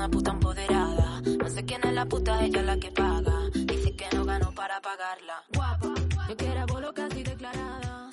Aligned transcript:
una 0.00 0.08
puta 0.08 0.30
empoderada. 0.30 1.20
No 1.20 1.48
sé 1.50 1.66
quién 1.66 1.82
es 1.84 1.92
la 1.92 2.06
puta, 2.06 2.42
ella 2.42 2.60
es 2.60 2.64
la 2.66 2.78
que 2.78 2.90
paga. 2.90 3.34
Dice 3.52 3.94
que 3.94 4.06
no 4.16 4.24
ganó 4.24 4.50
para 4.52 4.80
pagarla. 4.80 5.44
Guapa, 5.52 5.92
yo 6.26 6.36
quiero 6.38 6.94
casi 6.94 7.22
declarada. 7.22 8.08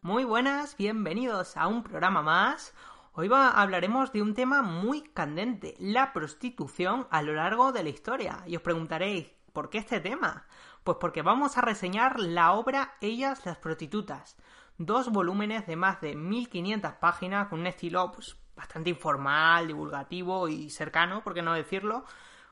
Muy 0.00 0.22
buenas, 0.22 0.76
bienvenidos 0.76 1.56
a 1.56 1.66
un 1.66 1.82
programa 1.82 2.22
más. 2.22 2.72
Hoy 3.14 3.26
va- 3.26 3.50
hablaremos 3.50 4.12
de 4.12 4.22
un 4.22 4.34
tema 4.34 4.62
muy 4.62 5.02
candente, 5.02 5.74
la 5.80 6.12
prostitución 6.12 7.08
a 7.10 7.20
lo 7.22 7.34
largo 7.34 7.72
de 7.72 7.82
la 7.82 7.88
historia. 7.88 8.44
Y 8.46 8.54
os 8.54 8.62
preguntaréis, 8.62 9.26
¿por 9.52 9.70
qué 9.70 9.78
este 9.78 9.98
tema? 9.98 10.46
Pues 10.84 10.98
porque 11.00 11.22
vamos 11.22 11.58
a 11.58 11.62
reseñar 11.62 12.20
la 12.20 12.52
obra 12.52 12.94
Ellas 13.00 13.44
las 13.44 13.58
prostitutas. 13.58 14.36
Dos 14.78 15.10
volúmenes 15.10 15.66
de 15.66 15.74
más 15.74 16.00
de 16.00 16.14
1500 16.14 16.92
páginas 17.00 17.48
con 17.48 17.58
un 17.58 17.66
estilo 17.66 18.12
pues, 18.12 18.36
bastante 18.56 18.90
informal, 18.90 19.66
divulgativo 19.66 20.48
y 20.48 20.70
cercano, 20.70 21.22
por 21.22 21.34
qué 21.34 21.42
no 21.42 21.54
decirlo, 21.54 22.04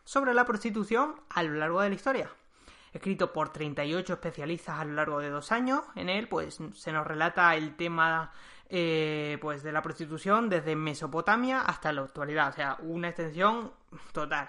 sobre 0.04 0.34
la 0.34 0.44
prostitución 0.44 1.20
a 1.30 1.42
lo 1.42 1.54
largo 1.54 1.80
de 1.80 1.88
la 1.88 1.94
historia 1.94 2.30
escrito 2.94 3.32
por 3.32 3.52
38 3.52 4.12
especialistas 4.12 4.78
a 4.78 4.84
lo 4.84 4.94
largo 4.94 5.18
de 5.18 5.28
dos 5.28 5.50
años. 5.50 5.82
En 5.96 6.08
él, 6.08 6.28
pues, 6.28 6.60
se 6.74 6.92
nos 6.92 7.04
relata 7.04 7.54
el 7.56 7.74
tema 7.74 8.32
eh, 8.70 9.36
pues, 9.40 9.62
de 9.62 9.72
la 9.72 9.82
prostitución 9.82 10.48
desde 10.48 10.76
Mesopotamia 10.76 11.60
hasta 11.60 11.92
la 11.92 12.02
actualidad, 12.02 12.50
o 12.50 12.52
sea, 12.52 12.76
una 12.80 13.08
extensión 13.08 13.72
total. 14.12 14.48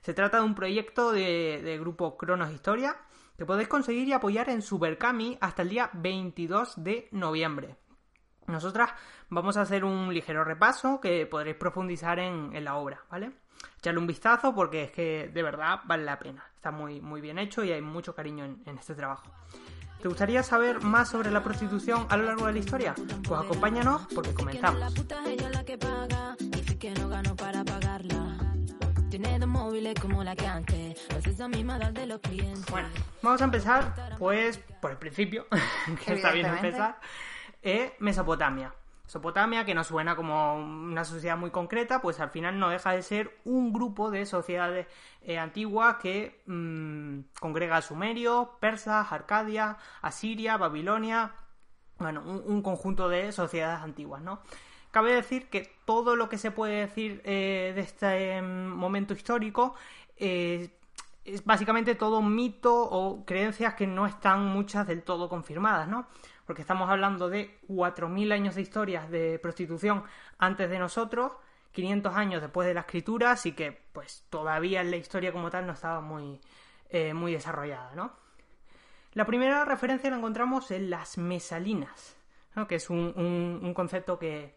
Se 0.00 0.14
trata 0.14 0.38
de 0.38 0.44
un 0.44 0.54
proyecto 0.54 1.12
de, 1.12 1.60
de 1.62 1.78
grupo 1.78 2.16
Cronos 2.16 2.50
Historia 2.50 2.96
que 3.36 3.46
podéis 3.46 3.68
conseguir 3.68 4.08
y 4.08 4.12
apoyar 4.14 4.48
en 4.48 4.62
Supercami 4.62 5.38
hasta 5.40 5.62
el 5.62 5.68
día 5.68 5.90
22 5.92 6.82
de 6.82 7.08
noviembre. 7.12 7.76
Nosotras 8.46 8.90
vamos 9.32 9.56
a 9.56 9.62
hacer 9.62 9.84
un 9.84 10.12
ligero 10.12 10.44
repaso 10.44 11.00
que 11.00 11.26
podréis 11.26 11.56
profundizar 11.56 12.18
en, 12.18 12.54
en 12.54 12.64
la 12.64 12.76
obra, 12.76 13.00
¿vale? 13.10 13.32
Echarle 13.78 13.98
un 13.98 14.06
vistazo 14.06 14.54
porque 14.54 14.84
es 14.84 14.90
que 14.92 15.30
de 15.32 15.42
verdad 15.42 15.80
vale 15.84 16.04
la 16.04 16.18
pena. 16.18 16.44
Está 16.54 16.70
muy, 16.70 17.00
muy 17.00 17.20
bien 17.20 17.38
hecho 17.38 17.64
y 17.64 17.72
hay 17.72 17.80
mucho 17.80 18.14
cariño 18.14 18.44
en, 18.44 18.62
en 18.66 18.78
este 18.78 18.94
trabajo. 18.94 19.30
¿Te 20.00 20.08
gustaría 20.08 20.42
saber 20.42 20.82
más 20.82 21.08
sobre 21.08 21.30
la 21.30 21.42
prostitución 21.42 22.06
a 22.10 22.16
lo 22.16 22.24
largo 22.24 22.46
de 22.46 22.52
la 22.52 22.58
historia? 22.58 22.94
Pues 23.26 23.40
acompáñanos 23.40 24.06
porque 24.14 24.34
comenzamos. 24.34 24.80
Bueno, 32.70 32.88
vamos 33.22 33.40
a 33.40 33.44
empezar 33.44 33.94
pues 34.18 34.58
por 34.80 34.90
el 34.90 34.98
principio, 34.98 35.46
que 36.04 36.14
está 36.14 36.32
bien 36.32 36.46
empezar. 36.46 36.98
Eh, 37.62 37.94
Mesopotamia. 38.00 38.74
Mesopotamia, 39.12 39.66
que 39.66 39.74
nos 39.74 39.88
suena 39.88 40.16
como 40.16 40.54
una 40.54 41.04
sociedad 41.04 41.36
muy 41.36 41.50
concreta, 41.50 42.00
pues 42.00 42.18
al 42.18 42.30
final 42.30 42.58
no 42.58 42.70
deja 42.70 42.92
de 42.92 43.02
ser 43.02 43.38
un 43.44 43.70
grupo 43.70 44.10
de 44.10 44.24
sociedades 44.24 44.86
eh, 45.20 45.36
antiguas 45.36 45.96
que 45.96 46.40
mm, 46.46 47.18
congrega 47.38 47.76
a 47.76 47.82
sumerios, 47.82 48.48
persas, 48.58 49.12
Arcadia, 49.12 49.76
Asiria, 50.00 50.56
Babilonia, 50.56 51.34
bueno, 51.98 52.22
un, 52.22 52.42
un 52.46 52.62
conjunto 52.62 53.10
de 53.10 53.32
sociedades 53.32 53.82
antiguas, 53.82 54.22
¿no? 54.22 54.40
Cabe 54.90 55.12
decir 55.12 55.50
que 55.50 55.70
todo 55.84 56.16
lo 56.16 56.30
que 56.30 56.38
se 56.38 56.50
puede 56.50 56.80
decir 56.80 57.20
eh, 57.26 57.72
de 57.74 57.82
este 57.82 58.36
em, 58.36 58.66
momento 58.66 59.12
histórico 59.12 59.74
eh, 60.16 60.70
es 61.26 61.44
básicamente 61.44 61.94
todo 61.96 62.22
mito 62.22 62.74
o 62.74 63.26
creencias 63.26 63.74
que 63.74 63.86
no 63.86 64.06
están 64.06 64.46
muchas 64.46 64.86
del 64.86 65.02
todo 65.02 65.28
confirmadas, 65.28 65.86
¿no? 65.86 66.06
Porque 66.52 66.60
estamos 66.60 66.90
hablando 66.90 67.30
de 67.30 67.58
4.000 67.66 68.30
años 68.30 68.54
de 68.56 68.60
historias 68.60 69.10
de 69.10 69.38
prostitución 69.38 70.04
antes 70.36 70.68
de 70.68 70.78
nosotros, 70.78 71.32
500 71.70 72.14
años 72.14 72.42
después 72.42 72.68
de 72.68 72.74
la 72.74 72.80
escritura, 72.80 73.30
así 73.30 73.52
que 73.52 73.72
pues 73.94 74.26
todavía 74.28 74.84
la 74.84 74.96
historia 74.96 75.32
como 75.32 75.48
tal 75.48 75.66
no 75.66 75.72
estaba 75.72 76.02
muy, 76.02 76.42
eh, 76.90 77.14
muy 77.14 77.32
desarrollada, 77.32 77.94
¿no? 77.94 78.12
La 79.14 79.24
primera 79.24 79.64
referencia 79.64 80.10
la 80.10 80.18
encontramos 80.18 80.70
en 80.72 80.90
las 80.90 81.16
mesalinas, 81.16 82.18
que 82.68 82.74
es 82.74 82.90
un, 82.90 83.72
concepto 83.74 84.18
que, 84.18 84.54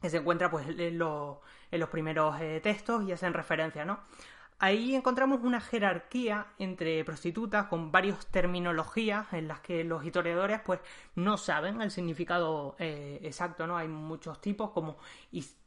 se 0.00 0.16
encuentra 0.16 0.50
pues, 0.50 0.68
en 0.68 0.98
los 0.98 1.88
primeros 1.90 2.40
eh, 2.40 2.60
textos 2.62 3.06
y 3.06 3.12
hacen 3.12 3.34
referencia, 3.34 3.84
¿no? 3.84 4.00
Ahí 4.62 4.94
encontramos 4.94 5.40
una 5.42 5.58
jerarquía 5.58 6.48
entre 6.58 7.02
prostitutas 7.02 7.64
con 7.68 7.90
varias 7.90 8.26
terminologías 8.26 9.32
en 9.32 9.48
las 9.48 9.60
que 9.60 9.84
los 9.84 10.04
historiadores 10.04 10.60
pues 10.60 10.80
no 11.14 11.38
saben 11.38 11.80
el 11.80 11.90
significado 11.90 12.76
eh, 12.78 13.20
exacto, 13.22 13.66
¿no? 13.66 13.78
Hay 13.78 13.88
muchos 13.88 14.38
tipos 14.42 14.70
como 14.72 14.98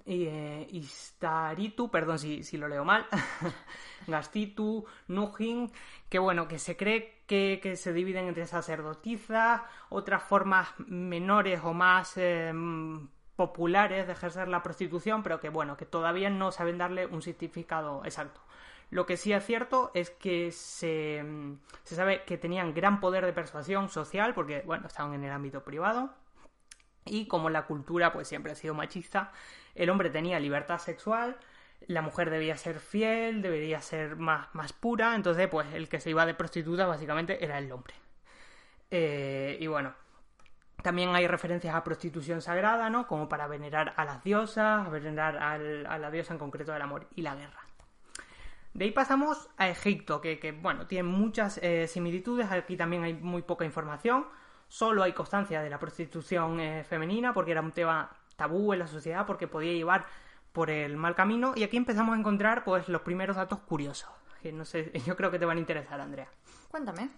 eh, 0.06 0.68
Istaritu, 0.70 1.90
perdón 1.90 2.20
si, 2.20 2.44
si 2.44 2.56
lo 2.56 2.68
leo 2.68 2.86
mal, 2.86 3.08
Gastitu, 4.08 4.86
Nujin, 5.08 5.72
que 6.08 6.20
bueno, 6.20 6.48
que 6.48 6.60
se 6.60 6.78
cree 6.78 7.24
que, 7.26 7.60
que 7.64 7.76
se 7.78 7.94
dividen 7.94 8.28
entre 8.28 8.46
sacerdotisas, 8.46 9.62
otras 9.90 10.22
formas 10.22 10.70
menores 10.78 11.62
o 11.64 11.74
más 11.74 12.14
eh, 12.18 12.54
populares 13.36 14.06
de 14.06 14.14
ejercer 14.14 14.50
la 14.50 14.62
prostitución, 14.62 15.24
pero 15.24 15.40
que 15.40 15.50
bueno, 15.50 15.78
que 15.78 15.88
todavía 15.88 16.30
no 16.30 16.52
saben 16.52 16.78
darle 16.78 17.08
un 17.08 17.24
significado 17.24 18.06
exacto. 18.06 18.43
Lo 18.94 19.06
que 19.08 19.18
sí 19.18 19.34
es 19.34 19.44
cierto 19.46 19.90
es 19.96 20.12
que 20.12 20.52
se, 20.52 21.24
mm, 21.24 21.58
se 21.84 21.96
sabe 21.96 22.24
que 22.26 22.38
tenían 22.38 22.74
gran 22.76 23.00
poder 23.00 23.26
de 23.26 23.34
persuasión 23.34 23.90
social, 23.90 24.34
porque 24.36 24.62
bueno, 24.66 24.86
estaban 24.88 25.14
en 25.16 25.24
el 25.24 25.32
ámbito 25.32 25.64
privado, 25.64 26.14
y 27.06 27.28
como 27.28 27.50
la 27.50 27.64
cultura 27.66 28.14
pues 28.14 28.28
siempre 28.28 28.52
ha 28.52 28.56
sido 28.56 28.74
machista, 28.76 29.32
el 29.76 29.90
hombre 29.90 30.10
tenía 30.10 30.40
libertad 30.40 30.78
sexual, 30.80 31.38
la 31.88 32.02
mujer 32.02 32.30
debía 32.30 32.56
ser 32.58 32.80
fiel, 32.80 33.42
debería 33.42 33.82
ser 33.82 34.16
más, 34.16 34.48
más 34.54 34.74
pura, 34.74 35.16
entonces 35.16 35.48
pues 35.50 35.74
el 35.74 35.90
que 35.90 36.00
se 36.00 36.12
iba 36.12 36.26
de 36.26 36.34
prostituta 36.36 36.86
básicamente 36.86 37.44
era 37.44 37.58
el 37.58 37.72
hombre. 37.72 37.96
Eh, 38.92 39.58
y 39.60 39.68
bueno, 39.68 39.94
también 40.84 41.16
hay 41.16 41.28
referencias 41.28 41.76
a 41.76 41.84
prostitución 41.84 42.42
sagrada, 42.42 42.90
¿no? 42.92 43.08
Como 43.08 43.30
para 43.30 43.48
venerar 43.48 43.94
a 43.98 44.06
las 44.06 44.24
diosas, 44.24 44.90
venerar 44.92 45.38
al- 45.38 45.86
a 45.88 45.98
la 46.00 46.12
diosa 46.12 46.34
en 46.34 46.40
concreto 46.40 46.74
del 46.74 46.82
amor 46.84 47.08
y 47.16 47.24
la 47.24 47.36
guerra. 47.36 47.63
De 48.74 48.86
ahí 48.86 48.92
pasamos 48.92 49.50
a 49.58 49.68
Egipto, 49.70 50.20
que, 50.20 50.40
que, 50.40 50.52
bueno, 50.52 50.88
tiene 50.88 51.04
muchas 51.08 51.60
eh, 51.62 51.88
similitudes. 51.88 52.52
Aquí 52.52 52.76
también 52.76 53.04
hay 53.04 53.14
muy 53.14 53.44
poca 53.44 53.66
información. 53.66 54.26
Solo 54.68 55.04
hay 55.04 55.14
constancia 55.14 55.62
de 55.62 55.70
la 55.70 55.78
prostitución 55.80 56.60
eh, 56.60 56.84
femenina, 56.84 57.34
porque 57.34 57.52
era 57.52 57.62
un 57.62 57.72
tema 57.72 58.10
tabú 58.36 58.74
en 58.74 58.80
la 58.80 58.88
sociedad, 58.88 59.26
porque 59.28 59.48
podía 59.48 59.74
llevar 59.74 60.06
por 60.52 60.72
el 60.72 60.98
mal 60.98 61.14
camino. 61.16 61.54
Y 61.56 61.64
aquí 61.64 61.78
empezamos 61.78 62.16
a 62.16 62.20
encontrar, 62.20 62.64
pues, 62.64 62.90
los 62.90 63.02
primeros 63.02 63.36
datos 63.36 63.60
curiosos. 63.60 64.10
Que 64.42 64.52
no 64.52 64.66
sé, 64.66 64.92
yo 65.06 65.16
creo 65.16 65.30
que 65.30 65.38
te 65.40 65.46
van 65.46 65.58
a 65.58 65.62
interesar, 65.62 66.02
Andrea 66.02 66.28
Cuéntame. 66.70 67.10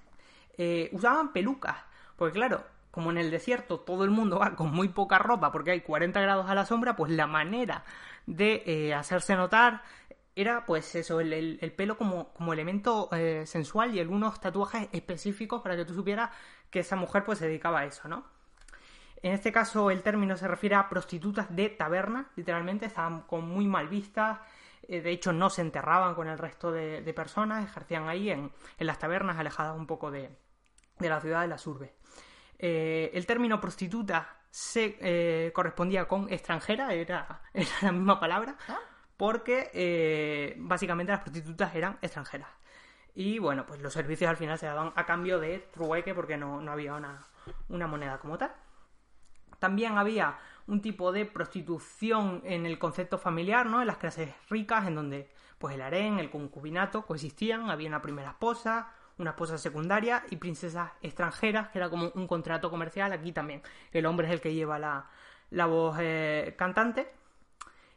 eh, 0.58 0.90
usaban 0.92 1.32
pelucas. 1.32 1.78
Porque 2.18 2.34
claro, 2.34 2.64
como 2.92 3.12
en 3.12 3.18
el 3.18 3.30
desierto 3.32 3.80
todo 3.82 4.06
el 4.06 4.10
mundo 4.10 4.40
va 4.40 4.56
con 4.56 4.72
muy 4.72 4.88
poca 4.88 5.20
ropa 5.20 5.52
porque 5.52 5.72
hay 5.72 5.82
40 5.82 6.22
grados 6.22 6.50
a 6.50 6.56
la 6.56 6.66
sombra, 6.66 6.96
pues 6.96 7.12
la 7.12 7.28
manera 7.28 7.84
de 8.26 8.64
eh, 8.66 8.94
hacerse 8.94 9.36
notar 9.36 9.84
era 10.36 10.66
pues 10.66 10.94
eso, 10.96 11.20
el, 11.20 11.32
el- 11.34 11.60
el 11.62 11.72
pelo 11.72 11.98
como, 11.98 12.34
como 12.34 12.54
elemento 12.54 13.10
eh, 13.14 13.46
sensual 13.46 13.96
y 13.96 14.00
algunos 14.00 14.40
tatuajes 14.40 14.90
específicos 14.92 15.62
para 15.62 15.76
que 15.76 15.86
tú 15.86 15.94
supieras 15.94 16.30
que 16.70 16.80
esa 16.80 16.96
mujer 16.96 17.24
pues 17.24 17.40
se 17.40 17.48
dedicaba 17.48 17.80
a 17.82 17.86
eso, 17.86 18.08
¿no? 18.08 18.26
En 19.22 19.32
este 19.34 19.52
caso 19.52 19.90
el 19.92 20.04
término 20.04 20.38
se 20.38 20.48
refiere 20.48 20.76
a 20.76 20.88
prostitutas 20.90 21.54
de 21.56 21.70
taberna, 21.70 22.30
literalmente, 22.36 22.86
estaban 22.86 23.22
con 23.22 23.48
muy 23.48 23.66
mal 23.66 23.88
vistas, 23.88 24.40
eh, 24.88 25.02
de 25.02 25.12
hecho 25.12 25.34
no 25.34 25.50
se 25.50 25.62
enterraban 25.62 26.14
con 26.16 26.28
el 26.28 26.38
resto 26.38 26.72
de, 26.72 27.02
personas, 27.16 27.64
ejercían 27.66 28.08
ahí 28.08 28.30
en, 28.30 28.52
en 28.78 28.88
las 28.88 29.00
tabernas 29.00 29.38
alejadas 29.40 29.76
un 29.78 29.88
poco 29.88 30.12
de, 30.12 30.30
de 31.00 31.10
la 31.10 31.20
ciudad 31.22 31.42
de 31.42 31.48
las 31.48 31.66
urbes. 31.66 31.92
Eh, 32.60 33.10
el 33.14 33.26
término 33.26 33.60
prostituta 33.60 34.38
se 34.52 35.52
correspondía 35.54 36.08
con 36.08 36.32
extranjera, 36.32 36.94
era, 36.94 37.42
era 37.54 37.70
la 37.82 37.92
misma 37.92 38.20
palabra, 38.20 38.58
Ah. 38.68 38.78
Porque 39.18 39.70
eh, 39.74 40.56
básicamente 40.58 41.12
las 41.12 41.22
prostitutas 41.22 41.76
eran 41.76 41.98
extranjeras. 42.02 42.50
Y 43.14 43.40
bueno, 43.40 43.66
pues 43.66 43.82
los 43.82 43.94
servicios 43.94 44.30
al 44.30 44.38
final 44.38 44.60
se 44.60 44.66
daban 44.66 44.92
a 44.96 45.06
cambio 45.06 45.40
de 45.40 45.60
trueque 45.72 46.14
porque 46.14 46.38
no, 46.38 46.62
no 46.62 46.72
había 46.72 46.96
una, 46.96 47.26
una 47.70 47.88
moneda 47.88 48.20
como 48.20 48.38
tal. 48.38 48.52
También 49.60 49.98
había 49.98 50.38
un 50.68 50.82
tipo 50.82 51.12
de 51.12 51.26
prostitución 51.26 52.42
en 52.44 52.66
el 52.66 52.78
concepto 52.78 53.18
familiar, 53.18 53.68
¿no? 53.68 53.82
En 53.82 53.88
las 53.88 53.98
clases 53.98 54.34
ricas, 54.50 54.88
en 54.88 54.96
donde 54.96 55.30
pues 55.58 55.76
el 55.76 55.82
harén, 55.82 56.20
el 56.20 56.30
concubinato 56.30 57.06
coexistían, 57.06 57.70
había 57.70 57.88
una 57.88 58.02
primera 58.02 58.32
esposa, 58.32 58.92
una 59.18 59.30
esposa 59.32 59.58
secundaria 59.58 60.24
y 60.30 60.36
princesas 60.36 60.92
extranjeras, 61.02 61.70
que 61.70 61.78
era 61.78 61.90
como 61.90 62.12
un 62.16 62.28
contrato 62.28 62.70
comercial. 62.70 63.14
Aquí 63.14 63.32
también 63.32 63.62
el 63.94 64.06
hombre 64.06 64.28
es 64.28 64.34
el 64.34 64.42
que 64.42 64.54
lleva 64.54 64.78
la, 64.78 65.10
la 65.52 65.66
voz 65.68 65.98
eh, 66.02 66.54
cantante. 66.58 67.12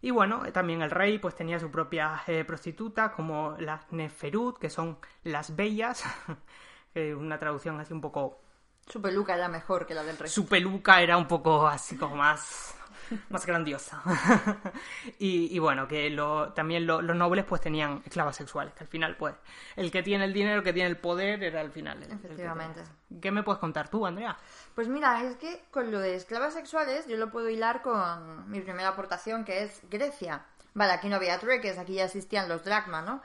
Y 0.00 0.10
bueno, 0.10 0.44
eh, 0.44 0.52
también 0.52 0.82
el 0.82 0.90
rey 0.90 1.18
pues 1.18 1.34
tenía 1.34 1.58
sus 1.58 1.70
propias 1.70 2.28
eh, 2.28 2.44
prostitutas, 2.44 3.12
como 3.12 3.56
las 3.58 3.90
Neferut, 3.92 4.58
que 4.58 4.70
son 4.70 4.98
las 5.24 5.56
bellas, 5.56 6.04
que 6.94 7.14
una 7.14 7.38
traducción 7.38 7.80
así 7.80 7.92
un 7.92 8.00
poco 8.00 8.40
Su 8.86 9.02
peluca 9.02 9.34
era 9.34 9.48
mejor 9.48 9.86
que 9.86 9.94
la 9.94 10.04
del 10.04 10.16
rey. 10.16 10.30
su 10.30 10.46
peluca 10.46 11.02
era 11.02 11.16
un 11.16 11.26
poco 11.26 11.66
así 11.66 11.96
como 11.96 12.16
más 12.16 12.77
más 13.30 13.46
grandiosa. 13.46 14.02
y, 15.18 15.54
y, 15.54 15.58
bueno, 15.58 15.88
que 15.88 16.10
lo, 16.10 16.52
también 16.52 16.86
lo, 16.86 17.02
los 17.02 17.16
nobles 17.16 17.44
pues 17.44 17.60
tenían 17.60 18.02
esclavas 18.04 18.36
sexuales, 18.36 18.74
que 18.74 18.84
al 18.84 18.88
final 18.88 19.16
pues 19.16 19.34
el 19.76 19.90
que 19.90 20.02
tiene 20.02 20.24
el 20.24 20.32
dinero, 20.32 20.58
el 20.58 20.64
que 20.64 20.72
tiene 20.72 20.88
el 20.88 20.96
poder 20.96 21.42
era 21.42 21.60
al 21.60 21.70
final. 21.70 22.02
El, 22.02 22.12
Efectivamente. 22.12 22.80
El 23.10 23.20
¿Qué 23.20 23.30
me 23.30 23.42
puedes 23.42 23.58
contar 23.58 23.88
tú, 23.88 24.06
Andrea? 24.06 24.36
Pues 24.74 24.88
mira, 24.88 25.22
es 25.24 25.36
que 25.36 25.64
con 25.70 25.90
lo 25.90 25.98
de 26.00 26.14
esclavas 26.14 26.54
sexuales 26.54 27.06
yo 27.06 27.16
lo 27.16 27.30
puedo 27.30 27.48
hilar 27.48 27.82
con 27.82 28.50
mi 28.50 28.60
primera 28.60 28.88
aportación 28.88 29.44
que 29.44 29.62
es 29.64 29.80
Grecia. 29.90 30.44
Vale, 30.74 30.92
aquí 30.92 31.08
no 31.08 31.16
había 31.16 31.38
trueques, 31.38 31.78
aquí 31.78 31.94
ya 31.94 32.04
existían 32.04 32.48
los 32.48 32.64
dracma, 32.64 33.02
¿no? 33.02 33.22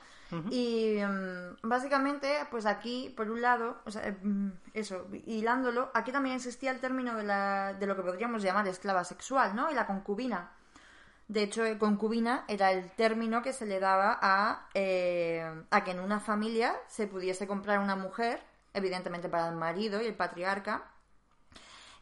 Y 0.50 1.02
um, 1.02 1.56
básicamente, 1.62 2.46
pues 2.50 2.66
aquí, 2.66 3.12
por 3.16 3.30
un 3.30 3.40
lado, 3.42 3.78
o 3.84 3.90
sea, 3.90 4.16
um, 4.22 4.52
eso, 4.72 5.06
hilándolo, 5.26 5.90
aquí 5.94 6.12
también 6.12 6.36
existía 6.36 6.70
el 6.70 6.80
término 6.80 7.16
de, 7.16 7.24
la, 7.24 7.74
de 7.74 7.86
lo 7.86 7.96
que 7.96 8.02
podríamos 8.02 8.42
llamar 8.42 8.66
esclava 8.68 9.04
sexual, 9.04 9.54
¿no? 9.54 9.70
Y 9.70 9.74
la 9.74 9.86
concubina. 9.86 10.52
De 11.28 11.42
hecho, 11.42 11.62
concubina 11.78 12.44
era 12.48 12.72
el 12.72 12.90
término 12.90 13.42
que 13.42 13.52
se 13.52 13.64
le 13.64 13.80
daba 13.80 14.18
a, 14.20 14.68
eh, 14.74 15.64
a 15.70 15.84
que 15.84 15.92
en 15.92 16.00
una 16.00 16.20
familia 16.20 16.74
se 16.86 17.06
pudiese 17.06 17.46
comprar 17.46 17.78
una 17.78 17.96
mujer, 17.96 18.42
evidentemente 18.74 19.28
para 19.28 19.48
el 19.48 19.56
marido 19.56 20.02
y 20.02 20.06
el 20.06 20.14
patriarca, 20.14 20.84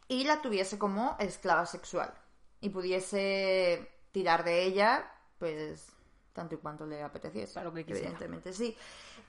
y 0.07 0.25
la 0.25 0.41
tuviese 0.41 0.77
como 0.77 1.15
esclava 1.19 1.65
sexual. 1.65 2.13
Y 2.59 2.69
pudiese 2.69 3.89
tirar 4.11 4.43
de 4.43 4.63
ella, 4.63 5.09
pues 5.39 5.93
tanto 6.33 6.55
y 6.55 6.57
cuanto 6.57 6.85
le 6.85 7.03
apeteciese. 7.03 7.53
Claro 7.53 7.73
que 7.73 7.81
evidentemente, 7.81 8.53
sí. 8.53 8.75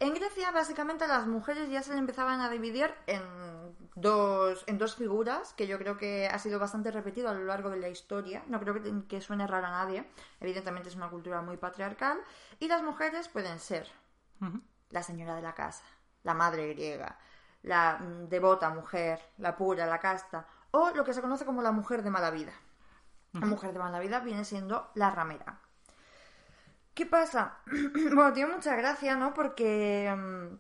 En 0.01 0.15
Grecia, 0.15 0.51
básicamente, 0.51 1.07
las 1.07 1.27
mujeres 1.27 1.71
ya 1.71 1.83
se 1.83 1.93
le 1.93 1.99
empezaban 1.99 2.41
a 2.41 2.51
dividir 2.51 2.93
en 3.07 3.23
dos, 3.95 4.65
en 4.67 4.79
dos 4.79 4.97
figuras, 4.97 5.53
que 5.55 5.67
yo 5.67 5.79
creo 5.79 5.97
que 5.97 6.27
ha 6.29 6.39
sido 6.39 6.59
bastante 6.59 6.91
repetido 6.91 7.29
a 7.29 7.35
lo 7.35 7.45
largo 7.45 7.71
de 7.71 7.77
la 7.79 7.89
historia. 7.89 8.43
No 8.49 8.59
creo 8.61 8.75
que, 8.75 9.07
que 9.09 9.21
suene 9.21 9.47
raro 9.47 9.67
a 9.67 9.71
nadie. 9.71 10.09
Evidentemente 10.41 10.89
es 10.89 10.97
una 10.97 11.11
cultura 11.11 11.43
muy 11.43 11.57
patriarcal. 11.57 12.19
Y 12.59 12.69
las 12.69 12.83
mujeres 12.83 13.29
pueden 13.29 13.59
ser 13.59 13.89
Uh 14.41 14.47
-huh. 14.47 14.61
la 14.91 15.03
señora 15.03 15.37
de 15.37 15.43
la 15.43 15.55
casa, 15.55 15.85
la 16.25 16.35
madre 16.35 16.69
griega, 16.75 17.19
la 17.63 17.99
mm, 17.99 18.29
devota 18.29 18.71
mujer, 18.71 19.21
la 19.39 19.57
pura, 19.57 19.87
la 19.87 19.99
casta, 20.01 20.47
o 20.73 20.91
lo 20.91 21.05
que 21.05 21.15
se 21.15 21.21
conoce 21.23 21.45
como 21.45 21.63
la 21.63 21.73
mujer 21.73 22.03
de 22.03 22.11
mala 22.11 22.31
vida. 22.31 22.53
La 23.33 23.47
mujer 23.47 23.73
de 23.73 23.79
mala 23.81 23.99
vida 24.01 24.21
viene 24.21 24.45
siendo 24.45 24.91
la 24.95 25.11
ramera. 25.11 25.61
¿Qué 26.95 27.07
pasa? 27.07 27.59
bueno, 28.15 28.33
tiene 28.33 28.55
mucha 28.55 28.77
gracia, 28.77 29.17
¿no? 29.17 29.35
Porque 29.35 30.09
um, 30.15 30.57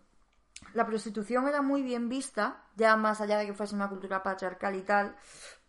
la 0.73 0.85
prostitución 0.85 1.47
era 1.47 1.63
muy 1.63 1.83
bien 1.83 2.09
vista, 2.09 2.65
ya 2.75 2.97
más 2.97 3.21
allá 3.21 3.39
de 3.39 3.47
que 3.47 3.55
fuese 3.55 3.77
una 3.77 3.89
cultura 3.89 4.23
patriarcal 4.23 4.75
y 4.75 4.83
tal, 4.83 5.17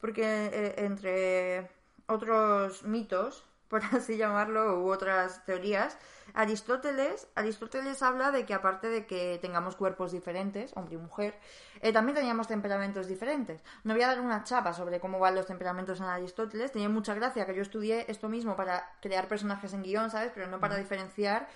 porque 0.02 0.24
eh, 0.52 0.76
entre 0.78 1.70
otros 2.08 2.84
mitos, 2.84 3.46
por 3.68 3.84
así 3.84 4.18
llamarlo, 4.18 4.82
u 4.82 4.92
otras 4.92 5.46
teorías, 5.46 5.98
Aristóteles, 6.34 7.28
Aristóteles 7.36 8.02
habla 8.02 8.32
de 8.32 8.46
que 8.46 8.56
aparte 8.56 8.90
de 8.90 9.06
que 9.06 9.38
tengamos 9.42 9.76
cuerpos 9.76 10.12
diferentes, 10.12 10.72
hombre 10.76 10.96
y 10.96 10.98
mujer, 10.98 11.40
eh, 11.86 11.94
también 11.94 12.16
teníamos 12.16 12.48
temperamentos 12.48 13.08
diferentes. 13.08 13.62
No 13.84 13.94
voy 13.94 14.02
a 14.02 14.08
dar 14.08 14.20
una 14.20 14.44
chapa 14.44 14.74
sobre 14.74 15.00
cómo 15.00 15.20
van 15.20 15.36
los 15.36 15.46
temperamentos 15.46 16.00
en 16.00 16.08
Aristóteles, 16.08 16.72
tenía 16.72 16.90
mucha 16.90 17.14
gracia 17.14 17.46
que 17.46 17.54
yo 17.54 17.62
estudié 17.62 18.06
esto 18.10 18.28
mismo 18.28 18.56
para 18.56 18.92
crear 19.02 19.28
personajes 19.28 19.72
en 19.74 19.84
guion, 19.84 20.10
¿sabes? 20.10 20.32
Pero 20.34 20.48
no 20.48 20.60
para 20.60 20.78
diferenciar 20.78 21.48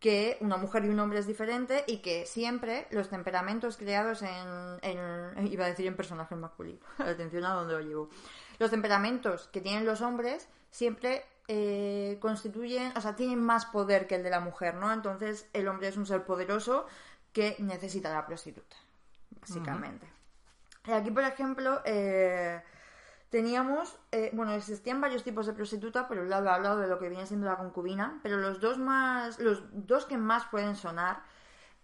que 0.00 0.38
una 0.40 0.56
mujer 0.56 0.84
y 0.86 0.88
un 0.88 0.98
hombre 1.00 1.18
es 1.18 1.26
diferente 1.26 1.84
y 1.86 1.98
que 1.98 2.24
siempre 2.24 2.86
los 2.90 3.10
temperamentos 3.10 3.76
creados 3.76 4.22
en, 4.22 4.78
en 4.80 5.46
iba 5.48 5.66
a 5.66 5.68
decir 5.68 5.86
en 5.86 5.96
personajes 5.96 6.38
masculinos, 6.38 6.82
atención 6.98 7.44
a 7.44 7.52
donde 7.52 7.74
lo 7.74 7.80
llevo, 7.80 8.08
los 8.58 8.70
temperamentos 8.70 9.48
que 9.48 9.60
tienen 9.60 9.84
los 9.84 10.00
hombres 10.00 10.48
siempre 10.70 11.24
eh, 11.46 12.16
constituyen, 12.20 12.92
o 12.96 13.00
sea, 13.02 13.16
tienen 13.16 13.42
más 13.42 13.66
poder 13.66 14.06
que 14.06 14.14
el 14.14 14.22
de 14.22 14.30
la 14.30 14.40
mujer, 14.40 14.76
¿no? 14.76 14.92
Entonces 14.92 15.46
el 15.52 15.68
hombre 15.68 15.88
es 15.88 15.96
un 15.96 16.06
ser 16.06 16.24
poderoso 16.24 16.86
que 17.32 17.56
necesita 17.58 18.10
a 18.10 18.14
la 18.14 18.26
prostituta, 18.26 18.76
básicamente. 19.48 20.06
Uh 20.06 20.90
-huh. 20.90 21.00
Aquí, 21.00 21.10
por 21.10 21.24
ejemplo, 21.24 21.80
eh, 21.84 22.62
teníamos, 23.30 23.98
eh, 24.12 24.30
bueno, 24.32 24.52
existían 24.52 25.00
varios 25.00 25.22
tipos 25.22 25.46
de 25.46 25.52
prostituta, 25.52 26.08
por 26.08 26.18
un 26.18 26.30
lado 26.30 26.46
he 26.46 26.50
hablado 26.50 26.78
de 26.78 26.88
lo 26.88 26.98
que 26.98 27.08
viene 27.08 27.26
siendo 27.26 27.46
la 27.46 27.56
concubina, 27.56 28.20
pero 28.22 28.38
los 28.38 28.60
dos 28.60 28.78
más, 28.78 29.38
los 29.38 29.62
dos 29.72 30.06
que 30.06 30.16
más 30.16 30.44
pueden 30.46 30.76
sonar 30.76 31.22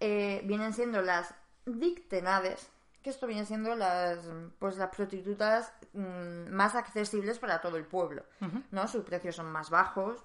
eh, 0.00 0.42
vienen 0.44 0.72
siendo 0.72 1.02
las 1.02 1.34
dictenades, 1.66 2.70
que 3.02 3.10
esto 3.10 3.26
viene 3.26 3.44
siendo 3.44 3.74
las 3.76 4.30
pues 4.58 4.78
las 4.78 4.88
prostitutas 4.88 5.72
mmm, 5.92 6.50
más 6.50 6.74
accesibles 6.74 7.38
para 7.38 7.60
todo 7.60 7.76
el 7.76 7.84
pueblo, 7.84 8.24
uh 8.40 8.46
-huh. 8.46 8.62
¿no? 8.70 8.88
Sus 8.88 9.04
precios 9.04 9.36
son 9.36 9.52
más 9.52 9.68
bajos 9.68 10.24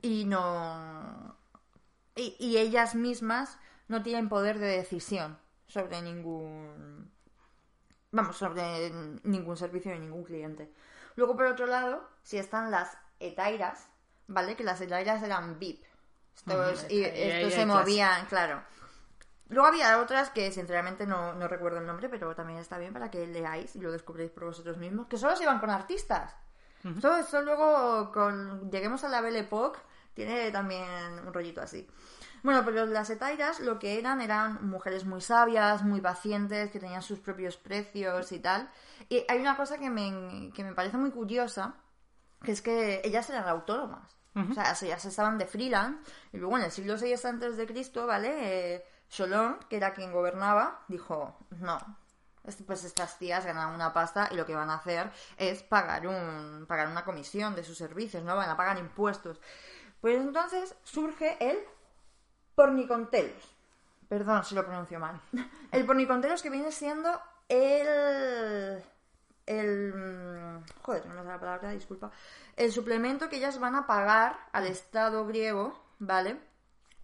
y 0.00 0.24
no 0.24 1.36
y, 2.14 2.36
y, 2.38 2.58
ellas 2.58 2.94
mismas 2.94 3.58
no 3.88 4.02
tienen 4.02 4.28
poder 4.28 4.58
de 4.58 4.66
decisión 4.66 5.38
sobre 5.72 6.02
ningún 6.02 7.10
vamos, 8.10 8.36
sobre 8.36 8.90
ningún 9.24 9.56
servicio 9.56 9.90
ni 9.92 10.00
ningún 10.00 10.22
cliente. 10.22 10.70
Luego 11.16 11.34
por 11.34 11.46
otro 11.46 11.66
lado, 11.66 12.06
si 12.22 12.36
están 12.36 12.70
las 12.70 12.98
etairas, 13.20 13.88
¿vale? 14.26 14.54
Que 14.54 14.64
las 14.64 14.80
etairas 14.80 15.22
eran 15.22 15.58
VIP. 15.58 15.84
Estos, 16.36 16.90
y, 16.90 17.02
estos 17.04 17.52
se 17.52 17.66
movían, 17.66 18.24
claro 18.26 18.62
Luego 19.48 19.68
había 19.68 20.00
otras 20.00 20.30
que 20.30 20.50
sinceramente 20.50 21.06
no, 21.06 21.34
no, 21.34 21.46
recuerdo 21.46 21.78
el 21.78 21.86
nombre, 21.86 22.08
pero 22.08 22.34
también 22.34 22.58
está 22.58 22.78
bien 22.78 22.94
para 22.94 23.10
que 23.10 23.26
leáis 23.26 23.76
y 23.76 23.80
lo 23.80 23.92
descubréis 23.92 24.30
por 24.30 24.44
vosotros 24.44 24.78
mismos, 24.78 25.08
que 25.08 25.18
solo 25.18 25.36
se 25.36 25.42
iban 25.42 25.60
con 25.60 25.68
artistas. 25.68 26.34
Uh 26.84 26.88
-huh. 26.88 27.00
Todo 27.02 27.16
esto 27.18 27.42
luego, 27.42 28.10
con 28.12 28.70
lleguemos 28.70 29.04
a 29.04 29.08
la 29.08 29.20
Belle 29.20 29.40
Époque, 29.40 29.78
tiene 30.14 30.50
también 30.50 31.18
un 31.26 31.34
rollito 31.34 31.60
así. 31.60 31.86
Bueno, 32.42 32.64
pero 32.64 32.86
las 32.86 33.08
etairas 33.10 33.60
lo 33.60 33.78
que 33.78 33.98
eran 33.98 34.20
eran 34.20 34.68
mujeres 34.68 35.04
muy 35.04 35.20
sabias, 35.20 35.84
muy 35.84 36.00
pacientes, 36.00 36.70
que 36.70 36.80
tenían 36.80 37.02
sus 37.02 37.20
propios 37.20 37.56
precios 37.56 38.32
y 38.32 38.40
tal. 38.40 38.68
Y 39.08 39.24
hay 39.28 39.38
una 39.38 39.56
cosa 39.56 39.78
que 39.78 39.90
me, 39.90 40.50
que 40.52 40.64
me 40.64 40.74
parece 40.74 40.96
muy 40.96 41.10
curiosa, 41.10 41.74
que 42.42 42.52
es 42.52 42.62
que 42.62 43.00
ellas 43.04 43.30
eran 43.30 43.48
autónomas. 43.48 44.16
Uh 44.34 44.40
-huh. 44.40 44.50
O 44.50 44.54
sea, 44.54 44.74
ellas 44.82 45.04
estaban 45.04 45.38
de 45.38 45.46
freelance. 45.46 46.10
Y 46.32 46.38
luego 46.38 46.56
en 46.58 46.64
el 46.64 46.70
siglo 46.70 46.96
VI 46.96 47.14
antes 47.24 47.56
de 47.56 47.66
Cristo, 47.66 48.06
¿vale? 48.06 48.74
Eh, 48.74 48.84
Solón, 49.08 49.58
que 49.68 49.76
era 49.76 49.92
quien 49.92 50.10
gobernaba, 50.10 50.84
dijo, 50.88 51.36
no, 51.60 51.78
pues 52.66 52.84
estas 52.84 53.18
tías 53.18 53.44
ganan 53.44 53.74
una 53.74 53.92
pasta 53.92 54.28
y 54.30 54.36
lo 54.36 54.46
que 54.46 54.54
van 54.54 54.70
a 54.70 54.76
hacer 54.76 55.10
es 55.36 55.62
pagar, 55.62 56.06
un, 56.06 56.64
pagar 56.66 56.88
una 56.88 57.04
comisión 57.04 57.54
de 57.54 57.62
sus 57.62 57.78
servicios, 57.78 58.22
no 58.24 58.34
van 58.34 58.50
a 58.50 58.56
pagar 58.56 58.78
impuestos. 58.78 59.40
Pues 60.00 60.16
entonces 60.16 60.74
surge 60.82 61.36
el 61.40 61.58
pornicontelos. 62.54 63.56
Perdón 64.08 64.44
si 64.44 64.54
lo 64.54 64.64
pronuncio 64.64 64.98
mal. 65.00 65.20
El 65.72 65.86
pornicontelos 65.86 66.42
que 66.42 66.50
viene 66.50 66.72
siendo 66.72 67.20
el... 67.48 68.82
El... 69.46 70.62
Joder, 70.82 71.06
no 71.06 71.14
me 71.14 71.24
da 71.24 71.32
la 71.32 71.40
palabra, 71.40 71.70
disculpa. 71.70 72.10
El 72.56 72.72
suplemento 72.72 73.28
que 73.28 73.36
ellas 73.36 73.58
van 73.58 73.74
a 73.74 73.86
pagar 73.86 74.38
al 74.52 74.66
Estado 74.66 75.26
griego, 75.26 75.78
¿vale? 75.98 76.38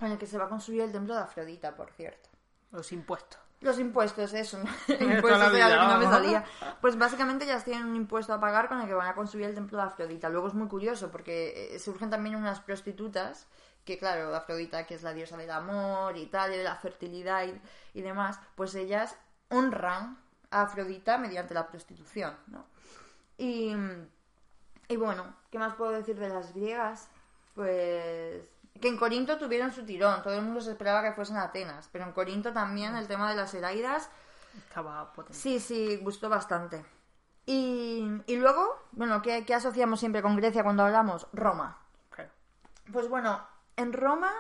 en 0.01 0.13
el 0.13 0.19
que 0.19 0.27
se 0.27 0.39
va 0.39 0.45
a 0.45 0.49
construir 0.49 0.83
el 0.83 0.93
templo 0.93 1.15
de 1.15 1.21
Afrodita, 1.21 1.75
por 1.75 1.91
cierto. 1.91 2.29
Los 2.71 2.93
impuestos. 2.93 3.41
Los 3.61 3.79
impuestos, 3.81 4.33
eso. 4.35 4.59
impuestos 4.89 5.55
era 5.55 5.69
lo 5.69 5.81
que 5.81 5.95
no 5.95 5.99
me 5.99 6.07
salía. 6.07 6.45
Pues 6.81 6.97
básicamente 6.97 7.45
ya 7.45 7.59
tienen 7.61 7.87
un 7.87 7.97
impuesto 7.97 8.33
a 8.33 8.41
pagar 8.41 8.69
con 8.69 8.81
el 8.81 8.87
que 8.87 8.95
van 8.95 9.09
a 9.09 9.15
construir 9.15 9.47
el 9.47 9.55
templo 9.55 9.79
de 9.79 9.85
Afrodita. 9.85 10.29
Luego 10.29 10.49
es 10.49 10.55
muy 10.55 10.69
curioso 10.69 11.11
porque 11.11 11.75
eh, 11.75 11.79
surgen 11.81 12.11
también 12.11 12.37
unas 12.37 12.61
prostitutas 12.61 13.49
que, 13.89 13.97
claro, 13.99 14.37
Afrodita, 14.37 14.87
que 14.87 14.97
es 14.97 15.03
la 15.03 15.15
diosa 15.15 15.39
del 15.39 15.51
amor 15.51 16.15
y 16.19 16.27
tal, 16.27 16.53
y 16.53 16.59
de 16.59 16.63
la 16.63 16.77
fertilidad 16.77 17.47
y, 17.47 17.99
y 17.99 18.03
demás, 18.03 18.39
pues 18.55 18.75
ellas 18.75 19.17
honran 19.49 20.19
a 20.51 20.63
Afrodita 20.63 21.17
mediante 21.17 21.55
la 21.55 21.67
prostitución, 21.67 22.37
¿no? 22.49 22.67
Y, 23.39 23.75
y 24.89 24.97
bueno, 24.97 25.35
¿qué 25.51 25.59
más 25.59 25.75
puedo 25.75 25.93
decir 25.93 26.19
de 26.19 26.29
las 26.29 26.53
griegas? 26.53 27.09
Pues 27.55 28.51
que 28.79 28.89
en 28.89 28.99
Corinto 28.99 29.39
tuvieron 29.39 29.73
su 29.73 29.87
tirón, 29.87 30.23
todo 30.23 30.35
el 30.35 30.43
mundo 30.43 30.61
se 30.61 30.73
esperaba 30.73 31.03
que 31.03 31.15
fuesen 31.15 31.39
a 31.39 31.45
Atenas, 31.45 31.89
pero 31.91 32.05
en 32.05 32.13
Corinto 32.13 32.53
también 32.53 32.95
el 32.95 33.09
tema 33.09 33.31
de 33.31 33.37
las 33.37 33.55
heraidas 33.55 34.11
estaba 34.55 35.15
potente. 35.15 35.39
Sí, 35.39 35.61
sí, 35.61 35.97
gustó 35.97 36.29
bastante. 36.29 36.85
Y, 37.47 38.07
y 38.27 38.37
luego, 38.37 38.85
bueno, 38.93 39.23
¿qué, 39.23 39.47
¿qué, 39.47 39.55
asociamos 39.55 39.99
siempre 39.99 40.21
con 40.21 40.37
Grecia 40.37 40.63
cuando 40.63 40.85
hablamos? 40.85 41.27
Roma. 41.33 41.79
Claro. 42.11 42.31
Pues 42.93 43.09
bueno, 43.09 43.41
en 43.79 43.93
Roma 43.93 44.33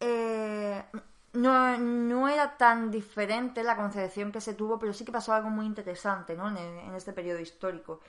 eh, 0.00 0.82
no, 1.34 1.78
no, 1.78 2.28
era 2.28 2.56
tan 2.56 2.90
diferente 2.90 3.62
la 3.62 3.76
concepción 3.76 4.32
que 4.32 4.40
se 4.40 4.54
tuvo, 4.54 4.78
pero 4.78 4.92
sí 4.92 5.04
que 5.04 5.12
pasó 5.12 5.32
algo 5.32 5.50
muy 5.50 5.66
interesante 5.66 6.36
¿no? 6.36 6.48
en, 6.48 6.56
en 6.56 6.94
este 6.94 7.12
periodo 7.12 7.40
histórico. 7.40 8.00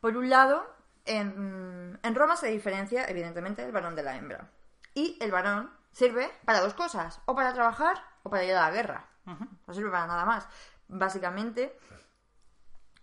Por 0.00 0.16
un 0.16 0.30
lado, 0.30 0.66
en, 1.04 1.98
en 2.02 2.14
Roma 2.14 2.36
se 2.36 2.48
diferencia, 2.48 3.04
evidentemente, 3.08 3.64
el 3.64 3.72
varón 3.72 3.94
de 3.94 4.02
la 4.02 4.16
hembra. 4.16 4.50
Y 4.94 5.18
el 5.20 5.30
varón 5.30 5.70
sirve 5.92 6.30
para 6.44 6.60
dos 6.60 6.74
cosas, 6.74 7.20
o 7.26 7.34
para 7.34 7.52
trabajar 7.52 7.96
o 8.22 8.30
para 8.30 8.44
ir 8.44 8.54
a 8.54 8.62
la 8.62 8.70
guerra. 8.70 9.08
Uh 9.26 9.30
-huh. 9.32 9.48
No 9.66 9.74
sirve 9.74 9.90
para 9.90 10.06
nada 10.06 10.24
más. 10.24 10.46
Básicamente, 10.88 11.76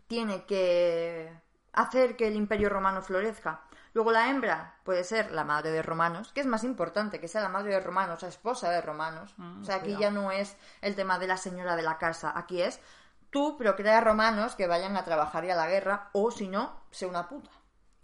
tiene 0.08 0.46
que 0.46 1.32
hacer 1.74 2.16
que 2.16 2.28
el 2.28 2.36
imperio 2.36 2.70
romano 2.70 3.02
florezca. 3.02 3.62
Luego 3.98 4.12
la 4.12 4.30
hembra 4.30 4.76
puede 4.84 5.04
ser 5.04 5.32
la 5.32 5.44
madre 5.44 5.72
de 5.72 5.82
romanos, 5.82 6.32
que 6.32 6.42
es 6.42 6.46
más 6.46 6.64
importante 6.64 7.20
que 7.20 7.28
sea 7.28 7.42
la 7.42 7.50
madre 7.50 7.74
de 7.74 7.80
romanos, 7.80 8.22
la 8.22 8.28
esposa 8.28 8.70
de 8.70 8.80
romanos. 8.80 9.34
Mm, 9.38 9.62
o 9.64 9.66
sea, 9.66 9.78
aquí 9.78 9.86
cuidado. 9.86 10.02
ya 10.02 10.12
no 10.12 10.32
es 10.32 10.56
el 10.82 10.94
tema 10.96 11.18
de 11.18 11.26
la 11.26 11.36
señora 11.36 11.76
de 11.76 11.82
la 11.82 11.98
casa, 11.98 12.32
aquí 12.36 12.62
es 12.62 12.80
tú 13.32 13.58
procrea 13.58 14.00
romanos 14.00 14.54
que 14.54 14.68
vayan 14.68 14.98
a 14.98 15.04
trabajar 15.04 15.46
y 15.46 15.50
a 15.50 15.56
la 15.56 15.68
guerra, 15.68 16.12
o 16.14 16.30
si 16.30 16.48
no, 16.48 16.80
sé 16.92 17.08
una 17.08 17.28
puta. 17.28 17.50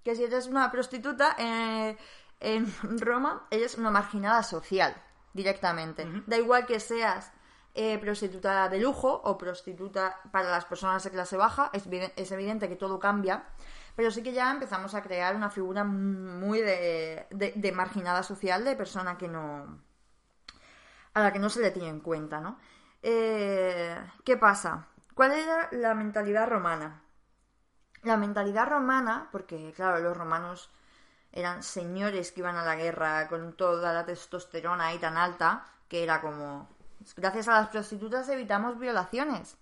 Que 0.04 0.16
si 0.16 0.24
eres 0.24 0.48
una 0.48 0.72
prostituta 0.72 1.36
eh, 1.38 1.96
en 2.40 2.74
Roma, 3.00 3.46
eres 3.52 3.78
una 3.78 3.92
marginada 3.92 4.42
social, 4.42 4.96
directamente. 5.34 6.08
Da 6.26 6.38
igual 6.38 6.66
que 6.66 6.80
seas 6.80 7.32
eh, 7.76 8.00
prostituta 8.00 8.68
de 8.68 8.80
lujo 8.80 9.22
o 9.26 9.38
prostituta 9.38 10.20
para 10.32 10.50
las 10.50 10.66
personas 10.66 11.04
de 11.04 11.12
clase 11.12 11.38
baja, 11.38 11.70
es 11.72 12.32
evidente 12.32 12.68
que 12.68 12.78
todo 12.78 13.00
cambia, 13.00 13.44
pero 13.96 14.12
sí 14.12 14.24
que 14.24 14.34
ya 14.34 14.52
empezamos 14.52 14.96
a 14.96 15.02
crear 15.04 15.36
una 15.36 15.50
figura 15.50 15.84
muy 15.84 16.62
de, 16.62 17.28
de- 17.32 17.72
marginada 17.72 18.24
social, 18.24 18.64
de 18.66 18.76
persona 18.76 19.18
que 19.18 19.28
no. 19.28 19.80
a 21.14 21.22
la 21.22 21.32
que 21.34 21.40
no 21.40 21.50
se 21.50 21.62
le 21.62 21.72
tiene 21.72 21.90
en 21.90 22.00
cuenta, 22.00 22.40
¿no? 22.40 22.60
Eh, 23.02 23.96
¿Qué 24.24 24.38
pasa? 24.38 24.88
¿Cuál 25.14 25.34
era 25.34 25.70
la 25.72 25.94
mentalidad 25.94 26.48
romana? 26.48 27.02
La 28.04 28.18
mentalidad 28.18 28.68
romana, 28.68 29.30
porque 29.32 29.74
claro, 29.76 29.98
los 30.00 30.16
romanos 30.16 30.70
eran 31.32 31.64
señores 31.64 32.32
que 32.32 32.42
iban 32.42 32.56
a 32.58 32.66
la 32.66 32.76
guerra 32.76 33.28
con 33.30 33.54
toda 33.58 33.94
la 33.94 34.06
testosterona 34.06 34.88
ahí 34.88 35.00
tan 35.00 35.18
alta, 35.18 35.66
que 35.90 36.04
era 36.04 36.22
como, 36.22 36.70
gracias 37.18 37.48
a 37.50 37.54
las 37.62 37.70
prostitutas 37.70 38.30
evitamos 38.30 38.80
violaciones, 38.80 39.58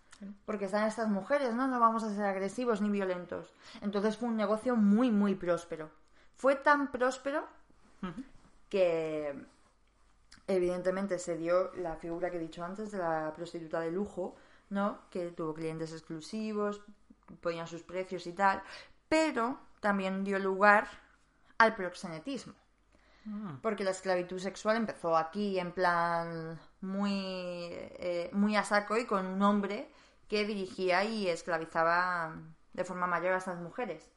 porque 0.46 0.66
están 0.66 0.88
estas 0.88 1.08
mujeres, 1.08 1.54
¿no? 1.54 1.68
No 1.68 1.80
vamos 1.80 2.04
a 2.04 2.13
ser 2.13 2.25
agresivos 2.25 2.82
ni 2.82 2.90
violentos. 2.90 3.54
Entonces 3.82 4.18
fue 4.18 4.30
un 4.30 4.38
negocio 4.38 4.75
muy, 4.75 5.12
muy 5.12 5.36
próspero. 5.36 5.90
Fue 6.36 6.56
tan 6.56 6.92
próspero 6.92 7.48
que 8.70 9.46
evidentemente 10.48 11.20
se 11.20 11.38
dio 11.38 11.74
la 11.75 11.96
figura 11.96 12.30
que 12.30 12.38
he 12.38 12.40
dicho 12.40 12.63
antes 12.63 12.92
de 12.92 12.98
la 12.98 13.34
prostituta 13.36 13.80
de 13.80 13.92
lujo, 13.92 14.36
¿no? 14.70 15.00
Que 15.10 15.32
tuvo 15.32 15.54
clientes 15.54 15.92
exclusivos, 15.92 16.82
ponían 17.42 17.68
sus 17.68 17.84
precios 17.84 18.28
y 18.28 18.34
tal, 18.34 18.62
pero 19.08 19.60
también 19.80 20.24
dio 20.24 20.40
lugar 20.40 20.88
al 21.58 21.75
proxenetismo. 21.75 22.54
Porque 23.62 23.84
la 23.84 23.92
esclavitud 23.92 24.40
sexual 24.40 24.78
empezó 24.78 25.16
aquí 25.16 25.60
en 25.60 25.72
plan 25.74 26.60
muy, 26.82 27.12
eh, 27.13 28.32
muy 28.34 28.56
a 28.56 28.63
saco 28.63 28.98
y 28.98 29.06
con 29.06 29.28
un 29.28 29.44
hombre 29.44 29.92
que 30.32 30.46
dirigía 30.46 31.04
y 31.04 31.28
esclavizaba 31.28 32.34
de 32.72 32.86
forma 32.86 33.06
mayor 33.06 33.34
a 33.34 33.38
estas 33.40 33.60
mujeres. 33.60 34.10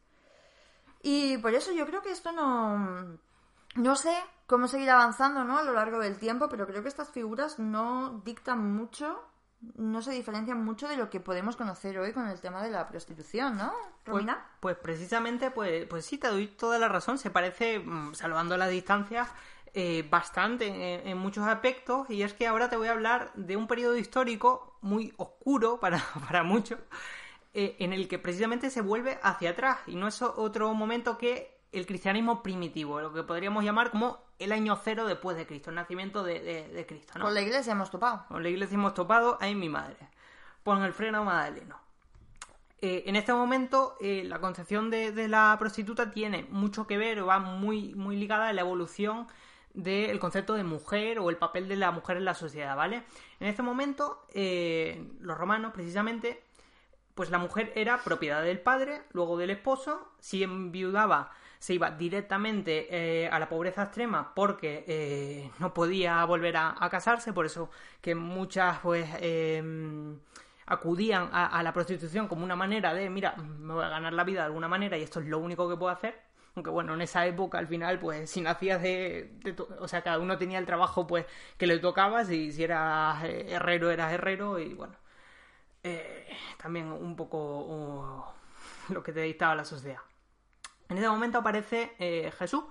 Y 1.03 1.39
por 1.39 1.53
eso 1.55 1.73
yo 1.73 1.85
creo 1.87 2.03
que 2.03 2.13
esto 2.13 2.31
no. 2.31 3.19
No 3.75 3.97
sé 3.97 4.15
cómo 4.47 4.69
seguir 4.69 4.91
avanzando 4.91 5.43
¿no? 5.43 5.59
a 5.59 5.65
lo 5.65 5.73
largo 5.73 5.99
del 5.99 6.17
tiempo, 6.19 6.49
pero 6.49 6.69
creo 6.69 6.83
que 6.83 6.89
estas 6.89 7.11
figuras 7.11 7.59
no 7.59 8.23
dictan 8.25 8.61
mucho, 8.77 9.21
no 9.75 10.03
se 10.03 10.13
diferencian 10.13 10.65
mucho 10.65 10.87
de 10.87 10.97
lo 10.97 11.11
que 11.11 11.19
podemos 11.19 11.57
conocer 11.57 11.99
hoy 11.99 12.13
con 12.13 12.29
el 12.29 12.41
tema 12.41 12.63
de 12.63 12.71
la 12.71 12.87
prostitución, 12.87 13.57
¿no, 13.57 13.73
Pues, 14.05 14.15
Romina? 14.15 14.47
pues 14.61 14.77
precisamente, 14.77 15.51
pues, 15.51 15.87
pues 15.87 16.07
sí, 16.07 16.17
te 16.19 16.29
doy 16.29 16.47
toda 16.47 16.79
la 16.79 16.87
razón. 16.87 17.19
Se 17.19 17.31
parece, 17.31 17.81
mm, 17.81 18.15
salvando 18.15 18.57
las 18.57 18.71
distancias, 18.71 19.29
eh, 19.73 20.07
bastante 20.09 20.69
en, 20.69 21.09
en 21.09 21.19
muchos 21.19 21.45
aspectos. 21.45 22.09
Y 22.09 22.23
es 22.23 22.35
que 22.35 22.47
ahora 22.47 22.71
te 22.71 22.77
voy 22.77 22.87
a 22.87 22.93
hablar 22.93 23.33
de 23.35 23.57
un 23.57 23.67
periodo 23.67 23.97
histórico 23.97 24.74
muy 24.85 25.13
oscuro 25.17 25.81
para, 25.81 25.99
para 26.29 26.43
muchos, 26.45 26.79
eh, 27.53 27.77
en 27.81 27.93
el 27.93 28.07
que 28.09 28.19
precisamente 28.19 28.71
se 28.71 28.81
vuelve 28.83 29.19
hacia 29.23 29.51
atrás. 29.51 29.79
Y 29.87 29.97
no 29.97 30.07
es 30.09 30.23
otro 30.23 30.73
momento 30.75 31.19
que 31.19 31.53
el 31.73 31.87
cristianismo 31.87 32.43
primitivo, 32.43 33.01
lo 33.01 33.13
que 33.13 33.25
podríamos 33.25 33.65
llamar 33.65 33.91
como 33.91 34.19
el 34.39 34.53
año 34.53 34.77
cero 34.83 35.07
después 35.07 35.37
de 35.37 35.47
Cristo, 35.47 35.71
el 35.71 35.77
nacimiento 35.77 36.23
de, 36.23 36.41
de- 36.41 36.69
de 36.69 36.87
Cristo. 36.87 37.19
¿no? 37.19 37.25
Con 37.25 37.35
la 37.35 37.41
iglesia 37.41 37.73
hemos 37.73 37.91
topado. 37.91 38.25
Con 38.29 38.43
la 38.43 38.49
iglesia 38.49 38.75
hemos 38.77 38.95
topado, 38.95 39.39
ahí 39.41 39.55
mi 39.55 39.69
madre. 39.69 39.97
Pon 40.63 40.83
el 40.85 40.93
freno, 40.93 41.25
Madaleno. 41.25 41.79
Eh, 42.81 43.05
en 43.07 43.17
este 43.17 43.33
momento, 43.33 43.97
eh, 44.01 44.25
la 44.25 44.41
concepción 44.41 44.91
de, 44.91 45.11
de 45.13 45.27
la 45.29 45.57
prostituta 45.59 46.11
tiene 46.11 46.47
mucho 46.51 46.87
que 46.87 46.99
ver, 46.99 47.21
o 47.21 47.27
va 47.27 47.39
muy, 47.39 47.95
muy 47.95 48.17
ligada 48.17 48.49
a 48.49 48.53
la 48.53 48.61
evolución 48.61 49.27
del 49.75 50.19
concepto 50.19 50.55
de 50.55 50.65
mujer 50.65 51.19
o 51.19 51.31
el 51.31 51.37
papel 51.37 51.69
de 51.69 51.77
la 51.77 51.91
mujer 51.91 52.17
en 52.17 52.25
la 52.25 52.35
sociedad, 52.35 52.77
¿vale? 52.77 53.05
En 53.41 53.49
este 53.49 53.63
momento, 53.63 54.25
eh, 54.33 55.07
los 55.21 55.37
romanos, 55.37 55.73
precisamente, 55.75 56.43
pues 57.15 57.31
la 57.31 57.39
mujer 57.39 57.73
era 57.77 58.03
propiedad 58.03 58.43
del 58.43 58.61
padre, 58.61 59.03
luego 59.13 59.37
del 59.37 59.51
esposo, 59.51 60.13
si 60.21 60.43
enviudaba 60.43 61.33
se 61.65 61.73
iba 61.73 61.91
directamente 61.91 62.89
eh, 62.91 63.27
a 63.27 63.39
la 63.39 63.49
pobreza 63.49 63.85
extrema 63.85 64.35
porque 64.35 64.85
eh, 64.87 65.51
no 65.61 65.73
podía 65.73 66.23
volver 66.27 66.59
a, 66.59 66.77
casarse, 66.91 67.33
por 67.33 67.47
eso 67.47 67.71
que 68.03 68.15
muchas 68.15 68.81
pues 68.81 69.09
eh, 69.19 69.63
acudían 70.67 71.31
a, 71.33 71.47
a 71.47 71.63
la 71.63 71.73
prostitución 71.73 72.29
como 72.29 72.45
una 72.45 72.55
manera 72.55 72.93
de, 72.93 73.09
mira, 73.09 73.35
me 73.37 73.73
voy 73.73 73.83
a 73.83 73.89
ganar 73.89 74.13
la 74.13 74.25
vida 74.25 74.41
de 74.41 74.47
alguna 74.49 74.69
manera 74.69 74.99
y 74.99 75.05
esto 75.05 75.21
es 75.21 75.27
lo 75.27 75.39
único 75.39 75.67
que 75.67 75.75
puedo 75.75 75.91
hacer. 75.91 76.21
Aunque 76.57 76.71
bueno, 76.71 76.95
en 76.95 77.03
esa 77.03 77.27
época 77.27 77.59
al 77.59 77.67
final, 77.67 77.99
pues 77.99 78.31
si 78.31 78.41
nacías 78.41 78.81
de, 78.81 79.33
de 79.43 79.57
O 79.81 79.89
sea, 79.89 80.03
cada 80.03 80.19
uno 80.19 80.39
tenía 80.39 80.59
el 80.59 80.67
trabajo 80.67 81.07
pues 81.07 81.27
que 81.59 81.67
le 81.67 81.79
tocaba, 81.79 82.25
si, 82.25 82.53
si 82.53 82.63
eras 82.65 83.25
eh, 83.25 83.47
herrero, 83.51 83.91
eras 83.91 84.13
herrero 84.13 84.59
y 84.59 84.75
bueno 84.75 84.95
eh, 85.85 86.27
también 86.61 86.91
un 86.91 87.15
poco 87.15 87.39
uh, 87.39 88.93
lo 88.93 89.03
que 89.03 89.13
te 89.13 89.21
dictaba 89.21 89.55
la 89.55 89.65
sociedad. 89.65 90.01
En 90.89 90.99
ese 90.99 91.09
momento 91.09 91.39
aparece 91.39 91.93
eh, 91.99 92.33
Jesús. 92.39 92.65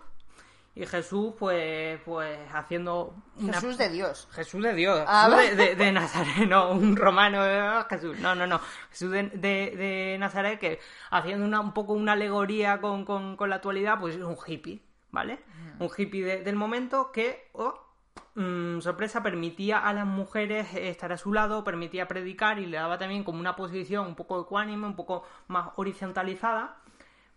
Y 0.76 0.88
Jesús, 0.88 1.34
pues, 1.38 2.00
pues 2.04 2.40
haciendo 2.52 3.14
una... 3.38 3.54
Jesús 3.54 3.78
de 3.78 3.90
Dios. 3.90 4.28
Jesús 4.32 4.64
de 4.64 4.74
Dios, 4.74 5.04
Ah, 5.08 5.26
Jesús 5.30 5.36
vale. 5.36 5.56
de, 5.56 5.66
de- 5.76 5.86
de 5.86 5.92
Nazaret, 5.92 6.48
no 6.50 6.72
un 6.72 6.96
romano, 6.96 7.46
eh, 7.46 7.84
Jesús, 7.90 8.18
no, 8.20 8.34
no, 8.34 8.48
no, 8.48 8.60
Jesús 8.90 9.12
de, 9.12 9.24
de- 9.30 10.18
Nazaret 10.20 10.60
que 10.60 10.80
haciendo 11.12 11.46
una, 11.46 11.60
un 11.60 11.74
poco 11.76 11.94
una 11.94 12.14
alegoría 12.14 12.82
con, 12.82 13.06
con- 13.06 13.36
con 13.38 13.52
la 13.52 13.58
actualidad, 13.58 14.00
pues 14.00 14.16
es 14.16 14.24
un 14.24 14.36
hippie, 14.48 14.82
¿vale? 15.12 15.40
Un 15.78 15.90
hippie 15.96 16.24
de- 16.26 16.42
del 16.44 16.56
momento 16.56 17.12
que, 17.12 17.50
oh, 17.54 17.80
mm, 18.34 18.80
sorpresa, 18.80 19.22
permitía 19.22 19.78
a 19.78 19.94
las 19.94 20.08
mujeres 20.08 20.74
estar 20.74 21.12
a 21.14 21.18
su 21.18 21.34
lado, 21.34 21.64
permitía 21.64 22.08
predicar 22.08 22.58
y 22.58 22.66
le 22.66 22.78
daba 22.78 22.98
también 22.98 23.24
como 23.24 23.40
una 23.40 23.56
posición 23.56 24.08
un 24.08 24.16
poco 24.16 24.42
ecuánime, 24.42 24.88
un 24.88 24.96
poco 24.96 25.24
más 25.50 25.70
horizontalizada 25.76 26.78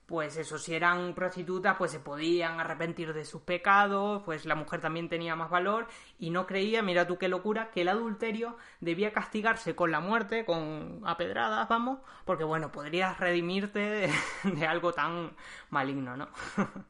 pues 0.07 0.37
eso, 0.37 0.57
si 0.59 0.73
eran 0.75 1.15
prostitutas, 1.15 1.77
pues 1.77 1.91
se 1.91 1.99
podían 1.99 2.61
arrepentir 2.61 3.13
de 3.13 3.25
sus 3.25 3.43
pecados, 3.43 4.23
pues 4.25 4.45
la 4.47 4.55
mujer 4.55 4.81
también 4.81 5.09
tenía 5.09 5.35
más 5.35 5.51
valor 5.51 5.89
y 6.19 6.31
no 6.31 6.47
creía, 6.47 6.81
mira 6.81 7.09
tú 7.09 7.19
qué 7.19 7.27
locura, 7.29 7.71
que 7.73 7.83
el 7.83 7.89
adulterio 7.89 8.57
debía 8.81 9.13
castigarse 9.13 9.75
con 9.75 9.91
la 9.91 9.99
muerte, 9.99 10.45
con 10.45 11.03
apedradas, 11.05 11.69
vamos, 11.69 11.99
porque 12.25 12.45
bueno, 12.45 12.71
podrías 12.71 13.19
redimirte 13.19 14.11
de, 14.45 14.67
algo 14.69 14.93
tan 14.93 15.37
maligno, 15.71 16.17
¿no? 16.17 16.29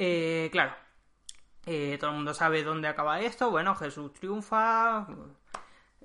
Eh, 0.00 0.48
claro, 0.52 0.76
eh, 1.66 1.96
todo 1.98 2.10
el 2.10 2.16
mundo 2.16 2.32
sabe 2.32 2.62
dónde 2.62 2.86
acaba 2.86 3.20
esto, 3.20 3.50
bueno, 3.50 3.74
Jesús 3.74 4.12
triunfa, 4.12 5.08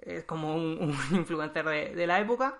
es 0.01 0.23
como 0.23 0.55
un, 0.55 0.97
influencer 1.11 1.95
de 1.95 2.07
la 2.07 2.19
época 2.19 2.57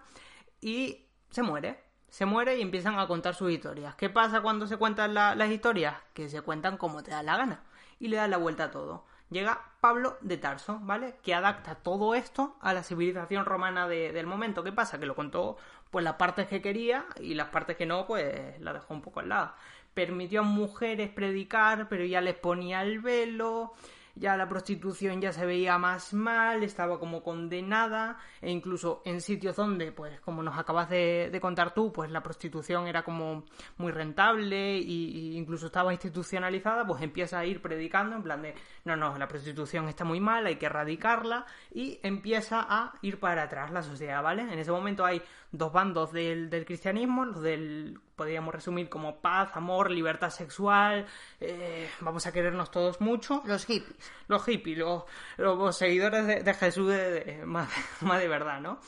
y 0.62 1.08
se 1.32 1.42
muere. 1.42 1.93
Se 2.14 2.28
muere 2.28 2.60
y 2.60 2.62
empiezan 2.62 3.00
a 3.00 3.08
contar 3.08 3.34
sus 3.34 3.50
historias. 3.52 3.96
¿Qué 3.96 4.08
pasa 4.08 4.42
cuando 4.42 4.68
se 4.68 4.78
cuentan 4.78 5.16
la- 5.16 5.34
las 5.34 5.50
historias? 5.50 5.96
Que 6.14 6.30
se 6.30 6.42
cuentan 6.44 6.78
como 6.78 7.02
te 7.02 7.10
da 7.10 7.24
la 7.24 7.38
gana 7.38 7.64
y 8.00 8.08
le 8.08 8.18
dan 8.18 8.30
la 8.30 8.38
vuelta 8.38 8.66
a 8.66 8.70
todo. 8.72 9.04
Llega 9.32 9.60
Pablo 9.82 10.20
de 10.22 10.38
Tarso, 10.38 10.78
¿vale? 10.84 11.16
Que 11.24 11.34
adapta 11.34 11.74
todo 11.74 12.14
esto 12.14 12.56
a 12.62 12.72
la 12.74 12.84
civilización 12.84 13.46
romana 13.46 13.88
de- 13.88 14.12
del 14.12 14.28
momento. 14.28 14.64
¿Qué 14.64 14.72
pasa? 14.72 15.00
Que 15.00 15.08
lo 15.08 15.16
contó 15.16 15.58
pues 15.90 16.06
las 16.06 16.14
partes 16.18 16.48
que 16.48 16.62
quería 16.62 17.04
y 17.20 17.34
las 17.34 17.48
partes 17.48 17.78
que 17.78 17.88
no, 17.88 18.06
pues 18.06 18.60
la 18.62 18.74
dejó 18.74 18.94
un 18.94 19.02
poco 19.02 19.22
al 19.22 19.30
lado. 19.30 19.52
Permitió 19.96 20.42
a 20.42 20.44
mujeres 20.44 21.10
predicar, 21.10 21.90
pero 21.90 22.06
ya 22.06 22.22
les 22.22 22.36
ponía 22.36 22.84
el 22.84 23.00
velo 23.00 23.74
ya 24.16 24.38
la 24.38 24.48
prostitución 24.48 25.22
ya 25.22 25.34
se 25.34 25.46
veía 25.46 25.78
más 25.78 26.14
mal, 26.14 26.64
estaba 26.64 27.00
como 27.00 27.24
condenada, 27.24 28.18
e 28.42 28.52
incluso 28.52 29.02
en 29.06 29.22
sitios 29.22 29.56
donde, 29.56 29.92
pues 29.92 30.20
como 30.22 30.44
nos 30.44 30.58
acabas 30.58 30.90
de, 30.90 31.38
contar 31.42 31.74
tú, 31.74 31.92
pues 31.92 32.12
la 32.12 32.22
prostitución 32.22 32.88
era 32.88 33.04
como 33.04 33.46
muy 33.78 33.92
rentable 33.92 34.78
y 34.78 35.36
incluso 35.36 35.66
estaba 35.66 35.92
institucionalizada, 35.92 36.86
pues 36.86 37.02
empieza 37.02 37.40
a 37.40 37.46
ir 37.46 37.62
predicando 37.62 38.16
en 38.16 38.24
plan 38.24 38.42
de, 38.42 38.56
no, 38.86 38.96
no, 38.96 39.18
la 39.18 39.28
prostitución 39.28 39.88
está 39.90 40.04
muy 40.06 40.20
mal, 40.20 40.46
hay 40.46 40.58
que 40.58 40.68
erradicarla, 40.68 41.46
y 41.72 42.00
empieza 42.04 42.66
a 42.68 42.94
ir 43.02 43.20
para 43.20 43.44
atrás 43.44 43.72
la 43.72 43.82
sociedad, 43.82 44.22
¿vale? 44.22 44.44
En 44.44 44.60
ese 44.60 44.72
momento 44.72 45.06
hay 45.06 45.22
dos 45.54 45.72
bandos 45.72 46.12
del, 46.12 46.50
del 46.50 46.66
cristianismo, 46.66 47.26
los 47.26 47.42
del 47.42 48.00
podríamos 48.18 48.54
resumir 48.54 48.90
como 48.90 49.22
paz, 49.22 49.52
amor, 49.56 49.90
libertad 49.92 50.30
sexual, 50.32 51.06
eh, 51.40 51.90
vamos 52.02 52.26
a 52.28 52.34
querernos 52.34 52.72
todos 52.72 53.00
mucho 53.02 53.42
Los 53.46 53.66
hippies. 53.66 54.12
los 54.28 54.44
hippies, 54.46 54.78
los, 54.80 55.04
los 55.38 55.78
seguidores 55.78 56.28
de, 56.28 56.44
de 56.44 56.54
Jesús 56.54 56.90
de, 56.90 57.12
de- 57.24 57.46
más, 57.46 57.70
más 58.02 58.20
de 58.20 58.28
verdad, 58.28 58.60
¿no? 58.62 58.80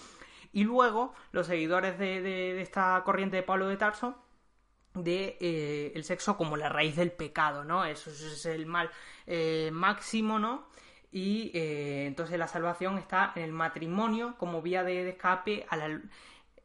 Y 0.53 0.63
luego 0.63 1.13
los 1.31 1.47
seguidores 1.47 1.99
de, 1.99 2.61
esta 2.61 3.01
corriente 3.05 3.37
de 3.37 3.43
Pablo 3.43 3.67
de 3.67 3.77
Tarso, 3.77 4.15
de 4.93 5.37
eh, 5.41 5.91
el 5.95 6.03
sexo 6.05 6.37
como 6.37 6.55
la 6.57 6.69
raíz 6.69 6.95
del 6.95 7.11
pecado, 7.11 7.63
¿no? 7.65 7.85
Eso, 7.85 8.09
es 8.11 8.45
el 8.45 8.65
mal 8.65 8.89
eh, 9.27 9.69
máximo, 9.73 10.39
¿no? 10.39 10.67
Y 11.11 11.51
entonces 11.53 12.37
la 12.37 12.47
salvación 12.47 12.97
está 12.97 13.31
en 13.35 13.43
el 13.43 13.53
matrimonio 13.53 14.35
como 14.37 14.61
vía 14.61 14.83
de, 14.83 15.07
escape 15.09 15.65
a 15.69 15.77
la, 15.77 16.01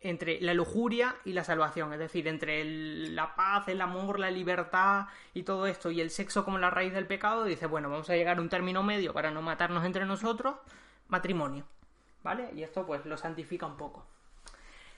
entre 0.00 0.40
la 0.40 0.54
lujuria 0.54 1.14
y 1.24 1.34
la 1.34 1.44
salvación, 1.44 1.92
es 1.92 1.98
decir, 1.98 2.26
entre 2.26 2.64
la 2.64 3.34
paz, 3.34 3.68
el 3.68 3.80
amor, 3.82 4.18
la 4.18 4.30
libertad 4.30 5.06
y 5.34 5.42
todo 5.42 5.66
esto 5.66 5.90
y 5.90 6.00
el 6.00 6.10
sexo 6.10 6.44
como 6.44 6.58
la 6.58 6.70
raíz 6.70 6.92
del 6.94 7.06
pecado, 7.06 7.44
dice, 7.44 7.66
bueno, 7.66 7.90
vamos 7.90 8.08
a 8.08 8.16
llegar 8.16 8.38
a 8.38 8.40
un 8.40 8.48
término 8.48 8.82
medio 8.82 9.12
para 9.12 9.30
no 9.30 9.42
matarnos 9.42 9.84
entre 9.84 10.06
nosotros, 10.06 10.56
matrimonio, 11.08 11.64
¿vale? 12.22 12.50
Y 12.54 12.62
esto 12.62 12.86
pues 12.86 13.04
lo 13.04 13.18
santifica 13.18 13.66
un 13.66 13.76
poco. 13.76 14.06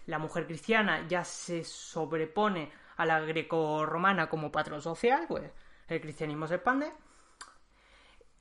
La 0.07 0.19
mujer 0.19 0.47
cristiana 0.47 1.07
ya 1.09 1.25
se 1.25 1.65
sobrepone 1.65 2.71
a 2.97 3.05
la 3.05 3.21
greco-romana 3.21 4.29
como 4.29 4.53
patrón 4.53 4.83
social, 4.83 5.25
pues 5.27 5.51
el 5.89 6.01
cristianismo 6.01 6.47
se 6.47 6.57
expande 6.57 6.93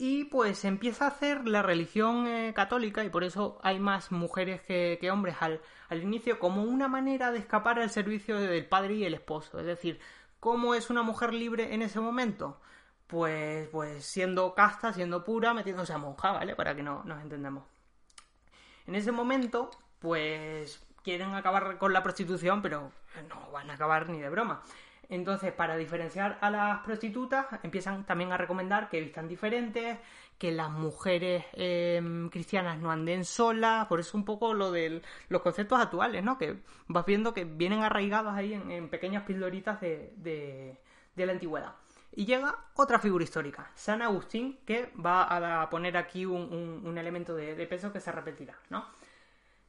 y 0.04 0.26
pues 0.26 0.66
empieza 0.66 1.06
a 1.06 1.10
hacer 1.10 1.48
la 1.48 1.62
religión 1.62 2.26
eh, 2.26 2.54
católica 2.56 3.04
y 3.04 3.10
por 3.10 3.24
eso 3.24 3.60
hay 3.62 3.80
más 3.80 4.12
mujeres 4.12 4.60
que, 4.64 4.98
hombres 5.12 5.36
al, 5.42 5.62
al, 5.90 6.02
inicio 6.02 6.40
como 6.40 6.64
una 6.64 6.88
manera 6.88 7.30
de 7.30 7.38
escapar 7.38 7.78
al 7.78 7.92
servicio 7.92 8.40
del 8.40 8.66
padre 8.66 8.96
y 8.96 9.04
el 9.04 9.14
esposo. 9.14 9.60
Es 9.60 9.68
decir, 9.68 10.00
¿cómo 10.40 10.74
es 10.74 10.90
una 10.90 11.04
mujer 11.04 11.36
libre 11.36 11.76
en 11.76 11.84
ese 11.84 12.00
momento? 12.00 12.60
Pues, 13.06 13.70
pues 13.70 14.04
siendo 14.04 14.56
casta, 14.56 14.92
siendo 14.92 15.24
pura, 15.24 15.54
metiéndose 15.54 15.94
a 15.94 16.00
monja, 16.00 16.32
¿vale? 16.32 16.56
Para 16.56 16.76
que 16.76 16.82
no 16.82 17.04
nos 17.04 17.22
entendamos. 17.22 17.66
En 18.88 18.96
ese 18.96 19.12
momento, 19.12 19.70
pues 20.00 20.84
quieren 21.04 21.36
acabar 21.36 21.78
con 21.78 21.94
la 21.94 22.02
prostitución, 22.02 22.64
pero 22.64 22.92
no 23.30 23.52
van 23.52 23.70
a 23.70 23.76
acabar 23.76 24.10
ni 24.10 24.20
de 24.20 24.32
broma. 24.32 24.64
Entonces, 25.12 25.52
para 25.52 25.76
diferenciar 25.76 26.38
a 26.40 26.50
las 26.50 26.80
prostitutas, 26.84 27.46
empiezan 27.64 28.06
también 28.06 28.32
a 28.32 28.38
recomendar 28.38 28.88
que 28.90 29.02
vistan 29.02 29.28
diferentes, 29.28 29.98
que 30.38 30.54
las 30.54 30.72
mujeres 30.72 31.44
em, 31.52 32.30
cristianas 32.30 32.80
no 32.80 32.90
anden 32.90 33.26
solas, 33.26 33.88
por 33.88 34.00
eso 34.00 34.18
un 34.18 34.24
poco 34.24 34.54
lo 34.54 34.72
de 34.72 35.02
los 35.28 35.42
conceptos 35.42 35.82
actuales, 35.82 36.24
¿no? 36.24 36.38
Que 36.38 36.62
vas 36.88 37.06
viendo 37.06 37.34
que 37.34 37.44
vienen 37.44 37.84
arraigados 37.84 38.34
ahí 38.34 38.54
en, 38.54 38.88
pequeñas 38.88 39.24
pildoritas 39.24 39.82
de, 39.82 40.78
la 41.18 41.32
antigüedad. 41.34 41.76
Y 42.16 42.26
llega 42.26 42.56
otra 42.76 42.98
figura 42.98 43.26
histórica, 43.26 43.70
San 43.76 44.02
Agustín, 44.02 44.60
que 44.66 44.94
va 44.96 45.24
a 45.64 45.70
poner 45.70 45.98
aquí 45.98 46.26
un, 46.26 46.98
elemento 46.98 47.36
de, 47.36 47.54
de, 47.54 47.68
peso 47.68 47.92
que 47.92 48.00
se 48.00 48.14
repetirá, 48.14 48.56
¿no? 48.70 48.86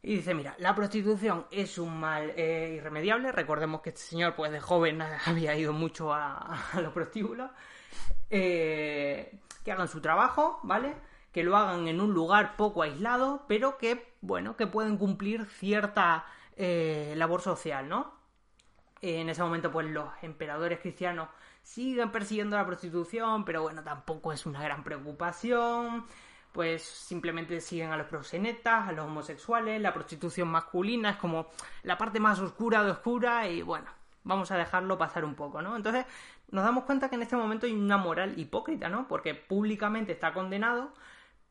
Y 0.04 0.16
dice, 0.16 0.34
mira, 0.34 0.56
la 0.58 0.74
prostitución 0.74 1.46
es 1.52 1.78
un 1.78 2.00
mal 2.00 2.32
eh, 2.36 2.74
irremediable. 2.76 3.30
Recordemos 3.30 3.82
que 3.82 3.90
este 3.90 4.02
señor, 4.02 4.34
pues 4.34 4.50
de 4.50 4.58
joven, 4.58 5.00
había 5.26 5.56
ido 5.56 5.72
mucho 5.72 6.12
a, 6.12 6.58
los 6.80 6.92
prostíbulos. 6.92 7.50
Eh, 8.28 9.38
que 9.64 9.70
hagan 9.70 9.86
su 9.86 10.00
trabajo, 10.00 10.58
¿vale? 10.64 10.96
Que 11.30 11.44
lo 11.44 11.56
hagan 11.56 11.86
en 11.86 12.00
un 12.00 12.12
lugar 12.12 12.56
poco 12.56 12.82
aislado, 12.82 13.44
pero 13.46 13.78
que, 13.78 14.12
bueno, 14.22 14.56
que 14.56 14.66
pueden 14.66 14.96
cumplir 14.96 15.46
cierta 15.46 16.26
eh, 16.56 17.14
labor 17.16 17.40
social, 17.40 17.88
¿no? 17.88 18.12
En 19.02 19.28
ese 19.28 19.42
momento, 19.42 19.70
pues 19.70 19.86
los 19.88 20.08
emperadores 20.22 20.80
cristianos 20.80 21.28
siguen 21.62 22.10
persiguiendo 22.10 22.56
la 22.56 22.66
prostitución, 22.66 23.44
pero 23.44 23.62
bueno, 23.62 23.84
tampoco 23.84 24.32
es 24.32 24.46
una 24.46 24.62
gran 24.62 24.82
preocupación 24.82 26.06
pues 26.52 26.82
simplemente 26.82 27.60
siguen 27.60 27.90
a 27.90 27.96
los 27.96 28.06
proxenetas, 28.06 28.88
a 28.88 28.92
los 28.92 29.06
homosexuales, 29.06 29.80
la 29.80 29.92
prostitución 29.94 30.48
masculina 30.48 31.10
es 31.10 31.16
como 31.16 31.48
la 31.82 31.96
parte 31.96 32.20
más 32.20 32.38
oscura 32.40 32.84
de 32.84 32.90
oscura 32.90 33.48
y 33.48 33.62
bueno, 33.62 33.90
vamos 34.24 34.50
a 34.50 34.56
dejarlo 34.56 34.98
pasar 34.98 35.24
un 35.24 35.34
poco, 35.34 35.62
¿no? 35.62 35.76
Entonces 35.76 36.06
nos 36.50 36.64
damos 36.64 36.84
cuenta 36.84 37.08
que 37.08 37.16
en 37.16 37.22
este 37.22 37.36
momento 37.36 37.66
hay 37.66 37.72
una 37.72 37.96
moral 37.96 38.38
hipócrita, 38.38 38.88
¿no? 38.88 39.08
Porque 39.08 39.34
públicamente 39.34 40.12
está 40.12 40.32
condenado, 40.34 40.92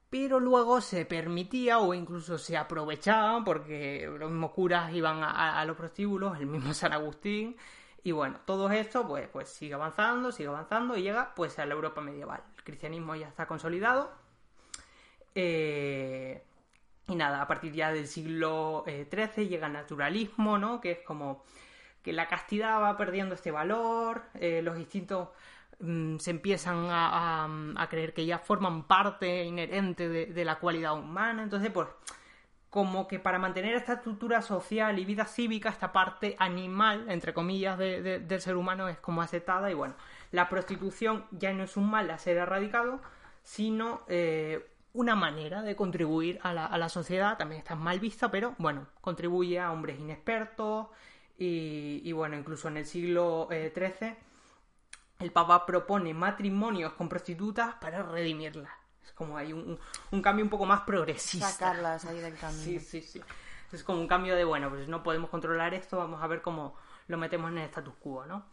pero 0.10 0.40
luego 0.40 0.82
se 0.82 1.06
permitía 1.06 1.80
o 1.80 1.94
incluso 1.94 2.38
se 2.38 2.58
aprovechaba 2.58 3.44
porque 3.44 4.08
los 4.20 4.30
mismos 4.30 4.52
curas 4.52 4.94
iban 4.94 5.24
a, 5.24 5.64
los 5.66 5.78
prostíbulos, 5.78 6.40
el 6.40 6.46
mismo 6.46 6.74
San 6.74 6.94
Agustín, 6.94 7.58
y 8.04 8.12
bueno, 8.12 8.40
todo 8.46 8.70
esto 8.72 9.08
pues, 9.08 9.28
pues 9.30 9.50
sigue 9.50 9.74
avanzando, 9.76 10.32
sigue 10.32 10.50
avanzando 10.50 10.98
y 10.98 11.04
llega 11.04 11.34
pues 11.36 11.60
a 11.60 11.66
la 11.66 11.76
Europa 11.76 12.02
medieval. 12.02 12.44
El 12.58 12.64
cristianismo 12.64 13.16
ya 13.16 13.28
está 13.28 13.48
consolidado, 13.48 14.12
eh, 15.36 16.44
y 17.08 17.16
nada, 17.16 17.42
a 17.42 17.48
partir 17.48 17.74
ya 17.74 17.92
del 17.92 18.08
siglo 18.08 18.84
XIII 18.86 19.46
eh, 19.46 19.48
llega 19.48 19.68
el 19.68 19.74
naturalismo, 19.74 20.58
¿no? 20.58 20.80
Que 20.80 20.92
es 20.92 21.00
como 21.00 21.44
que 22.04 22.14
la 22.14 22.28
castidad 22.28 22.82
va 22.82 22.98
perdiendo 22.98 23.36
este 23.36 23.52
valor, 23.52 24.24
eh, 24.36 24.62
los 24.62 24.78
instintos 24.80 25.30
mm, 25.80 26.18
se 26.18 26.32
empiezan 26.32 26.88
a, 26.90 27.88
creer 27.90 28.14
que 28.14 28.26
ya 28.26 28.40
forman 28.40 28.84
parte 28.84 29.44
inherente 29.44 30.08
de, 30.10 30.46
la 30.46 30.60
cualidad 30.60 30.98
humana. 30.98 31.44
Entonces, 31.44 31.70
pues, 31.72 31.88
como 32.70 33.08
que 33.08 33.20
para 33.20 33.38
mantener 33.40 33.76
esta 33.76 33.94
estructura 33.94 34.42
social 34.42 34.98
y 34.98 35.06
vida 35.06 35.26
cívica, 35.26 35.70
esta 35.70 35.92
parte 35.92 36.36
animal, 36.40 37.06
entre 37.10 37.34
comillas, 37.34 37.78
del 37.78 38.42
ser 38.42 38.56
humano 38.56 38.88
es 38.88 38.98
como 39.00 39.22
aceptada. 39.22 39.70
Y 39.70 39.74
bueno, 39.74 39.96
la 40.32 40.48
prostitución 40.48 41.26
ya 41.32 41.52
no 41.54 41.64
es 41.64 41.76
un 41.76 41.90
mal 41.90 42.10
a 42.10 42.18
ser 42.18 42.38
erradicado, 42.38 43.02
sino 43.44 44.04
una 44.94 45.16
manera 45.16 45.62
de 45.62 45.76
contribuir 45.76 46.40
a 46.44 46.54
la, 46.54 46.90
sociedad, 46.90 47.38
también 47.38 47.60
está 47.60 47.76
mal 47.76 48.00
vista, 48.00 48.30
pero 48.30 48.56
bueno, 48.58 48.88
contribuye 49.00 49.60
a 49.60 49.72
hombres 49.72 50.00
inexpertos 50.00 50.88
y, 51.38 52.12
bueno, 52.12 52.38
incluso 52.38 52.68
en 52.68 52.78
el 52.78 52.86
siglo 52.86 53.48
XIII 53.50 53.70
eh, 54.02 54.18
el 55.20 55.32
Papa 55.32 55.66
propone 55.66 56.14
matrimonios 56.14 56.94
con 56.94 57.08
prostitutas 57.08 57.76
para 57.76 58.04
redimirlas. 58.04 58.72
Es 59.04 59.12
como 59.14 59.38
hay 59.38 59.54
un, 59.54 59.80
cambio 60.22 60.44
un 60.44 60.50
poco 60.50 60.66
más 60.66 60.82
progresista. 60.82 61.50
Sacarlas 61.50 62.06
ahí 62.06 62.20
del 62.20 62.36
camino. 62.36 62.62
Sí, 62.62 62.80
sí, 62.80 63.02
sí. 63.02 63.22
Es 63.72 63.84
como 63.84 64.02
un 64.02 64.08
cambio 64.08 64.36
de, 64.36 64.44
bueno, 64.44 64.70
pues 64.70 64.88
no 64.88 65.02
podemos 65.02 65.30
controlar 65.30 65.74
esto, 65.74 65.98
vamos 65.98 66.22
a 66.22 66.28
ver 66.28 66.42
cómo 66.42 66.76
lo 67.08 67.18
metemos 67.18 67.50
en 67.52 67.60
el 67.60 67.66
status 67.66 67.94
quo, 68.00 68.26
¿no? 68.26 68.46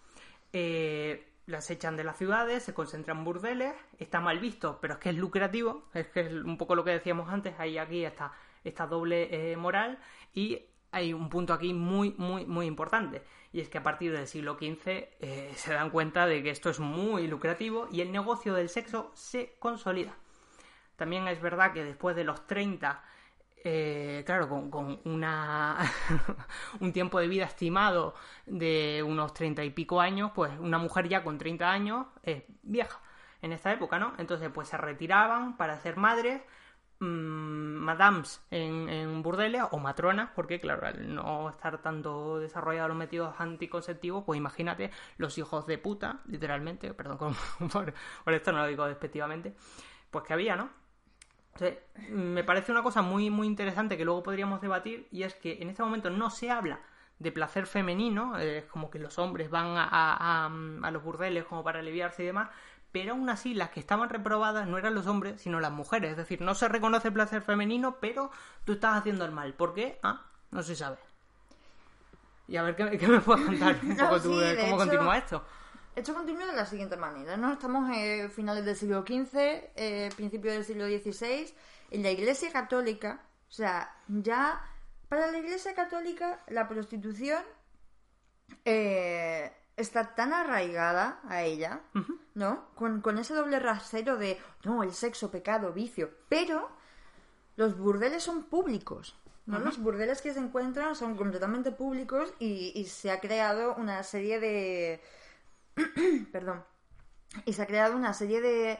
Eh, 0.52 1.27
las 1.48 1.70
echan 1.70 1.96
de 1.96 2.04
las 2.04 2.18
ciudades, 2.18 2.62
se 2.62 2.74
concentran 2.74 3.18
en 3.18 3.24
burdeles, 3.24 3.74
está 3.98 4.20
mal 4.20 4.38
visto, 4.38 4.78
pero 4.80 4.94
es 4.94 5.00
que 5.00 5.08
es 5.08 5.16
lucrativo, 5.16 5.88
es 5.94 6.06
que 6.08 6.20
es 6.20 6.32
un 6.32 6.58
poco 6.58 6.74
lo 6.74 6.84
que 6.84 6.90
decíamos 6.90 7.30
antes, 7.30 7.58
hay 7.58 7.78
aquí 7.78 8.04
esta, 8.04 8.32
esta 8.64 8.86
doble 8.86 9.28
eh, 9.30 9.56
moral 9.56 9.98
y 10.34 10.60
hay 10.92 11.14
un 11.14 11.30
punto 11.30 11.54
aquí 11.54 11.72
muy, 11.72 12.14
muy, 12.18 12.44
muy 12.44 12.66
importante, 12.66 13.22
y 13.50 13.60
es 13.60 13.70
que 13.70 13.78
a 13.78 13.82
partir 13.82 14.12
del 14.12 14.26
siglo 14.26 14.58
XV 14.58 14.86
eh, 14.86 15.52
se 15.54 15.72
dan 15.72 15.88
cuenta 15.88 16.26
de 16.26 16.42
que 16.42 16.50
esto 16.50 16.68
es 16.68 16.80
muy 16.80 17.26
lucrativo 17.26 17.88
y 17.90 18.02
el 18.02 18.12
negocio 18.12 18.52
del 18.52 18.68
sexo 18.68 19.10
se 19.14 19.56
consolida. 19.58 20.14
También 20.96 21.28
es 21.28 21.40
verdad 21.40 21.72
que 21.72 21.82
después 21.82 22.14
de 22.14 22.24
los 22.24 22.46
30 22.46 23.02
eh, 23.64 24.22
claro, 24.24 24.48
con, 24.70 25.00
una 25.04 25.78
un 26.80 26.92
tiempo 26.92 27.18
de 27.20 27.28
vida 27.28 27.44
estimado 27.44 28.14
de 28.46 29.02
unos 29.06 29.34
treinta 29.34 29.64
y 29.64 29.70
pico 29.70 30.00
años, 30.00 30.32
pues 30.34 30.52
una 30.58 30.78
mujer 30.78 31.08
ya 31.08 31.24
con 31.24 31.38
30 31.38 31.70
años 31.70 32.06
es 32.22 32.44
vieja 32.62 33.00
en 33.42 33.52
esta 33.52 33.72
época, 33.72 33.98
¿no? 33.98 34.14
Entonces, 34.18 34.50
pues 34.52 34.68
se 34.68 34.76
retiraban 34.76 35.56
para 35.56 35.78
ser 35.78 35.96
madres, 35.96 36.42
mmm, 37.00 37.06
madams 37.06 38.44
en, 38.50 38.88
en, 38.88 39.22
burdeles 39.22 39.62
o 39.70 39.78
matronas, 39.78 40.30
porque 40.34 40.60
claro, 40.60 40.86
al 40.86 41.14
no 41.14 41.48
estar 41.50 41.78
tanto 41.82 42.38
desarrollados 42.38 42.88
los 42.88 42.98
métodos 42.98 43.34
anticonceptivos, 43.38 44.24
pues 44.24 44.38
imagínate 44.38 44.90
los 45.16 45.38
hijos 45.38 45.66
de 45.66 45.78
puta, 45.78 46.20
literalmente, 46.26 46.94
perdón 46.94 47.18
por, 47.72 47.94
por 48.24 48.34
esto 48.34 48.52
no 48.52 48.58
lo 48.58 48.66
digo 48.66 48.86
despectivamente, 48.86 49.54
pues 50.10 50.24
que 50.24 50.32
había, 50.32 50.56
¿no? 50.56 50.70
Me 52.10 52.44
parece 52.44 52.72
una 52.72 52.82
cosa 52.82 53.02
muy, 53.02 53.30
muy 53.30 53.46
interesante 53.46 53.96
que 53.96 54.04
luego 54.04 54.22
podríamos 54.22 54.60
debatir 54.60 55.08
y 55.10 55.22
es 55.22 55.34
que 55.34 55.58
en 55.60 55.68
este 55.68 55.82
momento 55.82 56.10
no 56.10 56.30
se 56.30 56.50
habla 56.50 56.80
de 57.18 57.32
placer 57.32 57.66
femenino, 57.66 58.38
es 58.38 58.64
como 58.64 58.90
que 58.90 58.98
los 58.98 59.18
hombres 59.18 59.50
van 59.50 59.74
a, 59.76 60.90
los 60.92 61.02
burdeles 61.02 61.44
como 61.44 61.64
para 61.64 61.80
aliviarse 61.80 62.22
y 62.22 62.26
demás, 62.26 62.50
pero 62.92 63.12
aún 63.12 63.28
así 63.28 63.54
las 63.54 63.70
que 63.70 63.80
estaban 63.80 64.08
reprobadas 64.08 64.66
no 64.66 64.78
eran 64.78 64.94
los 64.94 65.06
hombres, 65.06 65.40
sino 65.40 65.60
las 65.60 65.72
mujeres. 65.72 66.12
Es 66.12 66.16
decir, 66.16 66.40
no 66.40 66.54
se 66.54 66.68
reconoce 66.68 67.08
el 67.08 67.14
placer 67.14 67.42
femenino, 67.42 67.96
pero 68.00 68.30
tú 68.64 68.72
estás 68.72 68.96
haciendo 68.96 69.24
el 69.24 69.32
mal. 69.32 69.52
¿Por 69.54 69.74
qué? 69.74 69.98
Ah, 70.02 70.22
no 70.50 70.62
se 70.62 70.74
sabe. 70.74 70.98
Y 72.46 72.56
a 72.56 72.62
ver, 72.62 72.76
¿qué, 72.76 73.08
me 73.08 73.20
puedes 73.20 73.44
contar 73.44 73.76
un 73.82 73.96
poco 73.96 74.20
tú 74.20 74.38
de, 74.38 74.56
cómo 74.58 74.78
continúa 74.78 75.18
esto? 75.18 75.44
Esto 75.98 76.14
continúa 76.14 76.46
de 76.46 76.52
la 76.52 76.64
siguiente 76.64 76.96
manera. 76.96 77.36
¿no? 77.36 77.52
Estamos 77.52 77.90
en 77.92 78.30
finales 78.30 78.64
del 78.64 78.76
siglo 78.76 79.02
XV, 79.02 79.34
eh, 79.74 80.10
principios 80.14 80.54
del 80.54 80.64
siglo 80.64 80.86
XVI. 80.86 81.52
En 81.90 82.04
la 82.04 82.12
Iglesia 82.12 82.52
Católica, 82.52 83.20
o 83.48 83.52
sea, 83.52 83.92
ya 84.06 84.64
para 85.08 85.26
la 85.32 85.38
Iglesia 85.38 85.74
Católica 85.74 86.40
la 86.46 86.68
prostitución 86.68 87.42
eh, 88.64 89.50
está 89.76 90.14
tan 90.14 90.32
arraigada 90.32 91.18
a 91.28 91.42
ella, 91.42 91.80
¿no? 92.34 92.68
Con, 92.76 93.00
con, 93.00 93.18
ese 93.18 93.34
doble 93.34 93.58
rasero 93.58 94.16
de, 94.18 94.38
no, 94.62 94.84
el 94.84 94.92
sexo, 94.92 95.32
pecado, 95.32 95.72
vicio. 95.72 96.10
Pero 96.28 96.70
los 97.56 97.76
burdeles 97.76 98.22
son 98.22 98.44
públicos. 98.44 99.18
¿no? 99.46 99.58
Los 99.58 99.78
burdeles 99.78 100.22
que 100.22 100.32
se 100.32 100.38
encuentran 100.38 100.94
son 100.94 101.16
completamente 101.16 101.72
públicos 101.72 102.32
y, 102.38 102.70
y 102.76 102.84
se 102.84 103.10
ha 103.10 103.18
creado 103.18 103.74
una 103.74 104.04
serie 104.04 104.38
de... 104.38 105.02
Perdón. 106.32 106.64
Y 107.44 107.52
se 107.52 107.62
ha 107.62 107.66
creado 107.66 107.96
una 107.96 108.14
serie 108.14 108.40
de 108.40 108.78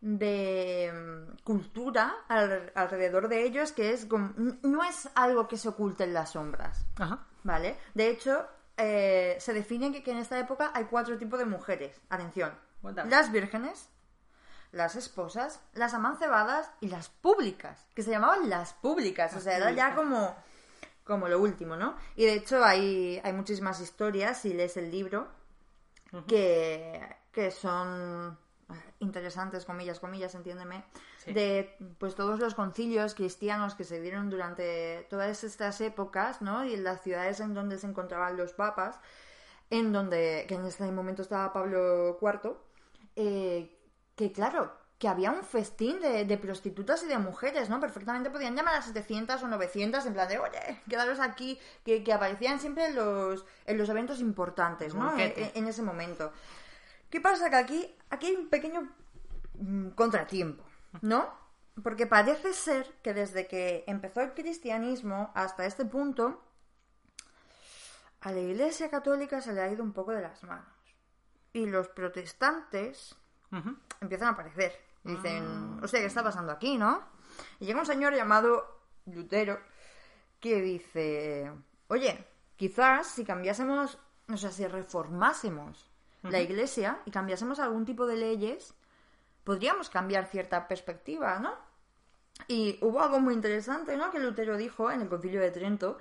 de 0.00 0.92
mm, 0.94 1.42
cultura 1.42 2.14
al- 2.28 2.70
alrededor 2.76 3.26
de 3.28 3.42
ellos 3.42 3.72
que 3.72 3.92
es 3.92 4.04
como- 4.04 4.32
no 4.62 4.84
es 4.84 5.08
algo 5.16 5.48
que 5.48 5.56
se 5.56 5.68
oculte 5.68 6.04
en 6.04 6.14
las 6.14 6.30
sombras 6.30 6.84
Ajá. 7.00 7.26
¿vale? 7.42 7.76
De 7.94 8.08
hecho, 8.08 8.46
eh, 8.76 9.36
se 9.40 9.52
define 9.52 9.90
que, 9.90 10.04
que 10.04 10.12
en 10.12 10.18
esta 10.18 10.38
época 10.38 10.70
hay 10.72 10.84
cuatro 10.84 11.18
tipos 11.18 11.36
de 11.40 11.46
mujeres. 11.46 12.00
Atención. 12.10 12.52
Cuéntame. 12.80 13.10
Las 13.10 13.32
vírgenes, 13.32 13.88
las 14.70 14.94
esposas, 14.94 15.60
las 15.72 15.94
amancebadas 15.94 16.70
y 16.80 16.86
las 16.90 17.08
públicas, 17.08 17.84
que 17.96 18.04
se 18.04 18.12
llamaban 18.12 18.48
las 18.48 18.74
públicas. 18.74 19.34
o 19.34 19.40
sea, 19.40 19.56
era 19.56 19.72
ya 19.72 19.96
como, 19.96 20.36
como 21.02 21.26
lo 21.26 21.40
último, 21.40 21.74
¿no? 21.74 21.96
Y 22.14 22.24
de 22.26 22.34
hecho 22.34 22.64
hay, 22.64 23.20
hay 23.24 23.32
muchísimas 23.32 23.80
historias, 23.80 24.42
si 24.42 24.52
lees 24.54 24.76
el 24.76 24.92
libro, 24.92 25.26
que, 26.26 27.00
que 27.32 27.50
son 27.50 28.38
eh, 28.70 28.74
interesantes, 29.00 29.64
comillas, 29.64 30.00
comillas, 30.00 30.34
entiéndeme, 30.34 30.84
Sí. 31.18 31.32
de 31.32 31.76
pues 31.98 32.14
todos 32.14 32.38
los 32.38 32.54
concilios 32.54 33.14
cristianos 33.14 33.74
que 33.74 33.84
se 33.84 34.00
dieron 34.00 34.30
durante 34.30 35.06
todas 35.10 35.42
estas 35.44 35.80
épocas, 35.80 36.40
¿no? 36.42 36.64
Y 36.64 36.74
en 36.74 36.84
las 36.84 37.02
ciudades 37.02 37.40
en 37.40 37.54
donde 37.54 37.76
se 37.78 37.86
encontraban 37.88 38.36
los 38.36 38.52
papas, 38.52 39.00
en 39.70 39.92
donde, 39.92 40.46
que 40.48 40.54
en 40.54 40.64
este 40.64 40.90
momento 40.92 41.22
estaba 41.22 41.52
Pablo 41.52 42.18
IV, 42.22 42.56
eh, 43.16 43.76
que 44.14 44.32
claro, 44.32 44.72
que 44.98 45.06
había 45.06 45.30
un 45.30 45.44
festín 45.44 46.00
de, 46.00 46.24
de 46.24 46.38
prostitutas 46.38 47.02
y 47.04 47.06
de 47.06 47.18
mujeres, 47.18 47.70
¿no? 47.70 47.78
Perfectamente 47.78 48.30
podían 48.30 48.56
llamar 48.56 48.74
a 48.74 48.82
700 48.82 49.40
o 49.42 49.48
900 49.48 50.04
en 50.04 50.12
plan 50.12 50.28
de, 50.28 50.38
oye, 50.38 50.82
quedaros 50.88 51.20
aquí, 51.20 51.58
que, 51.84 52.02
que 52.02 52.12
aparecían 52.12 52.58
siempre 52.58 52.86
en 52.86 52.96
los, 52.96 53.46
en 53.64 53.78
los 53.78 53.88
eventos 53.88 54.18
importantes, 54.18 54.94
¿no? 54.94 55.12
En, 55.12 55.16
banquete. 55.18 55.56
en 55.56 55.68
ese 55.68 55.82
momento. 55.82 56.32
¿Qué 57.10 57.20
pasa? 57.20 57.48
Que 57.48 57.56
aquí, 57.56 57.96
aquí 58.10 58.26
hay 58.26 58.34
un 58.34 58.48
pequeño 58.48 58.92
mm, 59.54 59.90
contratiempo, 59.90 60.64
¿no? 61.00 61.32
Porque 61.82 62.08
parece 62.08 62.52
ser 62.52 62.92
que 63.02 63.14
desde 63.14 63.46
que 63.46 63.84
empezó 63.86 64.20
el 64.20 64.34
cristianismo 64.34 65.30
hasta 65.34 65.64
este 65.64 65.84
punto, 65.84 66.42
a 68.20 68.32
la 68.32 68.40
Iglesia 68.40 68.90
Católica 68.90 69.40
se 69.40 69.52
le 69.52 69.60
ha 69.60 69.70
ido 69.70 69.84
un 69.84 69.92
poco 69.92 70.10
de 70.10 70.22
las 70.22 70.42
manos. 70.42 70.66
Y 71.52 71.66
los 71.66 71.88
protestantes 71.88 73.14
empiezan 74.00 74.28
a 74.28 74.32
aparecer. 74.32 74.87
Y 75.08 75.12
dicen, 75.12 75.80
o 75.82 75.88
sea, 75.88 76.00
¿qué 76.00 76.06
está 76.06 76.22
pasando 76.22 76.52
aquí, 76.52 76.76
no? 76.76 77.02
Y 77.60 77.64
llega 77.64 77.80
un 77.80 77.86
señor 77.86 78.14
llamado 78.14 78.82
Lutero 79.06 79.58
que 80.38 80.60
dice, 80.60 81.50
oye, 81.88 82.26
quizás 82.56 83.06
si 83.06 83.24
cambiásemos, 83.24 83.98
o 84.30 84.36
sea, 84.36 84.50
si 84.50 84.66
reformásemos 84.66 85.90
la 86.22 86.40
iglesia 86.40 87.00
y 87.06 87.10
cambiásemos 87.10 87.58
algún 87.58 87.86
tipo 87.86 88.06
de 88.06 88.16
leyes, 88.16 88.74
podríamos 89.44 89.88
cambiar 89.88 90.26
cierta 90.26 90.68
perspectiva, 90.68 91.38
¿no? 91.38 91.54
Y 92.46 92.78
hubo 92.82 93.00
algo 93.00 93.18
muy 93.18 93.32
interesante, 93.32 93.96
¿no? 93.96 94.10
Que 94.10 94.18
Lutero 94.18 94.58
dijo 94.58 94.90
en 94.90 95.00
el 95.00 95.08
concilio 95.08 95.40
de 95.40 95.50
Trento, 95.50 95.96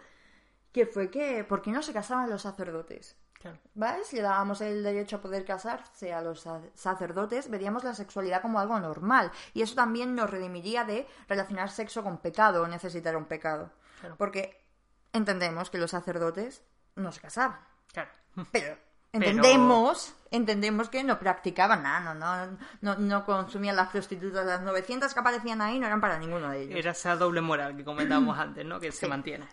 que 0.73 0.85
fue 0.85 1.09
que, 1.09 1.45
¿por 1.45 1.61
qué 1.61 1.71
no 1.71 1.81
se 1.81 1.93
casaban 1.93 2.29
los 2.29 2.41
sacerdotes? 2.41 3.15
Claro. 3.39 3.57
¿Vale? 3.75 4.03
Si 4.03 4.15
le 4.15 4.23
dábamos 4.23 4.61
el 4.61 4.81
derecho 4.83 5.17
a 5.17 5.21
poder 5.21 5.45
casarse 5.45 6.11
a 6.13 6.21
los 6.21 6.41
sa- 6.41 6.61
sacerdotes, 6.73 7.49
veríamos 7.49 7.83
la 7.83 7.93
sexualidad 7.93 8.41
como 8.41 8.59
algo 8.59 8.79
normal. 8.79 9.31
Y 9.53 9.61
eso 9.61 9.75
también 9.75 10.15
nos 10.15 10.29
redimiría 10.29 10.83
de 10.85 11.07
relacionar 11.27 11.69
sexo 11.69 12.03
con 12.03 12.17
pecado 12.17 12.63
o 12.63 12.67
necesitar 12.67 13.15
un 13.15 13.25
pecado. 13.25 13.71
Claro. 13.99 14.15
Porque 14.17 14.65
entendemos 15.13 15.69
que 15.69 15.77
los 15.77 15.91
sacerdotes 15.91 16.63
no 16.95 17.11
se 17.11 17.21
casaban. 17.21 17.59
Claro. 17.93 18.09
Pero 18.51 18.75
entendemos, 19.13 20.13
entendemos 20.31 20.89
que 20.89 21.03
no 21.03 21.19
practicaban 21.19 21.83
nada, 21.83 22.13
no, 22.13 22.47
no, 22.47 22.57
no, 22.81 22.95
no 22.95 23.25
consumían 23.25 23.75
las 23.75 23.89
prostitutas. 23.89 24.45
Las 24.45 24.61
900 24.61 25.13
que 25.13 25.19
aparecían 25.19 25.61
ahí 25.61 25.79
no 25.79 25.85
eran 25.87 26.01
para 26.01 26.17
ninguno 26.17 26.49
de 26.49 26.63
ellos. 26.63 26.79
Era 26.79 26.91
esa 26.91 27.15
doble 27.15 27.41
moral 27.41 27.75
que 27.77 27.83
comentábamos 27.85 28.37
antes, 28.37 28.65
¿no? 28.65 28.79
Que 28.79 28.91
se 28.91 29.07
mantiene. 29.07 29.47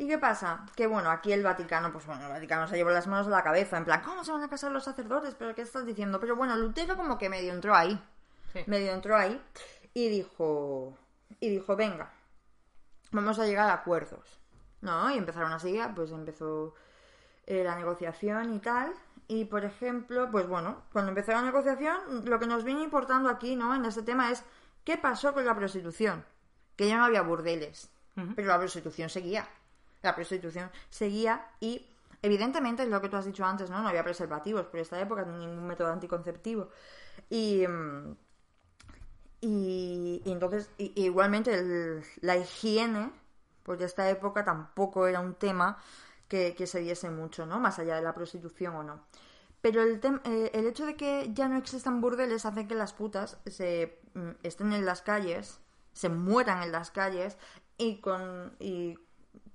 ¿Y 0.00 0.08
qué 0.08 0.16
pasa? 0.16 0.64
Que 0.74 0.86
bueno, 0.86 1.10
aquí 1.10 1.30
el 1.30 1.42
Vaticano, 1.42 1.92
pues 1.92 2.06
bueno, 2.06 2.22
el 2.24 2.30
Vaticano 2.30 2.66
se 2.66 2.74
llevó 2.76 2.88
las 2.88 3.06
manos 3.06 3.26
a 3.26 3.30
la 3.30 3.42
cabeza, 3.42 3.76
en 3.76 3.84
plan, 3.84 4.00
¿cómo 4.02 4.24
se 4.24 4.32
van 4.32 4.42
a 4.42 4.48
casar 4.48 4.72
los 4.72 4.82
sacerdotes? 4.84 5.34
¿Pero 5.34 5.54
qué 5.54 5.60
estás 5.60 5.84
diciendo? 5.84 6.18
Pero 6.18 6.36
bueno, 6.36 6.56
Lutero 6.56 6.96
como 6.96 7.18
que 7.18 7.28
medio 7.28 7.52
entró 7.52 7.74
ahí, 7.74 8.02
Sí. 8.54 8.64
medio 8.66 8.92
entró 8.92 9.14
ahí 9.14 9.38
y 9.92 10.08
dijo, 10.08 10.96
y 11.38 11.50
dijo, 11.50 11.76
venga, 11.76 12.10
vamos 13.10 13.38
a 13.40 13.44
llegar 13.44 13.68
a 13.68 13.74
acuerdos, 13.74 14.40
¿no? 14.80 15.10
Y 15.10 15.18
empezaron 15.18 15.52
así, 15.52 15.78
pues 15.94 16.10
empezó 16.12 16.74
eh, 17.46 17.62
la 17.62 17.76
negociación 17.76 18.54
y 18.54 18.58
tal. 18.58 18.94
Y 19.28 19.44
por 19.44 19.66
ejemplo, 19.66 20.30
pues 20.30 20.48
bueno, 20.48 20.82
cuando 20.94 21.10
empezó 21.10 21.32
la 21.32 21.42
negociación, 21.42 22.24
lo 22.24 22.38
que 22.38 22.46
nos 22.46 22.64
viene 22.64 22.82
importando 22.82 23.28
aquí, 23.28 23.54
¿no? 23.54 23.74
En 23.74 23.84
este 23.84 24.00
tema 24.02 24.30
es, 24.30 24.44
¿qué 24.82 24.96
pasó 24.96 25.34
con 25.34 25.44
la 25.44 25.54
prostitución? 25.54 26.24
Que 26.76 26.88
ya 26.88 26.96
no 26.96 27.04
había 27.04 27.20
burdeles, 27.20 27.90
pero 28.34 28.48
la 28.48 28.58
prostitución 28.58 29.10
seguía. 29.10 29.46
La 30.02 30.14
prostitución 30.14 30.70
seguía 30.88 31.46
y 31.60 31.86
evidentemente 32.22 32.82
es 32.82 32.88
lo 32.88 33.00
que 33.00 33.08
tú 33.08 33.16
has 33.16 33.24
dicho 33.26 33.44
antes, 33.44 33.70
¿no? 33.70 33.80
No 33.82 33.88
había 33.88 34.04
preservativos 34.04 34.66
por 34.66 34.80
esta 34.80 35.00
época, 35.00 35.24
ni 35.24 35.46
ningún 35.46 35.66
método 35.66 35.92
anticonceptivo. 35.92 36.68
Y, 37.30 37.66
mm, 37.66 38.16
y, 39.40 40.22
entonces, 40.26 40.70
igualmente 40.78 42.02
la 42.20 42.36
higiene, 42.36 43.12
de 43.66 43.84
esta 43.84 44.10
época 44.10 44.44
tampoco 44.44 45.06
era 45.06 45.20
un 45.20 45.34
tema 45.34 45.78
que, 46.28 46.54
que 46.56 46.66
se 46.66 46.80
viese 46.80 47.08
mucho, 47.10 47.46
¿no? 47.46 47.60
Más 47.60 47.78
allá 47.78 47.94
de 47.96 48.02
la 48.02 48.14
prostitución 48.14 48.74
o 48.74 48.82
no. 48.82 49.00
Pero 49.60 49.82
el, 49.82 50.00
tem- 50.00 50.20
eh, 50.24 50.50
el 50.54 50.66
hecho 50.66 50.86
de 50.86 50.96
que 50.96 51.30
ya 51.34 51.48
no 51.48 51.56
existan 51.56 52.00
burdeles 52.00 52.46
hace 52.46 52.66
que 52.66 52.74
las 52.74 52.92
putas 52.94 53.38
se 53.46 54.00
mm, 54.14 54.30
estén 54.42 54.72
en 54.72 54.84
las 54.86 55.02
calles, 55.02 55.60
se 55.92 56.08
mueran 56.08 56.62
en 56.64 56.72
las 56.72 56.90
calles 56.90 57.38
y, 57.78 58.00
con, 58.00 58.56
y 58.58 58.98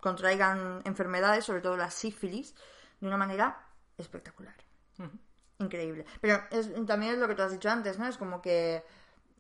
contraigan 0.06 0.82
enfermedades, 0.86 1.44
sobre 1.46 1.62
todo 1.62 1.76
la 1.76 1.90
sífilis, 1.90 2.54
de 3.02 3.08
una 3.08 3.18
manera 3.18 3.58
espectacular. 3.98 4.54
Increíble. 5.60 6.06
Pero 6.22 6.42
es, 6.52 6.70
también 6.86 7.14
es 7.14 7.20
lo 7.20 7.28
que 7.28 7.34
tú 7.36 7.42
has 7.42 7.52
dicho 7.52 7.70
antes, 7.70 7.98
¿no? 7.98 8.08
Es 8.08 8.18
como 8.18 8.42
que 8.42 8.84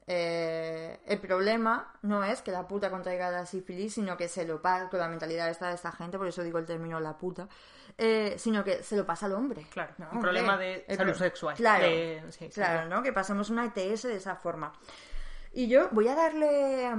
eh, 0.07 0.99
el 1.05 1.19
problema 1.19 1.93
no 2.01 2.23
es 2.23 2.41
que 2.41 2.51
la 2.51 2.67
puta 2.67 2.89
contraiga 2.89 3.29
la 3.31 3.45
sífilis, 3.45 3.93
sino 3.95 4.15
que 4.17 4.27
se 4.27 4.45
lo 4.45 4.61
pasa 4.61 4.89
con 4.89 4.99
la 4.99 5.07
mentalidad 5.07 5.49
esta 5.49 5.67
de 5.69 5.75
esta 5.75 5.91
gente, 5.91 6.17
por 6.17 6.27
eso 6.27 6.41
digo 6.43 6.57
el 6.59 6.65
término 6.65 6.99
la 6.99 7.17
puta, 7.17 7.47
eh, 7.97 8.35
sino 8.37 8.63
que 8.63 8.81
se 8.83 8.95
lo 8.95 9.05
pasa 9.05 9.25
al 9.25 9.33
hombre. 9.33 9.65
Claro, 9.71 9.93
¿no? 9.97 10.09
un 10.11 10.19
problema 10.21 10.57
de 10.57 10.85
el 10.87 10.97
salud 10.97 11.11
pro- 11.11 11.19
sexual. 11.19 11.55
Claro, 11.55 11.85
de- 11.85 12.23
sí, 12.29 12.49
claro. 12.49 12.89
¿no? 12.89 13.03
Que 13.03 13.13
pasemos 13.13 13.49
una 13.49 13.65
ETS 13.65 14.03
de 14.03 14.15
esa 14.15 14.35
forma. 14.35 14.73
Y 15.53 15.67
yo 15.67 15.89
voy 15.91 16.07
a 16.07 16.15
darle 16.15 16.89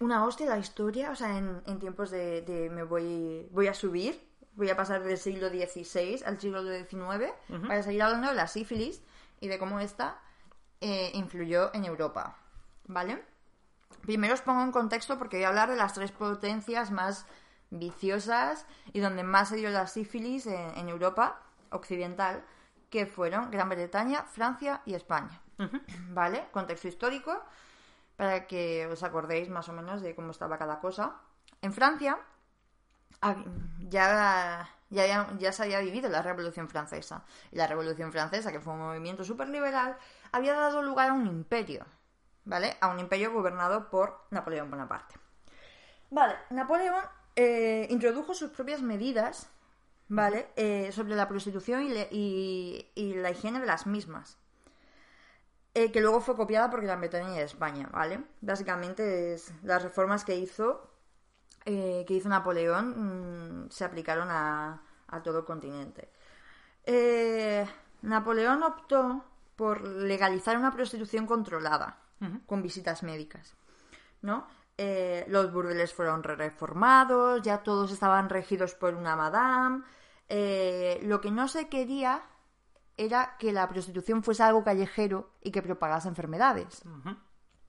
una 0.00 0.24
hostia 0.24 0.46
la 0.46 0.58
historia, 0.58 1.10
o 1.10 1.14
sea, 1.14 1.38
en, 1.38 1.62
en 1.66 1.78
tiempos 1.78 2.10
de, 2.10 2.42
de 2.42 2.70
me 2.70 2.82
voy, 2.82 3.48
voy 3.52 3.68
a 3.68 3.74
subir, 3.74 4.20
voy 4.54 4.70
a 4.70 4.76
pasar 4.76 5.02
del 5.02 5.18
siglo 5.18 5.48
XVI 5.48 6.22
al 6.24 6.40
siglo 6.40 6.62
XIX 6.62 7.32
para 7.66 7.82
seguir 7.82 8.02
hablando 8.02 8.28
de 8.28 8.34
la 8.34 8.46
sífilis 8.46 9.02
y 9.40 9.48
de 9.48 9.58
cómo 9.58 9.80
esta 9.80 10.20
eh, 10.80 11.10
influyó 11.14 11.74
en 11.74 11.84
Europa, 11.84 12.36
¿vale? 12.86 13.24
Primero 14.02 14.34
os 14.34 14.42
pongo 14.42 14.62
en 14.62 14.72
contexto 14.72 15.18
porque 15.18 15.36
voy 15.36 15.44
a 15.44 15.48
hablar 15.48 15.70
de 15.70 15.76
las 15.76 15.94
tres 15.94 16.10
potencias 16.10 16.90
más 16.90 17.26
viciosas 17.70 18.66
y 18.92 19.00
donde 19.00 19.22
más 19.22 19.48
se 19.48 19.56
dio 19.56 19.70
la 19.70 19.86
sífilis 19.86 20.46
en, 20.46 20.76
en 20.76 20.88
Europa 20.88 21.40
occidental, 21.70 22.44
que 22.90 23.06
fueron 23.06 23.50
Gran 23.50 23.68
Bretaña, 23.68 24.24
Francia 24.24 24.82
y 24.84 24.94
España. 24.94 25.40
¿Vale? 26.10 26.44
Contexto 26.50 26.88
histórico, 26.88 27.40
para 28.16 28.46
que 28.46 28.86
os 28.86 29.02
acordéis 29.02 29.48
más 29.48 29.68
o 29.68 29.72
menos 29.72 30.02
de 30.02 30.14
cómo 30.14 30.30
estaba 30.30 30.58
cada 30.58 30.80
cosa. 30.80 31.16
En 31.60 31.72
Francia 31.72 32.18
ya, 33.88 34.68
ya, 34.90 35.28
ya 35.38 35.52
se 35.52 35.62
había 35.62 35.80
vivido 35.80 36.08
la 36.08 36.22
Revolución 36.22 36.68
Francesa. 36.68 37.24
Y 37.50 37.56
la 37.56 37.66
Revolución 37.66 38.12
Francesa, 38.12 38.52
que 38.52 38.60
fue 38.60 38.72
un 38.72 38.80
movimiento 38.80 39.24
súper 39.24 39.48
liberal, 39.48 39.96
había 40.32 40.54
dado 40.54 40.82
lugar 40.82 41.10
a 41.10 41.12
un 41.12 41.26
imperio, 41.26 41.86
¿vale? 42.44 42.76
A 42.80 42.88
un 42.88 42.98
imperio 42.98 43.32
gobernado 43.32 43.90
por 43.90 44.26
Napoleón 44.30 44.70
Bonaparte. 44.70 45.14
Vale, 46.10 46.34
Napoleón 46.50 47.04
eh, 47.36 47.86
introdujo 47.90 48.34
sus 48.34 48.50
propias 48.50 48.82
medidas, 48.82 49.48
¿vale? 50.08 50.48
Eh, 50.56 50.90
sobre 50.92 51.14
la 51.14 51.28
prostitución 51.28 51.82
y 51.82 52.90
la 52.96 53.30
higiene 53.30 53.60
de 53.60 53.66
las 53.66 53.86
mismas. 53.86 54.41
Eh, 55.74 55.90
que 55.90 56.02
luego 56.02 56.20
fue 56.20 56.36
copiada 56.36 56.68
por 56.68 56.82
Gran 56.82 57.00
Bretaña 57.00 57.34
y 57.34 57.38
España, 57.38 57.88
¿vale? 57.90 58.22
Básicamente 58.42 59.32
es 59.34 59.54
las 59.62 59.82
reformas 59.82 60.22
que 60.22 60.36
hizo, 60.36 60.90
eh, 61.64 62.04
que 62.06 62.14
hizo 62.14 62.28
Napoleón 62.28 63.64
mm, 63.64 63.70
se 63.70 63.84
aplicaron 63.84 64.28
a, 64.30 64.82
a 65.08 65.22
todo 65.22 65.38
el 65.38 65.44
continente. 65.46 66.10
Eh, 66.84 67.66
Napoleón 68.02 68.62
optó 68.64 69.24
por 69.56 69.80
legalizar 69.86 70.58
una 70.58 70.72
prostitución 70.72 71.26
controlada, 71.26 71.98
con 72.46 72.62
visitas 72.62 73.02
médicas, 73.02 73.54
¿no? 74.20 74.46
los 75.28 75.52
burdeles 75.52 75.92
fueron 75.92 76.24
reformados, 76.24 77.42
ya 77.42 77.62
todos 77.62 77.92
estaban 77.92 78.28
regidos 78.28 78.74
por 78.74 78.94
una 78.94 79.14
madame. 79.14 79.84
lo 80.28 81.20
que 81.20 81.30
no 81.30 81.46
se 81.46 81.68
quería 81.68 82.22
era 82.96 83.36
que 83.38 83.52
la 83.52 83.68
prostitución 83.68 84.22
fuese 84.22 84.42
algo 84.42 84.64
callejero 84.64 85.30
y 85.40 85.50
que 85.50 85.62
propagase 85.62 86.08
enfermedades. 86.08 86.82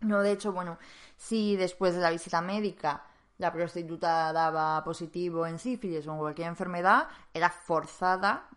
No, 0.01 0.21
de 0.21 0.31
hecho, 0.31 0.51
bueno, 0.51 0.77
si 1.17 1.55
después 1.55 1.95
de 1.95 2.01
la 2.01 2.09
visita 2.11 2.41
médica 2.41 3.05
la 3.37 3.51
prostituta 3.51 4.31
daba 4.31 4.83
positivo 4.83 5.47
en 5.47 5.57
sífilis 5.59 6.07
o 6.07 6.11
en 6.11 6.17
cualquier 6.19 6.47
enfermedad, 6.47 7.07
era 7.33 7.49
forzada, 7.49 8.47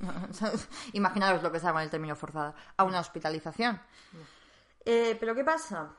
imaginaros 0.92 1.42
lo 1.42 1.50
que 1.50 1.58
está 1.58 1.72
con 1.72 1.82
el 1.82 1.90
término 1.90 2.16
forzada, 2.16 2.54
a 2.76 2.84
una 2.84 3.00
hospitalización. 3.00 3.80
Eh, 4.84 5.16
Pero 5.18 5.34
¿qué 5.34 5.44
pasa? 5.44 5.90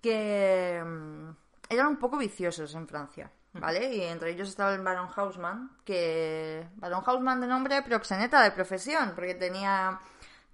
Que 0.00 0.82
mm, 0.84 1.30
eran 1.68 1.86
un 1.86 1.96
poco 1.96 2.18
viciosos 2.18 2.74
en 2.74 2.86
Francia, 2.86 3.30
¿vale? 3.54 3.94
Y 3.94 4.02
entre 4.02 4.30
ellos 4.30 4.48
estaba 4.48 4.74
el 4.74 4.82
Baron 4.82 5.08
Hausmann, 5.14 5.70
que... 5.84 6.66
Baron 6.76 7.02
Hausmann 7.06 7.40
de 7.40 7.46
nombre, 7.46 7.82
proxeneta 7.82 8.42
de 8.42 8.50
profesión, 8.50 9.12
porque 9.14 9.34
tenía, 9.34 10.00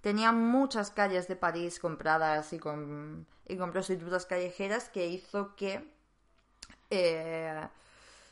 tenía 0.01 0.31
muchas 0.31 0.91
calles 0.91 1.27
de 1.27 1.35
París 1.35 1.79
compradas 1.79 2.53
y 2.53 2.59
con, 2.59 3.25
y 3.47 3.57
con 3.57 3.71
prostitutas 3.71 4.25
callejeras 4.25 4.89
que 4.89 5.07
hizo 5.07 5.55
que... 5.55 5.85
eh, 6.89 7.67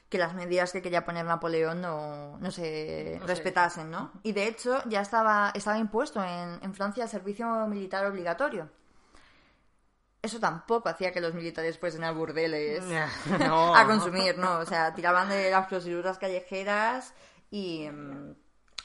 que 0.09 0.17
las 0.17 0.33
medidas 0.33 0.71
que 0.71 0.81
quería 0.81 1.05
poner 1.05 1.23
Napoleón 1.23 1.81
no, 1.81 2.39
no 2.39 2.49
se 2.51 3.17
No 3.19 3.27
respetasen, 3.27 3.91
¿no? 3.91 4.11
Y 4.23 4.31
de 4.31 4.47
hecho 4.47 4.81
ya 4.89 5.01
estaba, 5.01 5.51
estaba 5.53 5.77
impuesto 5.77 6.23
en, 6.23 6.59
en 6.63 6.73
Francia 6.73 7.03
el 7.03 7.09
servicio 7.09 7.67
militar 7.67 8.07
obligatorio. 8.07 8.69
Eso 10.21 10.39
tampoco 10.39 10.89
hacía 10.89 11.11
que 11.13 11.21
los 11.21 11.33
militares 11.33 11.77
fuesen 11.79 12.03
a 12.03 12.11
burdeles 12.11 12.83
No. 13.39 13.73
a 13.75 13.85
consumir, 13.85 14.37
¿no? 14.37 14.59
O 14.59 14.65
sea, 14.65 14.93
tiraban 14.93 15.29
de 15.29 15.49
las 15.49 15.67
prostitutas 15.67 16.17
callejeras 16.17 17.13
y, 17.49 17.87
mm, 17.89 18.35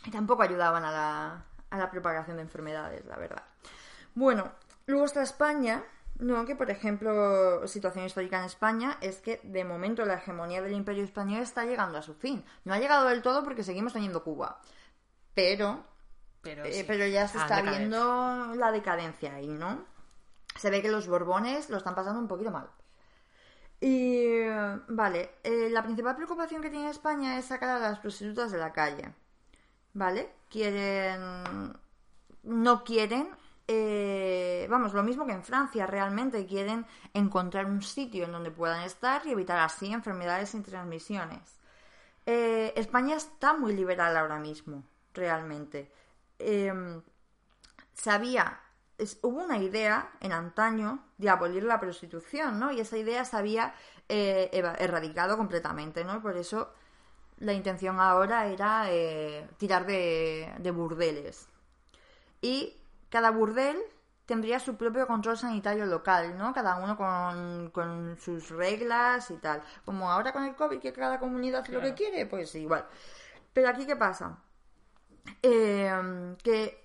y 0.07 0.11
tampoco 0.11 0.43
ayudaban 0.45 0.85
a 0.85 0.93
la, 0.93 1.45
a 1.71 1.79
la 1.79 1.91
propagación 1.91 2.37
de 2.37 2.43
enfermedades, 2.43 3.05
la 3.07 3.17
verdad. 3.17 3.43
Bueno, 4.15 4.53
luego 4.87 5.07
está 5.07 5.23
España, 5.23 5.83
¿no? 6.21 6.45
Que, 6.47 6.55
por 6.55 6.71
ejemplo, 6.71 7.67
situación 7.67 8.05
histórica 8.05 8.39
en 8.39 8.45
España 8.45 8.97
es 9.01 9.17
que, 9.21 9.41
de 9.43 9.65
momento, 9.65 10.05
la 10.05 10.15
hegemonía 10.15 10.63
del 10.63 10.73
Imperio 10.75 11.03
Español 11.03 11.43
está 11.43 11.65
llegando 11.65 11.99
a 11.99 12.03
su 12.03 12.15
fin. 12.15 12.45
No 12.65 12.75
ha 12.75 12.79
llegado 12.79 13.09
del 13.09 13.23
todo 13.23 13.43
porque 13.43 13.65
seguimos 13.65 13.93
teniendo 13.93 14.23
Cuba, 14.23 14.61
pero 15.35 15.83
Pero, 16.43 16.65
eh, 16.65 16.85
pero 16.87 17.07
ya 17.09 17.27
se 17.27 17.39
Ah, 17.39 17.43
está 17.43 17.63
viendo 17.63 18.55
la 18.55 18.71
decadencia 18.71 19.35
ahí, 19.35 19.49
¿no? 19.49 19.93
Se 20.57 20.71
ve 20.71 20.83
que 20.83 20.91
los 20.91 21.09
Borbones 21.09 21.71
lo 21.71 21.77
están 21.79 21.95
pasando 21.95 22.21
un 22.21 22.29
poquito 22.29 22.51
mal. 22.51 22.69
Y 23.81 24.39
vale, 24.89 25.37
eh, 25.43 25.69
la 25.71 25.83
principal 25.83 26.17
preocupación 26.17 26.63
que 26.63 26.71
tiene 26.71 26.91
España 26.91 27.39
es 27.39 27.47
sacar 27.47 27.71
a 27.71 27.79
las 27.79 27.99
prostitutas 27.99 28.51
de 28.53 28.59
la 28.59 28.73
calle. 28.73 29.13
¿Vale? 29.95 30.33
Quieren. 30.51 31.77
No 32.43 32.85
quieren. 32.85 33.29
eh, 33.67 34.67
vamos, 34.71 34.93
lo 34.95 35.03
mismo 35.03 35.27
que 35.27 35.33
en 35.33 35.43
Francia, 35.45 35.87
realmente 35.87 36.47
quieren 36.47 36.87
encontrar 37.15 37.67
un 37.67 37.83
sitio 37.83 38.25
en 38.25 38.33
donde 38.33 38.51
puedan 38.51 38.83
estar 38.83 39.27
y 39.27 39.33
evitar 39.33 39.59
así 39.59 39.93
enfermedades 39.93 40.51
sin 40.51 40.63
transmisiones. 40.63 41.59
Eh, 42.27 42.73
España 42.77 43.17
está 43.17 43.55
muy 43.55 43.75
liberal 43.75 44.17
ahora 44.17 44.39
mismo, 44.39 44.85
realmente. 45.15 45.91
Eh, 46.39 46.73
sabía, 47.95 48.61
es- 48.99 49.19
hubo 49.23 49.45
una 49.45 49.59
idea 49.59 50.11
en 50.21 50.33
antaño 50.33 51.01
de 51.19 51.29
abolir 51.31 51.65
la 51.65 51.81
prostitución, 51.81 52.59
¿no? 52.61 52.73
Y 52.73 52.81
esa 52.81 52.97
idea 52.99 53.25
se 53.25 53.37
había 53.37 53.75
eh, 54.09 54.51
erradicado 54.79 55.37
completamente, 55.37 56.05
¿no? 56.05 56.21
Por 56.23 56.37
eso 56.37 56.73
la 57.39 57.53
intención 57.53 58.01
ahora 58.01 58.47
era 58.49 58.87
eh, 58.91 59.49
tirar 59.59 59.87
de, 59.87 60.53
de 60.59 60.71
burdeles. 60.71 61.49
Y 62.41 62.77
cada 63.11 63.31
burdel 63.31 63.79
tendría 64.27 64.59
su 64.61 64.77
propio 64.77 65.07
control 65.07 65.37
sanitario 65.39 65.87
local, 65.87 66.37
¿no? 66.39 66.53
Cada 66.55 66.77
uno 66.77 66.97
con, 66.97 67.71
con 67.71 68.17
sus 68.19 68.51
reglas 68.51 69.31
y 69.31 69.37
tal. 69.37 69.63
Como 69.85 70.11
ahora 70.11 70.33
con 70.33 70.45
el 70.45 70.55
COVID, 70.55 70.81
que 70.81 70.93
cada 70.93 71.19
comunidad 71.19 71.63
hace 71.63 71.73
lo 71.73 71.81
que 71.81 71.95
quiere, 71.95 72.27
pues 72.27 72.55
igual. 72.55 72.87
Pero 73.53 73.69
aquí, 73.69 73.87
¿qué 73.87 73.97
pasa? 73.97 74.39
Eh, 75.43 76.37
que, 76.43 76.85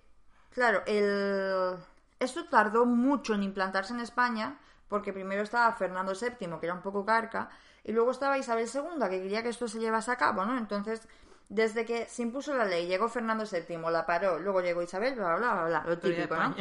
claro, 0.51 0.83
el... 0.85 1.77
esto 2.19 2.45
tardó 2.45 2.86
mucho 2.86 3.34
en 3.34 3.43
implantarse 3.43 3.93
en 3.93 4.01
España, 4.01 4.60
porque 4.88 5.13
primero 5.13 5.43
estaba 5.43 5.71
Fernando 5.73 6.13
VII, 6.13 6.60
que 6.60 6.65
era 6.65 6.73
un 6.73 6.82
poco 6.82 7.05
carca, 7.05 7.49
y 7.84 7.91
luego 7.91 8.12
estaba 8.12 8.38
Isabel 8.38 8.67
II, 8.73 8.99
que 9.10 9.21
quería 9.21 9.43
que 9.43 9.49
esto 9.49 9.67
se 9.67 9.79
llevase 9.79 10.12
a 10.12 10.17
cabo, 10.17 10.45
¿no? 10.45 10.58
Entonces, 10.58 11.08
desde 11.47 11.86
que 11.86 12.05
se 12.05 12.21
impuso 12.21 12.53
la 12.53 12.65
ley, 12.65 12.88
llegó 12.88 13.10
Fernando 13.10 13.45
VII, 13.45 13.77
la 13.91 14.05
paró, 14.05 14.38
luego 14.38 14.62
llegó 14.62 14.82
Isabel, 14.82 15.15
bla, 15.15 15.36
bla, 15.36 15.53
bla, 15.53 15.65
bla, 15.65 15.84
lo 15.86 15.93
Historia 15.93 16.17
típico, 16.17 16.36
¿no? 16.36 16.55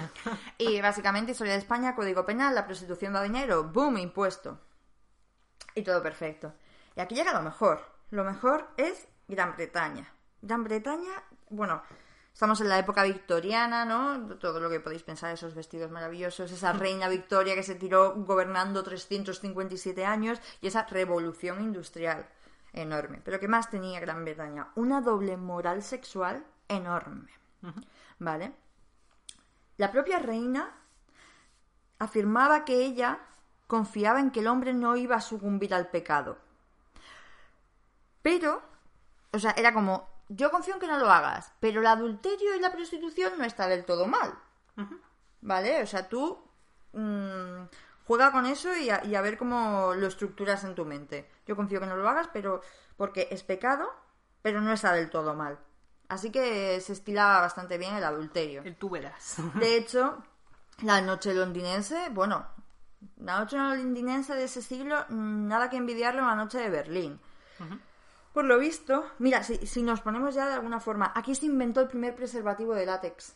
Y 0.58 0.80
básicamente, 0.80 1.32
historia 1.32 1.52
de 1.54 1.58
España, 1.58 1.94
código 1.94 2.24
penal, 2.24 2.54
la 2.54 2.64
prostitución 2.64 3.12
da 3.12 3.22
dinero, 3.22 3.64
boom, 3.64 3.98
impuesto. 3.98 4.60
Y 5.74 5.82
todo 5.82 6.02
perfecto. 6.02 6.54
Y 6.96 7.00
aquí 7.00 7.14
llega 7.14 7.32
lo 7.32 7.42
mejor. 7.42 7.80
Lo 8.10 8.24
mejor 8.24 8.68
es 8.76 9.06
Gran 9.28 9.54
Bretaña. 9.54 10.10
Gran 10.40 10.64
Bretaña, 10.64 11.22
bueno, 11.50 11.82
estamos 12.38 12.60
en 12.60 12.68
la 12.68 12.78
época 12.78 13.02
victoriana, 13.02 13.84
¿no? 13.84 14.36
Todo 14.36 14.60
lo 14.60 14.70
que 14.70 14.78
podéis 14.78 15.02
pensar, 15.02 15.32
esos 15.34 15.56
vestidos 15.56 15.90
maravillosos, 15.90 16.52
esa 16.52 16.72
reina 16.84 17.08
Victoria 17.08 17.56
que 17.56 17.64
se 17.64 17.74
tiró 17.74 18.14
gobernando 18.14 18.84
357 18.84 20.06
años 20.06 20.40
y 20.60 20.68
esa 20.68 20.84
revolución 20.84 21.60
industrial 21.60 22.28
enorme. 22.72 23.20
Pero 23.24 23.40
¿qué 23.40 23.48
más 23.48 23.70
tenía 23.70 23.98
Gran 23.98 24.24
Bretaña? 24.24 24.68
Una 24.76 25.00
doble 25.00 25.36
moral 25.36 25.82
sexual 25.82 26.46
enorme. 26.68 27.32
¿Vale? 28.20 28.52
La 29.76 29.90
propia 29.90 30.20
reina 30.20 30.76
afirmaba 31.98 32.64
que 32.64 32.84
ella 32.84 33.18
confiaba 33.66 34.20
en 34.20 34.30
que 34.30 34.38
el 34.38 34.46
hombre 34.46 34.74
no 34.74 34.94
iba 34.94 35.16
a 35.16 35.20
sucumbir 35.20 35.74
al 35.74 35.88
pecado. 35.88 36.38
Pero, 38.22 38.62
o 39.32 39.40
sea, 39.40 39.54
era 39.56 39.74
como, 39.74 40.17
yo 40.28 40.50
confío 40.50 40.74
en 40.74 40.80
que 40.80 40.86
no 40.86 40.98
lo 40.98 41.10
hagas, 41.10 41.52
pero 41.60 41.80
el 41.80 41.86
adulterio 41.86 42.54
y 42.54 42.60
la 42.60 42.72
prostitución 42.72 43.32
no 43.38 43.44
está 43.44 43.66
del 43.66 43.84
todo 43.84 44.06
mal. 44.06 44.34
¿Vale? 45.40 45.82
O 45.82 45.86
sea, 45.86 46.08
tú 46.08 46.38
mm, 46.92 47.64
juega 48.04 48.30
con 48.32 48.46
eso 48.46 48.76
y 48.76 48.90
a, 48.90 49.04
y 49.04 49.14
a 49.14 49.22
ver 49.22 49.36
cómo 49.36 49.94
lo 49.94 50.06
estructuras 50.06 50.64
en 50.64 50.74
tu 50.74 50.84
mente. 50.84 51.28
Yo 51.46 51.56
confío 51.56 51.80
que 51.80 51.86
no 51.86 51.96
lo 51.96 52.08
hagas, 52.08 52.28
pero 52.32 52.60
porque 52.96 53.28
es 53.30 53.42
pecado, 53.42 53.88
pero 54.42 54.60
no 54.60 54.72
está 54.72 54.92
del 54.92 55.10
todo 55.10 55.34
mal. 55.34 55.58
Así 56.08 56.30
que 56.30 56.80
se 56.80 56.92
estilaba 56.92 57.40
bastante 57.40 57.76
bien 57.76 57.94
el 57.94 58.04
adulterio. 58.04 58.62
El 58.62 58.76
tú 58.76 58.88
verás. 58.88 59.36
De 59.54 59.76
hecho, 59.76 60.22
la 60.82 61.00
noche 61.00 61.34
londinense, 61.34 62.08
bueno, 62.10 62.46
la 63.18 63.40
noche 63.40 63.56
londinense 63.56 64.34
de 64.34 64.44
ese 64.44 64.62
siglo, 64.62 65.04
nada 65.08 65.68
que 65.68 65.76
envidiarle 65.76 66.20
a 66.20 66.26
la 66.26 66.34
noche 66.34 66.58
de 66.58 66.70
Berlín. 66.70 67.20
Por 68.38 68.44
lo 68.44 68.56
visto, 68.60 69.04
mira, 69.18 69.42
si, 69.42 69.66
si 69.66 69.82
nos 69.82 70.00
ponemos 70.00 70.32
ya 70.32 70.46
de 70.46 70.54
alguna 70.54 70.78
forma, 70.78 71.10
aquí 71.16 71.34
se 71.34 71.46
inventó 71.46 71.80
el 71.80 71.88
primer 71.88 72.14
preservativo 72.14 72.72
de 72.72 72.86
látex. 72.86 73.34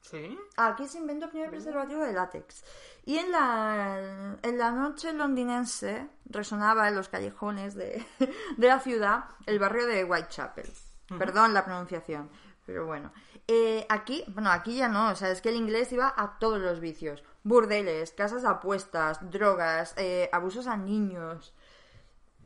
¿Sí? 0.00 0.38
Aquí 0.56 0.88
se 0.88 0.96
inventó 0.96 1.26
el 1.26 1.30
primer 1.30 1.50
preservativo 1.50 2.02
de 2.02 2.14
látex. 2.14 2.64
Y 3.04 3.18
en 3.18 3.32
la, 3.32 4.38
en 4.40 4.56
la 4.56 4.70
noche 4.70 5.12
londinense 5.12 6.08
resonaba 6.24 6.88
en 6.88 6.94
los 6.94 7.10
callejones 7.10 7.74
de, 7.74 8.02
de 8.56 8.66
la 8.66 8.80
ciudad 8.80 9.24
el 9.44 9.58
barrio 9.58 9.86
de 9.86 10.04
Whitechapel. 10.04 10.72
Perdón 11.18 11.52
la 11.52 11.66
pronunciación, 11.66 12.30
pero 12.64 12.86
bueno. 12.86 13.12
Eh, 13.46 13.84
aquí, 13.90 14.24
bueno, 14.28 14.50
aquí 14.50 14.74
ya 14.74 14.88
no, 14.88 15.10
o 15.10 15.14
sea, 15.16 15.30
es 15.32 15.42
que 15.42 15.50
el 15.50 15.56
inglés 15.56 15.92
iba 15.92 16.14
a 16.16 16.38
todos 16.38 16.58
los 16.62 16.80
vicios. 16.80 17.22
Burdeles, 17.42 18.12
casas 18.12 18.40
de 18.40 18.48
apuestas, 18.48 19.30
drogas, 19.30 19.92
eh, 19.98 20.30
abusos 20.32 20.66
a 20.66 20.78
niños. 20.78 21.52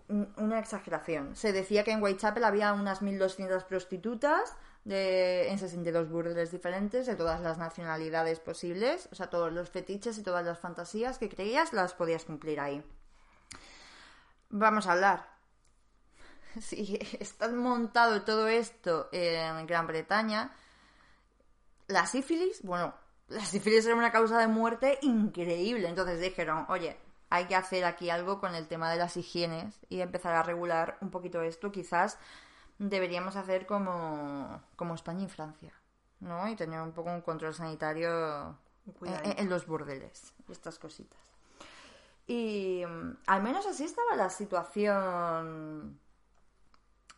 Un- 0.08 0.32
Una 0.36 0.58
exageración. 0.58 1.34
Se 1.36 1.52
decía 1.52 1.82
que 1.84 1.92
en 1.92 2.02
Whitechapel 2.02 2.44
había 2.44 2.72
unas 2.74 3.00
1.200 3.02 3.64
prostitutas 3.64 4.54
de, 4.84 5.48
en 5.50 5.58
62 5.58 6.10
burdeles 6.10 6.50
diferentes 6.52 7.06
de 7.06 7.16
todas 7.16 7.40
las 7.40 7.56
nacionalidades 7.58 8.38
posibles. 8.40 9.08
O 9.12 9.14
sea, 9.14 9.30
todos 9.30 9.52
los 9.52 9.70
fetiches 9.70 10.18
y 10.18 10.22
todas 10.22 10.44
las 10.44 10.58
fantasías 10.58 11.18
que 11.18 11.28
creías 11.30 11.72
las 11.72 11.94
podías 11.94 12.24
cumplir 12.24 12.60
ahí. 12.60 12.82
Vamos 14.50 14.86
a 14.86 14.92
hablar. 14.92 15.34
Si 16.60 16.98
está 17.18 17.48
montado 17.48 18.22
todo 18.22 18.46
esto 18.46 19.08
en 19.10 19.66
Gran 19.66 19.88
Bretaña, 19.88 20.52
la 21.88 22.06
sífilis, 22.06 22.62
bueno, 22.62 22.94
la 23.26 23.44
sífilis 23.44 23.84
era 23.86 23.96
una 23.96 24.12
causa 24.12 24.38
de 24.38 24.46
muerte 24.46 24.98
increíble. 25.02 25.88
Entonces 25.88 26.20
dijeron, 26.20 26.64
oye, 26.68 26.96
hay 27.34 27.46
que 27.46 27.56
hacer 27.56 27.84
aquí 27.84 28.10
algo 28.10 28.38
con 28.40 28.54
el 28.54 28.68
tema 28.68 28.90
de 28.90 28.96
las 28.96 29.16
higienes 29.16 29.80
y 29.88 30.00
empezar 30.00 30.34
a 30.34 30.42
regular 30.42 30.96
un 31.00 31.10
poquito 31.10 31.42
esto. 31.42 31.72
Quizás 31.72 32.18
deberíamos 32.78 33.34
hacer 33.36 33.66
como, 33.66 34.60
como 34.76 34.94
España 34.94 35.24
y 35.24 35.28
Francia, 35.28 35.72
¿no? 36.20 36.46
Y 36.48 36.54
tener 36.56 36.80
un 36.80 36.92
poco 36.92 37.10
un 37.10 37.20
control 37.22 37.54
sanitario 37.54 38.56
en, 38.86 38.92
Cuidadito. 38.92 39.40
en 39.40 39.48
los 39.50 39.66
burdeles 39.66 40.32
y 40.48 40.52
estas 40.52 40.78
cositas. 40.78 41.18
Y 42.26 42.84
mm, 42.86 43.16
al 43.26 43.42
menos 43.42 43.66
así 43.66 43.84
estaba 43.84 44.14
la 44.16 44.30
situación 44.30 45.98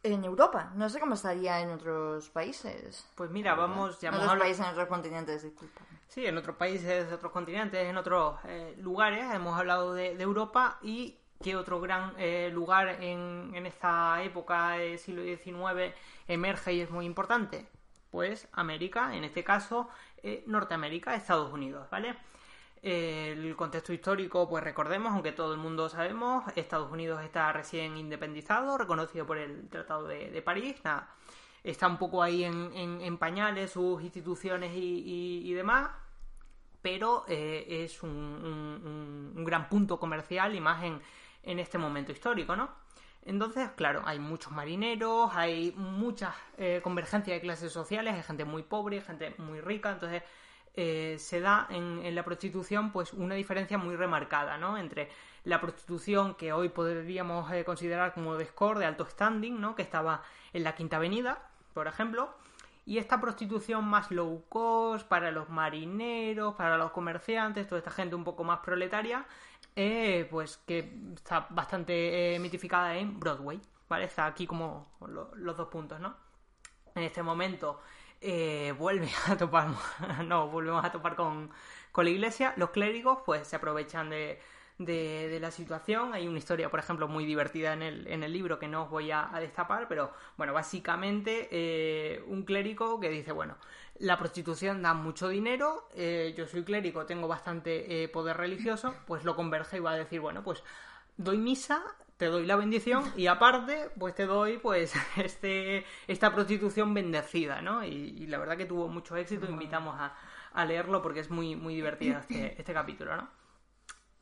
en 0.03 0.25
Europa. 0.25 0.73
No 0.77 0.89
sé 0.89 0.99
cómo 1.01 1.15
estaría 1.15 1.61
en 1.61 1.71
otros 1.71 2.31
países. 2.31 3.05
Pues 3.17 3.31
mira, 3.31 3.55
vamos, 3.55 4.01
ya 4.01 4.09
en 4.09 4.15
hemos 4.15 4.25
otros 4.25 4.33
hablado- 4.33 4.47
países, 4.47 4.65
en 4.65 4.73
otros 4.73 4.89
continentes, 4.89 5.43
disculpa. 5.43 5.81
Sí, 6.09 6.27
en 6.27 6.39
otros 6.39 6.57
países, 6.57 7.13
otros 7.13 7.33
continentes, 7.33 7.87
en 7.87 7.97
otros 7.97 8.39
eh, 8.45 8.75
lugares. 8.81 9.25
Hemos 9.35 9.59
hablado 9.59 9.93
de, 9.93 10.13
Europa 10.21 10.79
y 10.83 11.17
qué 11.43 11.57
otro 11.57 11.81
gran 11.81 12.15
eh, 12.19 12.51
lugar 12.53 13.03
en, 13.03 13.53
en 13.55 13.67
esta 13.67 14.23
época 14.23 14.73
del 14.73 14.99
siglo 14.99 15.23
XIX 15.23 15.95
emerge 16.29 16.73
y 16.75 16.81
es 16.81 16.91
muy 16.91 17.05
importante. 17.05 17.67
Pues 18.11 18.49
América, 18.53 19.15
en 19.15 19.25
este 19.25 19.45
caso 19.45 19.89
eh, 20.23 20.43
Norteamérica, 20.47 21.15
Estados 21.15 21.53
Unidos, 21.53 21.89
¿vale? 21.91 22.17
Eh, 22.83 23.35
el 23.37 23.57
contexto 23.57 23.93
histórico, 23.93 24.49
pues 24.49 24.65
recordemos, 24.65 25.13
aunque 25.13 25.33
todo 25.33 25.53
el 25.53 25.59
mundo 25.59 25.89
sabemos, 25.89 26.45
Estados 26.57 26.91
Unidos 26.91 27.23
está 27.25 27.53
recién 27.53 27.97
independizado, 27.97 28.79
reconocido 28.79 29.27
por 29.27 29.39
el 29.39 29.69
Tratado 29.69 30.07
de 30.07 30.43
París, 30.43 30.77
nada, 30.85 31.09
está 31.71 31.87
un 31.89 31.99
poco 31.99 32.23
ahí 32.23 32.45
en, 32.45 32.71
en- 32.75 33.19
pañales 33.19 33.73
sus 33.73 34.03
instituciones 34.03 34.75
y, 34.75 35.43
y- 35.45 35.53
demás, 35.55 35.91
pero 36.83 37.25
eh, 37.29 37.67
es 37.85 38.03
un, 38.03 38.11
un- 39.37 39.45
gran 39.45 39.69
punto 39.69 39.99
comercial 39.99 40.55
y 40.55 40.61
más 40.61 40.83
en, 40.85 41.01
en 41.43 41.59
este 41.59 41.79
momento 41.79 42.13
histórico, 42.13 42.55
¿no? 42.57 42.69
Entonces, 43.25 43.71
claro, 43.77 44.03
hay 44.05 44.21
muchos 44.21 44.53
marineros, 44.53 45.33
hay 45.35 45.73
mucha 45.77 46.33
eh, 46.59 46.81
convergencia 46.83 47.35
de 47.35 47.41
clases 47.41 47.73
sociales, 47.73 48.15
hay 48.15 48.23
gente 48.23 48.45
muy 48.45 48.63
pobre, 48.63 49.01
gente 49.01 49.35
muy 49.39 49.61
rica, 49.61 49.91
entonces 49.91 50.23
eh, 50.75 51.17
se 51.19 51.41
da 51.41 51.67
en, 51.71 52.03
en 52.05 52.15
la 52.15 52.25
prostitución 52.25 52.93
pues 52.93 53.13
una 53.13 53.35
diferencia 53.35 53.79
muy 53.79 53.97
remarcada, 53.97 54.59
¿no? 54.59 54.79
Entre 54.79 55.09
la 55.43 55.61
prostitución 55.61 56.35
que 56.37 56.53
hoy 56.53 56.69
podríamos 56.69 57.51
eh, 57.53 57.65
considerar 57.65 58.15
como 58.15 58.37
de 58.37 58.45
score, 58.47 58.79
de 58.79 58.85
alto 58.87 59.05
standing, 59.07 59.61
¿no? 59.61 59.75
Que 59.75 59.83
estaba 59.83 60.23
en 60.53 60.63
la 60.63 60.75
Quinta 60.77 60.97
Avenida, 60.97 61.49
por 61.77 61.89
ejemplo, 61.89 62.31
y 62.87 62.99
esta 62.99 63.21
prostitución 63.21 63.85
más 63.87 64.11
low 64.11 64.45
cost 64.49 65.07
para 65.09 65.31
los 65.31 65.49
marineros, 65.51 66.55
para 66.55 66.77
los 66.79 66.91
comerciantes, 66.93 67.67
toda 67.69 67.79
esta 67.81 67.91
gente 67.91 68.15
un 68.17 68.25
poco 68.25 68.45
más 68.45 68.61
proletaria, 68.61 69.27
eh, 69.77 70.27
pues 70.31 70.59
que 70.67 70.79
está 71.15 71.47
bastante 71.51 72.35
eh, 72.37 72.39
mitificada 72.39 72.97
en 72.97 73.19
Broadway, 73.21 73.61
¿vale? 73.89 74.05
Está 74.07 74.27
aquí 74.27 74.47
como 74.47 74.97
lo- 75.07 75.31
los 75.35 75.57
dos 75.57 75.69
puntos, 75.69 76.01
¿no? 76.01 76.17
En 76.95 77.03
este 77.03 77.23
momento 77.23 77.81
eh, 78.21 78.75
vuelve 78.79 79.11
a 79.29 79.37
topar, 79.37 79.69
no, 80.27 80.49
volvemos 80.49 80.85
a 80.85 80.91
topar 80.93 81.17
con, 81.17 81.51
con 81.93 82.05
la 82.05 82.11
iglesia. 82.11 82.55
Los 82.57 82.71
clérigos, 82.71 83.19
pues, 83.27 83.47
se 83.47 83.57
aprovechan 83.57 84.11
de, 84.11 84.41
de- 84.79 85.29
de 85.29 85.41
la 85.41 85.51
situación. 85.51 86.13
Hay 86.15 86.27
una 86.29 86.39
historia, 86.39 86.71
por 86.71 86.81
ejemplo, 86.81 87.09
muy 87.09 87.25
divertida 87.25 87.73
en 87.73 87.83
el, 87.83 88.07
en 88.09 88.23
el 88.23 88.33
libro 88.33 88.59
que 88.59 88.69
no 88.69 88.85
os 88.85 88.91
voy 88.91 89.11
a, 89.11 89.35
a 89.35 89.41
destapar, 89.41 89.89
pero 89.89 90.13
bueno, 90.37 90.53
básicamente 90.53 91.49
eh, 91.51 92.23
un 92.27 92.45
clérigo 92.45 93.01
que 93.01 93.09
dice, 93.09 93.33
bueno, 93.33 93.57
la 93.99 94.19
prostitución 94.19 94.83
da 94.83 94.93
mucho 94.95 95.29
dinero, 95.29 95.89
eh, 95.95 96.35
yo 96.37 96.47
soy 96.47 96.63
clérigo, 96.65 97.07
tengo 97.07 97.29
bastante 97.29 98.03
eh, 98.05 98.09
poder 98.09 98.37
religioso, 98.37 98.95
pues 99.07 99.25
lo 99.25 99.35
converge 99.37 99.79
y 99.79 99.81
va 99.81 99.93
a 99.93 99.97
decir, 99.97 100.21
bueno, 100.21 100.43
pues 100.45 100.63
doy 101.17 101.39
misa, 101.39 101.83
te 102.17 102.27
doy 102.27 102.47
la 102.47 102.57
bendición 102.57 103.13
y 103.17 103.27
aparte, 103.27 103.91
pues 103.99 104.15
te 104.15 104.27
doy 104.27 104.59
pues 104.59 104.93
este 105.17 105.85
esta 106.07 106.33
prostitución 106.35 106.95
bendecida, 106.95 107.61
¿no? 107.63 107.85
Y, 107.85 107.89
y 108.19 108.27
la 108.27 108.39
verdad 108.39 108.57
que 108.57 108.67
tuvo 108.67 108.89
mucho 108.89 109.17
éxito, 109.17 109.47
invitamos 109.51 109.97
a, 109.99 110.15
a 110.53 110.65
leerlo 110.65 111.03
porque 111.03 111.21
es 111.21 111.31
muy, 111.31 111.57
muy 111.57 111.75
divertido 111.75 112.19
este, 112.19 112.55
este 112.59 112.73
capítulo, 112.75 113.17
¿no? 113.17 113.29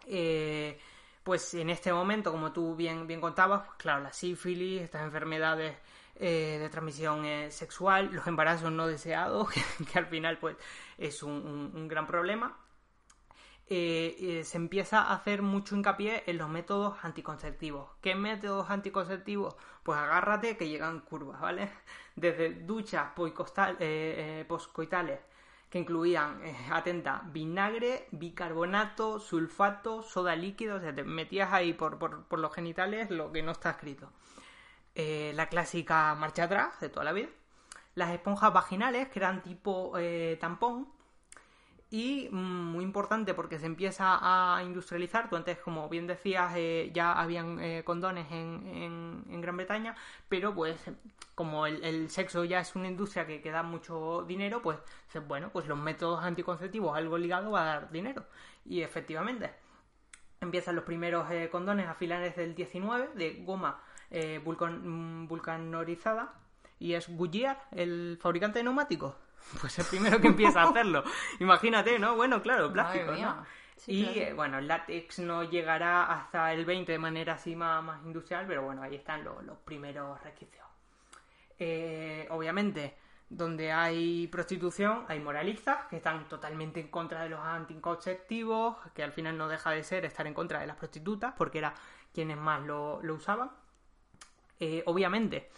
Eh, 0.07 0.79
pues 1.23 1.55
en 1.55 1.71
este 1.71 1.93
momento, 1.93 2.31
como 2.31 2.53
tú 2.53 2.77
bien, 2.77 3.07
bien 3.07 3.21
contabas, 3.21 3.65
pues 3.67 3.79
claro, 3.79 4.03
la 4.03 4.13
sífilis, 4.13 4.83
estas 4.83 5.03
enfermedades 5.03 5.77
eh, 6.17 6.59
de 6.61 6.69
transmisión 6.69 7.25
eh, 7.25 7.51
sexual, 7.51 8.11
los 8.13 8.27
embarazos 8.27 8.71
no 8.71 8.87
deseados, 8.87 9.49
que, 9.93 9.99
al 9.99 10.07
final 10.07 10.39
pues 10.39 10.57
es 10.99 11.23
un, 11.23 11.89
gran 11.89 12.07
problema. 12.07 12.59
Se 13.67 14.45
empieza 14.55 15.01
a 15.01 15.15
hacer 15.15 15.41
mucho 15.41 15.75
hincapié 15.75 16.25
en 16.27 16.37
los 16.37 16.51
métodos 16.51 16.99
anticonceptivos. 17.03 17.91
¿Qué 18.03 18.15
métodos 18.15 18.69
anticonceptivos? 18.71 19.57
Pues 19.83 19.99
agárrate 19.99 20.59
que 20.59 20.69
llegan 20.69 21.01
curvas, 21.01 21.41
¿vale? 21.41 21.71
Desde 22.17 22.51
duchas 22.51 23.13
poscoitales 24.47 25.21
que 25.75 25.81
incluían, 25.81 26.41
eh, 26.45 26.57
atenta, 26.71 27.23
vinagre, 27.33 28.07
bicarbonato, 28.13 29.19
sulfato, 29.19 30.05
soda 30.05 30.37
líquida, 30.37 30.77
o 30.77 30.81
sea, 30.81 30.95
te 30.95 31.03
metías 31.03 31.53
ahí 31.53 31.73
por, 31.73 31.99
por, 31.99 32.27
por 32.27 32.39
los 32.39 32.55
genitales 32.55 33.11
lo 33.11 33.33
que 33.33 33.43
no 33.43 33.51
está 33.51 33.71
escrito. 33.71 34.13
Eh, 34.95 35.33
la 35.35 35.49
clásica 35.49 36.15
marcha 36.15 36.45
atrás 36.45 36.79
de 36.79 36.91
toda 36.91 37.05
la 37.05 37.11
vida. 37.11 37.27
Las 37.97 38.13
esponjas 38.13 38.53
vaginales, 38.53 39.09
que 39.09 39.19
eran 39.19 39.43
tipo 39.43 39.99
eh, 39.99 40.39
tampón. 40.41 40.87
Y 41.97 42.29
mm, 42.33 42.37
muy 42.73 42.83
importante 42.83 43.35
porque 43.35 43.59
se 43.61 43.67
empieza 43.67 44.19
a 44.21 44.63
industrializar. 44.65 45.31
Tú 45.31 45.37
antes, 45.37 45.59
como 45.59 45.89
bien 45.89 46.09
decías, 46.09 46.53
eh, 46.57 46.91
ya 46.93 47.13
habían 47.13 47.61
eh, 47.61 47.85
condones 47.85 48.27
en, 48.33 48.67
en- 49.31 49.41
Gran 49.41 49.57
Bretaña, 49.57 49.95
pero 50.29 50.53
pues 50.55 50.77
como 51.37 51.67
el, 51.67 52.11
sexo 52.11 52.43
ya 52.45 52.59
es 52.61 52.75
una 52.75 52.89
industria 52.89 53.27
que, 53.29 53.41
que 53.41 53.51
da 53.53 53.63
mucho 53.63 54.25
dinero, 54.27 54.61
pues 54.63 54.79
bueno, 55.29 55.51
pues 55.53 55.67
los 55.69 55.79
métodos 55.79 56.25
anticonceptivos, 56.25 56.97
algo 56.97 57.17
ligado 57.19 57.53
va 57.53 57.63
a 57.63 57.65
dar 57.67 57.91
dinero. 57.93 58.25
Y 58.65 58.81
efectivamente, 58.83 59.53
empiezan 60.41 60.75
los 60.77 60.85
primeros 60.85 61.31
eh, 61.31 61.49
condones 61.51 61.87
a 61.89 61.95
finales 61.95 62.35
del 62.37 62.55
19 62.57 63.11
de 63.15 63.45
goma 63.45 63.81
vulcan- 64.45 64.81
mm, 64.83 65.29
vulcanorizada 65.29 66.35
y 66.81 66.95
es 66.95 67.09
Goodyear, 67.09 67.59
el 67.73 68.19
fabricante 68.21 68.59
de 68.59 68.65
neumáticos. 68.65 69.15
Pues 69.61 69.79
el 69.79 69.85
primero 69.87 70.21
que 70.21 70.29
empieza 70.29 70.63
a 70.63 70.69
hacerlo. 70.71 71.05
Imagínate, 71.41 71.99
¿no? 71.99 72.17
Bueno, 72.17 72.43
claro, 72.43 72.73
plástico. 72.73 73.13
¿no? 73.13 73.47
Sí, 73.77 73.93
y 73.93 74.05
claro. 74.05 74.21
eh, 74.21 74.33
bueno, 74.35 74.59
el 74.59 74.69
látex 74.69 75.19
no 75.21 75.43
llegará 75.45 76.05
hasta 76.05 76.53
el 76.53 76.65
20 76.65 76.93
de 76.93 76.99
manera 76.99 77.35
así 77.35 77.55
más, 77.57 77.83
más 77.83 78.05
industrial, 78.05 78.47
pero 78.47 78.63
bueno, 78.63 78.83
ahí 78.83 78.95
están 78.95 79.25
los, 79.25 79.43
los 79.45 79.59
primeros 79.59 80.21
resquicios. 80.23 80.65
Eh, 81.59 82.27
obviamente, 82.31 82.97
donde 83.29 83.73
hay 83.73 84.27
prostitución, 84.29 85.05
hay 85.09 85.21
moralistas 85.21 85.87
que 85.87 85.97
están 85.97 86.29
totalmente 86.29 86.81
en 86.81 86.89
contra 86.89 87.23
de 87.23 87.31
los 87.31 87.41
anticonceptivos, 87.41 88.77
que 88.95 89.03
al 89.03 89.13
final 89.13 89.37
no 89.37 89.49
deja 89.49 89.71
de 89.71 89.83
ser 89.83 90.05
estar 90.05 90.27
en 90.27 90.35
contra 90.35 90.61
de 90.61 90.67
las 90.67 90.77
prostitutas, 90.77 91.35
porque 91.37 91.59
era 91.59 91.75
quienes 92.13 92.37
más 92.37 92.63
lo, 92.63 93.01
lo 93.03 93.15
usaban. 93.15 93.51
Eh, 94.61 94.83
obviamente, 94.87 95.51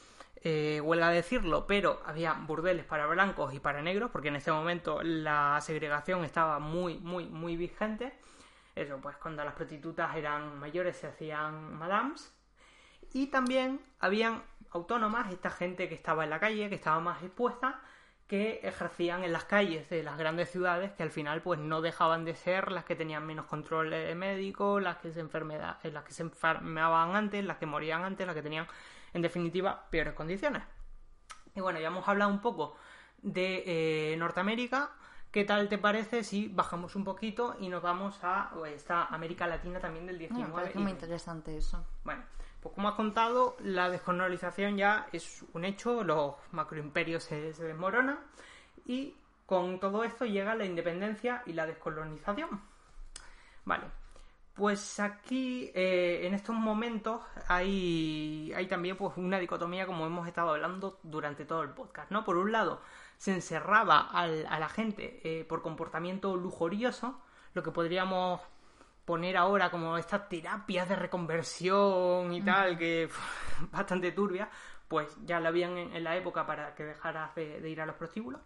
eh, 0.43 0.81
huelga 0.81 1.11
decirlo, 1.11 1.67
pero 1.67 2.01
había 2.05 2.35
burdeles 2.35 2.85
para 2.85 3.07
blancos 3.07 3.55
y 3.55 3.61
para 3.61 3.83
negros, 3.83 4.11
porque 4.11 4.29
en 4.29 4.37
este 4.37 4.53
momento 4.53 5.03
la 5.03 5.59
segregación 5.61 6.25
estaba 6.25 6.59
muy, 6.59 6.99
muy, 6.99 7.27
muy 7.27 7.57
vigente. 7.57 8.13
Eso, 8.75 8.99
pues 9.01 9.17
cuando 9.17 9.43
las 9.45 9.55
prostitutas 9.55 10.15
eran 10.17 10.59
mayores 10.59 10.97
se 10.97 11.07
hacían 11.07 11.75
madams. 11.77 12.33
Y 13.13 13.29
también 13.29 13.81
habían 13.99 14.43
autónomas, 14.71 15.33
esta 15.33 15.51
gente 15.51 15.89
que 15.89 15.95
estaba 15.95 16.25
en 16.25 16.31
la 16.31 16.39
calle, 16.39 16.69
que 16.69 16.75
estaba 16.75 17.01
más 17.01 17.23
expuesta, 17.23 17.81
que 18.27 18.61
ejercían 18.65 19.25
en 19.25 19.33
las 19.33 19.45
calles 19.45 19.89
de 19.89 20.03
las 20.03 20.19
grandes 20.19 20.51
ciudades, 20.51 20.93
que 20.93 21.03
al 21.03 21.11
final 21.11 21.43
pues 21.43 21.61
no 21.61 21.81
dejaban 21.81 22.25
de 22.25 22.35
ser 22.35 22.73
las 22.73 22.85
que 22.85 22.97
tenían 22.97 23.25
menos 23.25 23.47
control 23.47 23.91
médico, 24.17 24.81
las 24.81 24.97
que 24.97 25.13
se 25.13 25.21
enfermedad, 25.21 25.79
las 25.85 26.05
que 26.05 26.13
se 26.13 26.23
enfermaban 26.23 27.15
antes, 27.15 27.45
las 27.45 27.59
que 27.59 27.67
morían 27.67 28.03
antes, 28.03 28.27
las 28.27 28.35
que 28.35 28.43
tenían 28.43 28.67
en 29.13 29.23
definitiva 29.23 29.87
peores 29.91 30.15
condiciones. 30.15 30.63
Y 31.55 31.61
bueno, 31.61 31.81
ya 31.81 31.89
hemos 31.89 32.07
hablado 32.07 32.31
un 32.31 32.41
poco 32.41 32.77
de 33.23 34.13
eh, 34.13 34.17
Norteamérica. 34.17 34.91
¿Qué 35.31 35.45
tal 35.45 35.69
te 35.69 35.79
parece 35.79 36.23
si 36.25 36.49
bajamos 36.49 36.97
un 36.97 37.05
poquito 37.05 37.57
y 37.61 37.69
nos 37.69 37.83
vamos 37.83 38.19
a 38.23 38.51
pues, 38.55 38.75
esta 38.75 39.05
América 39.07 39.47
Latina 39.47 39.81
también 39.81 40.07
del 40.07 40.17
Me 40.17 40.21
19? 40.29 40.53
parece 40.53 40.79
y 40.79 40.83
muy 40.83 40.93
20? 40.93 41.05
interesante 41.05 41.57
eso. 41.57 41.85
Bueno, 42.05 42.23
pues 42.61 42.75
como 42.75 42.89
has 42.89 42.95
contado, 42.95 43.57
la 43.61 43.91
descolonización 43.91 44.77
ya 44.77 45.09
es 45.13 45.45
un 45.53 45.65
hecho, 45.65 46.05
los 46.05 46.35
macroimperios 46.53 47.25
se, 47.25 47.53
se 47.53 47.65
desmoronan 47.65 48.19
y 48.87 49.15
con 49.47 49.79
todo 49.79 50.05
esto 50.05 50.25
llega 50.25 50.55
la 50.55 50.65
independencia 50.65 51.43
y 51.47 51.53
la 51.53 51.67
descolonización. 51.67 52.61
Vale, 53.65 53.85
pues 54.57 54.99
aquí 55.01 55.71
eh, 55.75 56.27
en 56.27 56.35
estos 56.35 56.57
momentos 56.57 57.21
hay, 57.49 58.53
hay 58.57 58.67
también 58.67 58.97
pues 58.97 59.17
una 59.17 59.39
dicotomía 59.39 59.87
como 59.87 60.07
hemos 60.07 60.27
estado 60.27 60.51
hablando 60.51 60.99
durante 61.03 61.45
todo 61.45 61.63
el 61.63 61.71
podcast, 61.71 62.11
¿no? 62.11 62.25
Por 62.25 62.37
un 62.39 62.51
lado, 62.53 62.81
se 63.19 63.33
encerraba 63.35 64.09
al- 64.11 64.47
a 64.49 64.59
la 64.59 64.69
gente 64.69 65.21
eh, 65.25 65.45
por 65.45 65.63
comportamiento 65.63 66.35
lujurioso, 66.37 67.21
lo 67.55 67.63
que 67.63 67.71
podríamos 67.71 68.41
poner 69.05 69.37
ahora 69.37 69.71
como 69.71 69.99
estas 69.99 70.29
terapias 70.29 70.89
de 70.89 70.97
reconversión 70.97 72.33
y 72.33 72.43
tal, 72.43 72.77
que 72.79 73.09
bastante 73.71 74.11
turbia, 74.13 74.49
pues 74.89 75.17
ya 75.25 75.39
la 75.39 75.51
habían 75.51 75.77
en, 75.79 75.95
en 75.95 76.03
la 76.05 76.17
época 76.17 76.47
para 76.47 76.75
que 76.75 76.85
dejaras 76.85 77.35
de, 77.35 77.61
de 77.61 77.71
ir 77.71 77.81
a 77.81 77.87
los 77.87 77.97
prostíbulos. 77.97 78.41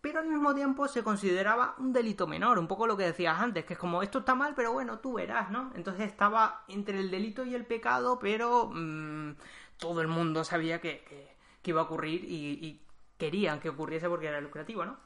Pero 0.00 0.20
al 0.20 0.28
mismo 0.28 0.54
tiempo 0.54 0.88
se 0.88 1.02
consideraba 1.02 1.74
un 1.78 1.92
delito 1.92 2.26
menor, 2.26 2.58
un 2.58 2.68
poco 2.68 2.86
lo 2.86 2.96
que 2.96 3.04
decías 3.04 3.38
antes, 3.40 3.64
que 3.64 3.74
es 3.74 3.78
como 3.78 4.02
esto 4.02 4.20
está 4.20 4.34
mal, 4.34 4.54
pero 4.54 4.72
bueno, 4.72 4.98
tú 5.00 5.14
verás, 5.14 5.50
¿no? 5.50 5.72
Entonces 5.74 6.06
estaba 6.08 6.64
entre 6.68 7.00
el 7.00 7.10
delito 7.10 7.44
y 7.44 7.54
el 7.54 7.66
pecado, 7.66 8.18
pero 8.18 8.70
mm, 8.72 9.32
todo 9.78 10.00
el 10.00 10.08
mundo 10.08 10.44
sabía 10.44 10.80
que, 10.80 11.04
que- 11.08 11.36
iba 11.68 11.82
a 11.82 11.84
ocurrir 11.84 12.24
y, 12.24 12.52
y 12.66 12.80
querían 13.18 13.60
que 13.60 13.68
ocurriese 13.68 14.08
porque 14.08 14.26
era 14.28 14.40
lucrativo, 14.40 14.86
¿no? 14.86 14.96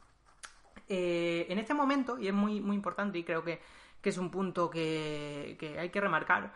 Eh, 0.88 1.46
en 1.48 1.58
este 1.58 1.74
momento, 1.74 2.18
y 2.18 2.28
es 2.28 2.34
muy, 2.34 2.60
muy 2.60 2.76
importante 2.76 3.18
y 3.18 3.24
creo 3.24 3.44
que, 3.44 3.60
que 4.00 4.10
es 4.10 4.18
un 4.18 4.30
punto 4.30 4.68
que, 4.70 5.56
que 5.58 5.78
hay 5.78 5.90
que 5.90 6.00
remarcar, 6.00 6.52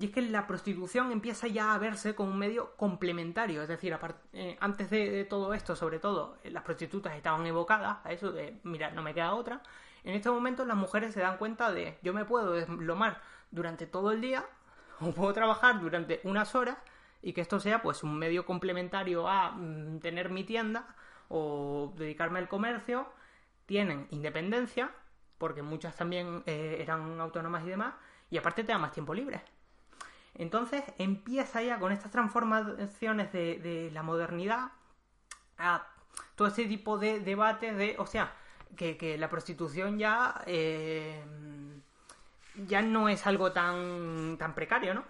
y 0.00 0.06
es 0.06 0.12
que 0.12 0.22
la 0.22 0.46
prostitución 0.46 1.12
empieza 1.12 1.46
ya 1.46 1.74
a 1.74 1.78
verse 1.78 2.14
como 2.14 2.30
un 2.30 2.38
medio 2.38 2.74
complementario, 2.76 3.60
es 3.60 3.68
decir, 3.68 3.94
eh, 4.32 4.56
antes 4.58 4.88
de, 4.88 5.10
de 5.10 5.24
todo 5.26 5.52
esto, 5.52 5.76
sobre 5.76 5.98
todo, 5.98 6.38
eh, 6.42 6.50
las 6.50 6.62
prostitutas 6.62 7.14
estaban 7.14 7.46
evocadas 7.46 7.98
a 8.04 8.10
eso 8.10 8.32
de, 8.32 8.58
mira, 8.62 8.90
no 8.92 9.02
me 9.02 9.12
queda 9.12 9.34
otra. 9.34 9.62
En 10.02 10.14
este 10.14 10.30
momento 10.30 10.64
las 10.64 10.78
mujeres 10.78 11.12
se 11.12 11.20
dan 11.20 11.36
cuenta 11.36 11.70
de, 11.70 11.98
yo 12.00 12.14
me 12.14 12.24
puedo 12.24 12.52
deslomar 12.52 13.20
durante 13.50 13.86
todo 13.86 14.10
el 14.10 14.22
día, 14.22 14.46
o 15.00 15.12
puedo 15.12 15.34
trabajar 15.34 15.78
durante 15.82 16.22
unas 16.24 16.54
horas, 16.54 16.78
y 17.20 17.34
que 17.34 17.42
esto 17.42 17.60
sea 17.60 17.82
pues 17.82 18.02
un 18.02 18.18
medio 18.18 18.46
complementario 18.46 19.28
a 19.28 19.50
mm, 19.50 20.00
tener 20.00 20.30
mi 20.30 20.44
tienda 20.44 20.96
o 21.28 21.92
dedicarme 21.98 22.38
al 22.38 22.48
comercio, 22.48 23.06
tienen 23.66 24.06
independencia, 24.12 24.92
porque 25.36 25.60
muchas 25.60 25.94
también 25.94 26.42
eh, 26.46 26.78
eran 26.80 27.20
autónomas 27.20 27.66
y 27.66 27.68
demás, 27.68 27.92
y 28.30 28.38
aparte 28.38 28.64
te 28.64 28.72
da 28.72 28.78
más 28.78 28.92
tiempo 28.92 29.12
libre. 29.12 29.42
Entonces 30.34 30.84
empieza 30.98 31.62
ya 31.62 31.78
con 31.78 31.92
estas 31.92 32.10
transformaciones 32.10 33.32
de, 33.32 33.58
de 33.58 33.90
la 33.90 34.02
modernidad 34.02 34.72
a 35.58 35.86
todo 36.34 36.48
este 36.48 36.66
tipo 36.66 36.98
de 36.98 37.20
debates 37.20 37.76
de, 37.76 37.96
o 37.98 38.06
sea, 38.06 38.32
que, 38.76 39.16
la 39.18 39.28
prostitución 39.28 39.98
ya 39.98 40.42
eh, 40.46 41.22
ya 42.66 42.82
no 42.82 43.08
es 43.08 43.26
algo 43.26 43.52
tan, 43.52 44.36
tan 44.38 44.54
precario, 44.54 44.94
¿no? 44.94 45.04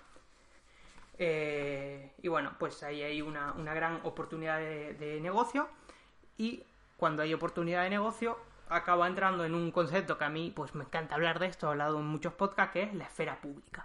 Eh, 1.18 2.12
y 2.22 2.28
bueno, 2.28 2.52
pues 2.58 2.82
ahí 2.82 3.02
hay 3.02 3.20
una, 3.22 3.52
una 3.52 3.74
gran 3.74 4.00
oportunidad 4.04 4.58
de, 4.58 4.94
de 4.94 5.20
negocio 5.20 5.68
y 6.38 6.64
cuando 6.96 7.22
hay 7.22 7.34
oportunidad 7.34 7.82
de 7.82 7.90
negocio 7.90 8.38
acaba 8.68 9.06
entrando 9.06 9.44
en 9.44 9.54
un 9.54 9.70
concepto 9.70 10.16
que 10.16 10.24
a 10.24 10.30
mí 10.30 10.52
pues 10.54 10.74
me 10.74 10.84
encanta 10.84 11.14
hablar 11.14 11.38
de 11.38 11.46
esto, 11.46 11.66
he 11.66 11.70
hablado 11.70 11.98
en 11.98 12.06
muchos 12.06 12.32
podcasts, 12.32 12.72
que 12.72 12.82
es 12.84 12.94
la 12.94 13.04
esfera 13.04 13.40
pública. 13.40 13.84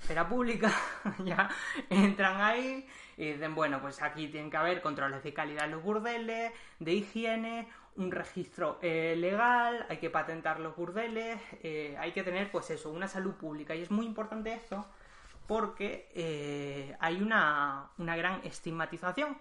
Esfera 0.00 0.28
pública, 0.28 0.72
ya 1.24 1.48
entran 1.88 2.40
ahí 2.40 2.86
y 3.16 3.32
dicen, 3.32 3.54
bueno, 3.54 3.80
pues 3.80 4.00
aquí 4.02 4.28
tienen 4.28 4.50
que 4.50 4.56
haber 4.56 4.80
controles 4.80 5.22
de 5.22 5.32
calidad 5.34 5.66
en 5.66 5.72
los 5.72 5.82
burdeles, 5.82 6.52
de 6.78 6.92
higiene, 6.94 7.68
un 7.96 8.10
registro 8.10 8.78
eh, 8.82 9.14
legal, 9.18 9.84
hay 9.88 9.98
que 9.98 10.08
patentar 10.10 10.58
los 10.60 10.74
burdeles, 10.74 11.38
eh, 11.62 11.96
hay 12.00 12.12
que 12.12 12.22
tener 12.22 12.50
pues 12.50 12.70
eso, 12.70 12.90
una 12.90 13.08
salud 13.08 13.34
pública. 13.34 13.74
Y 13.74 13.82
es 13.82 13.90
muy 13.90 14.06
importante 14.06 14.52
esto 14.54 14.86
porque 15.46 16.08
eh, 16.14 16.96
hay 17.00 17.20
una, 17.20 17.90
una 17.98 18.16
gran 18.16 18.40
estigmatización 18.44 19.36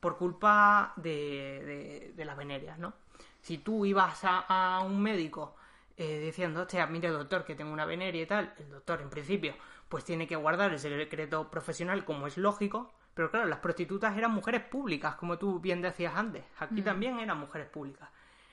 por 0.00 0.16
culpa 0.16 0.92
de, 0.96 1.62
de- 1.64 2.12
de 2.16 2.24
las 2.24 2.36
venerias, 2.36 2.78
¿no? 2.78 2.92
Si 3.40 3.58
tú 3.58 3.84
ibas 3.86 4.20
a, 4.24 4.82
un 4.84 5.00
médico 5.02 5.56
diciendo, 5.96 6.62
hostia, 6.62 6.86
mire 6.86 7.08
doctor, 7.10 7.44
que 7.44 7.54
tengo 7.54 7.72
una 7.72 7.84
veneria 7.84 8.22
y 8.22 8.26
tal, 8.26 8.52
el 8.58 8.70
doctor 8.70 9.00
en 9.02 9.10
principio 9.10 9.54
pues 9.92 10.06
tiene 10.06 10.26
que 10.26 10.36
guardar 10.36 10.72
el 10.72 10.78
secreto 10.78 11.50
profesional 11.50 12.06
como 12.06 12.26
es 12.26 12.38
lógico, 12.38 12.90
pero 13.12 13.30
claro, 13.30 13.46
las 13.46 13.58
prostitutas 13.58 14.16
eran 14.16 14.30
mujeres 14.30 14.62
públicas, 14.62 15.16
como 15.16 15.36
tú 15.36 15.60
bien 15.60 15.82
decías 15.82 16.14
antes, 16.16 16.42
aquí 16.58 16.80
también 16.80 17.18
eran 17.18 17.38
mujeres 17.38 17.68
públicas. 17.68 18.08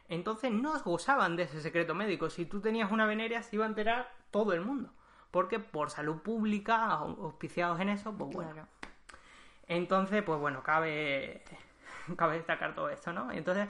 Entonces 0.10 0.52
no 0.52 0.78
gozaban 0.82 1.38
de 1.38 1.44
ese 1.44 1.62
secreto 1.62 1.96
médico. 1.96 2.30
Si 2.30 2.44
tú 2.44 2.60
tenías 2.60 2.92
una 2.92 3.06
veneria 3.06 3.42
se 3.42 3.56
iba 3.56 3.64
a 3.64 3.70
enterar 3.70 4.12
todo 4.32 4.52
el 4.52 4.60
mundo. 4.60 4.90
Porque 5.32 5.60
por 5.60 5.92
salud 5.92 6.18
pública, 6.18 6.88
auspiciados 6.88 7.80
en 7.80 7.88
eso, 7.88 8.12
pues 8.12 8.36
bueno. 8.36 8.52
Claro. 8.52 8.68
Entonces, 9.70 10.22
pues 10.24 10.42
bueno, 10.42 10.62
cabe, 10.62 11.42
cabe 12.18 12.36
destacar 12.36 12.76
todo 12.76 12.90
esto, 12.90 13.14
¿no? 13.14 13.32
Entonces, 13.32 13.70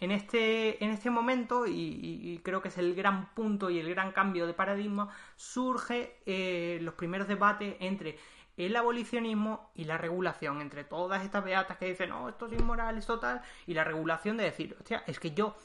en 0.00 0.10
este, 0.10 0.82
en 0.84 0.90
este 0.90 1.10
momento, 1.10 1.66
y, 1.66 2.40
creo 2.44 2.62
que 2.62 2.68
es 2.68 2.78
el 2.78 2.94
gran 2.94 3.34
punto 3.34 3.70
y 3.70 3.78
el 3.78 3.88
gran 3.90 4.12
cambio 4.12 4.46
de 4.46 4.54
paradigma, 4.54 5.08
surge 5.36 6.16
eh, 6.26 6.78
los 6.82 6.94
primeros 6.94 7.28
debates 7.28 7.76
entre 7.80 8.18
el 8.56 8.74
abolicionismo 8.76 9.70
y 9.74 9.84
la 9.84 9.98
regulación, 9.98 10.60
entre 10.60 10.84
todas 10.84 11.24
estas 11.24 11.44
beatas 11.44 11.76
que 11.78 11.86
dicen, 11.86 12.10
no, 12.10 12.28
esto 12.28 12.46
es 12.46 12.52
inmoral, 12.52 12.98
esto 12.98 13.18
tal, 13.18 13.40
y 13.66 13.74
la 13.74 13.84
regulación 13.84 14.36
de 14.36 14.44
decir, 14.44 14.76
hostia, 14.78 15.04
es 15.06 15.20
que 15.20 15.32
yo, 15.32 15.56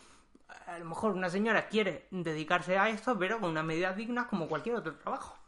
a 0.67 0.77
lo 0.77 0.85
mejor 0.85 1.11
una 1.11 1.29
señora 1.29 1.67
quiere 1.67 2.07
dedicarse 2.11 2.77
a 2.77 2.89
esto, 2.89 3.17
pero 3.17 3.39
con 3.39 3.49
unas 3.49 3.65
medidas 3.65 3.95
dignas 3.95 4.27
como 4.27 4.47
cualquier 4.47 4.75
otro 4.75 4.95
trabajo. 4.95 5.42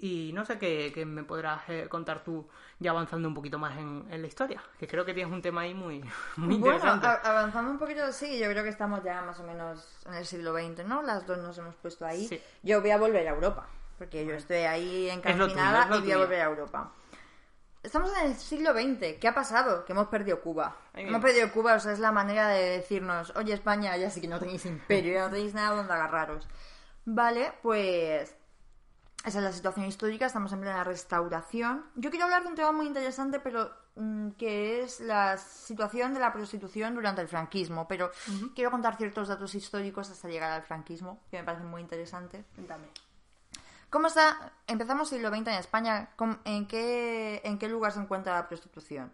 Y 0.00 0.30
no 0.32 0.44
sé 0.44 0.58
qué, 0.58 0.92
qué 0.94 1.04
me 1.04 1.24
podrás 1.24 1.62
eh, 1.68 1.86
contar 1.88 2.22
tú 2.22 2.48
ya 2.78 2.92
avanzando 2.92 3.26
un 3.26 3.34
poquito 3.34 3.58
más 3.58 3.76
en, 3.76 4.06
en 4.10 4.22
la 4.22 4.28
historia, 4.28 4.62
que 4.78 4.86
creo 4.86 5.04
que 5.04 5.12
tienes 5.12 5.32
un 5.32 5.42
tema 5.42 5.62
ahí 5.62 5.74
muy, 5.74 5.98
muy 6.36 6.56
Bueno, 6.56 6.76
interesante. 6.76 7.06
a- 7.08 7.14
avanzando 7.24 7.70
un 7.72 7.78
poquito, 7.80 8.12
sí, 8.12 8.38
yo 8.38 8.48
creo 8.48 8.62
que 8.62 8.68
estamos 8.68 9.02
ya 9.02 9.22
más 9.22 9.40
o 9.40 9.42
menos 9.42 9.98
en 10.06 10.14
el 10.14 10.24
siglo 10.24 10.52
XX, 10.54 10.84
¿no? 10.86 11.02
Las 11.02 11.26
dos 11.26 11.38
nos 11.38 11.58
hemos 11.58 11.74
puesto 11.76 12.06
ahí. 12.06 12.28
Sí. 12.28 12.40
Yo 12.62 12.80
voy 12.80 12.90
a 12.90 12.98
volver 12.98 13.26
a 13.26 13.30
Europa, 13.32 13.66
porque 13.98 14.24
yo 14.24 14.34
estoy 14.34 14.58
ahí 14.58 15.10
encarcinada 15.10 15.88
es 15.90 15.98
y 15.98 16.02
voy 16.02 16.12
a 16.12 16.18
volver 16.18 16.40
a 16.42 16.44
Europa. 16.44 16.92
Estamos 17.82 18.12
en 18.18 18.26
el 18.26 18.34
siglo 18.36 18.72
XX. 18.74 19.18
¿Qué 19.20 19.28
ha 19.28 19.34
pasado? 19.34 19.84
Que 19.84 19.92
hemos 19.92 20.08
perdido 20.08 20.40
Cuba. 20.40 20.76
Hemos 20.94 21.20
perdido 21.22 21.50
Cuba, 21.52 21.74
o 21.74 21.80
sea, 21.80 21.92
es 21.92 21.98
la 22.00 22.12
manera 22.12 22.48
de 22.48 22.70
decirnos, 22.78 23.32
oye 23.36 23.52
España, 23.54 23.96
ya 23.96 24.10
sí 24.10 24.20
que 24.20 24.28
no 24.28 24.38
tenéis 24.38 24.66
imperio, 24.66 25.14
ya 25.14 25.24
no 25.24 25.30
tenéis 25.30 25.54
nada 25.54 25.76
donde 25.76 25.92
agarraros. 25.92 26.46
Vale, 27.04 27.52
pues 27.62 28.34
esa 29.28 29.38
es 29.38 29.44
la 29.44 29.52
situación 29.52 29.86
histórica, 29.86 30.26
estamos 30.26 30.52
en 30.52 30.60
plena 30.60 30.82
restauración. 30.84 31.84
Yo 31.94 32.10
quiero 32.10 32.24
hablar 32.24 32.42
de 32.42 32.48
un 32.48 32.54
tema 32.54 32.72
muy 32.72 32.86
interesante, 32.86 33.38
pero 33.40 33.70
mm, 33.96 34.30
que 34.32 34.82
es 34.82 35.00
la 35.00 35.36
situación 35.38 36.14
de 36.14 36.20
la 36.20 36.32
prostitución 36.32 36.94
durante 36.94 37.20
el 37.20 37.28
franquismo. 37.28 37.86
Pero 37.86 38.10
quiero 38.54 38.70
contar 38.70 38.96
ciertos 38.96 39.28
datos 39.28 39.54
históricos 39.54 40.10
hasta 40.10 40.28
llegar 40.28 40.50
al 40.52 40.62
franquismo, 40.62 41.20
que 41.30 41.38
me 41.38 41.44
parecen 41.44 41.68
muy 41.68 41.82
interesantes. 41.82 42.44
Cuéntame. 42.54 42.88
¿Cómo 43.90 44.08
está? 44.08 44.52
Empezamos 44.66 45.08
siglo 45.08 45.28
XX 45.30 45.38
en 45.48 45.54
España. 45.54 46.10
¿cómo- 46.16 46.38
¿En 46.44 46.66
qué, 46.66 47.40
¿En 47.44 47.58
qué 47.58 47.68
lugar 47.68 47.92
se 47.92 48.00
encuentra 48.00 48.34
la 48.34 48.48
prostitución? 48.48 49.12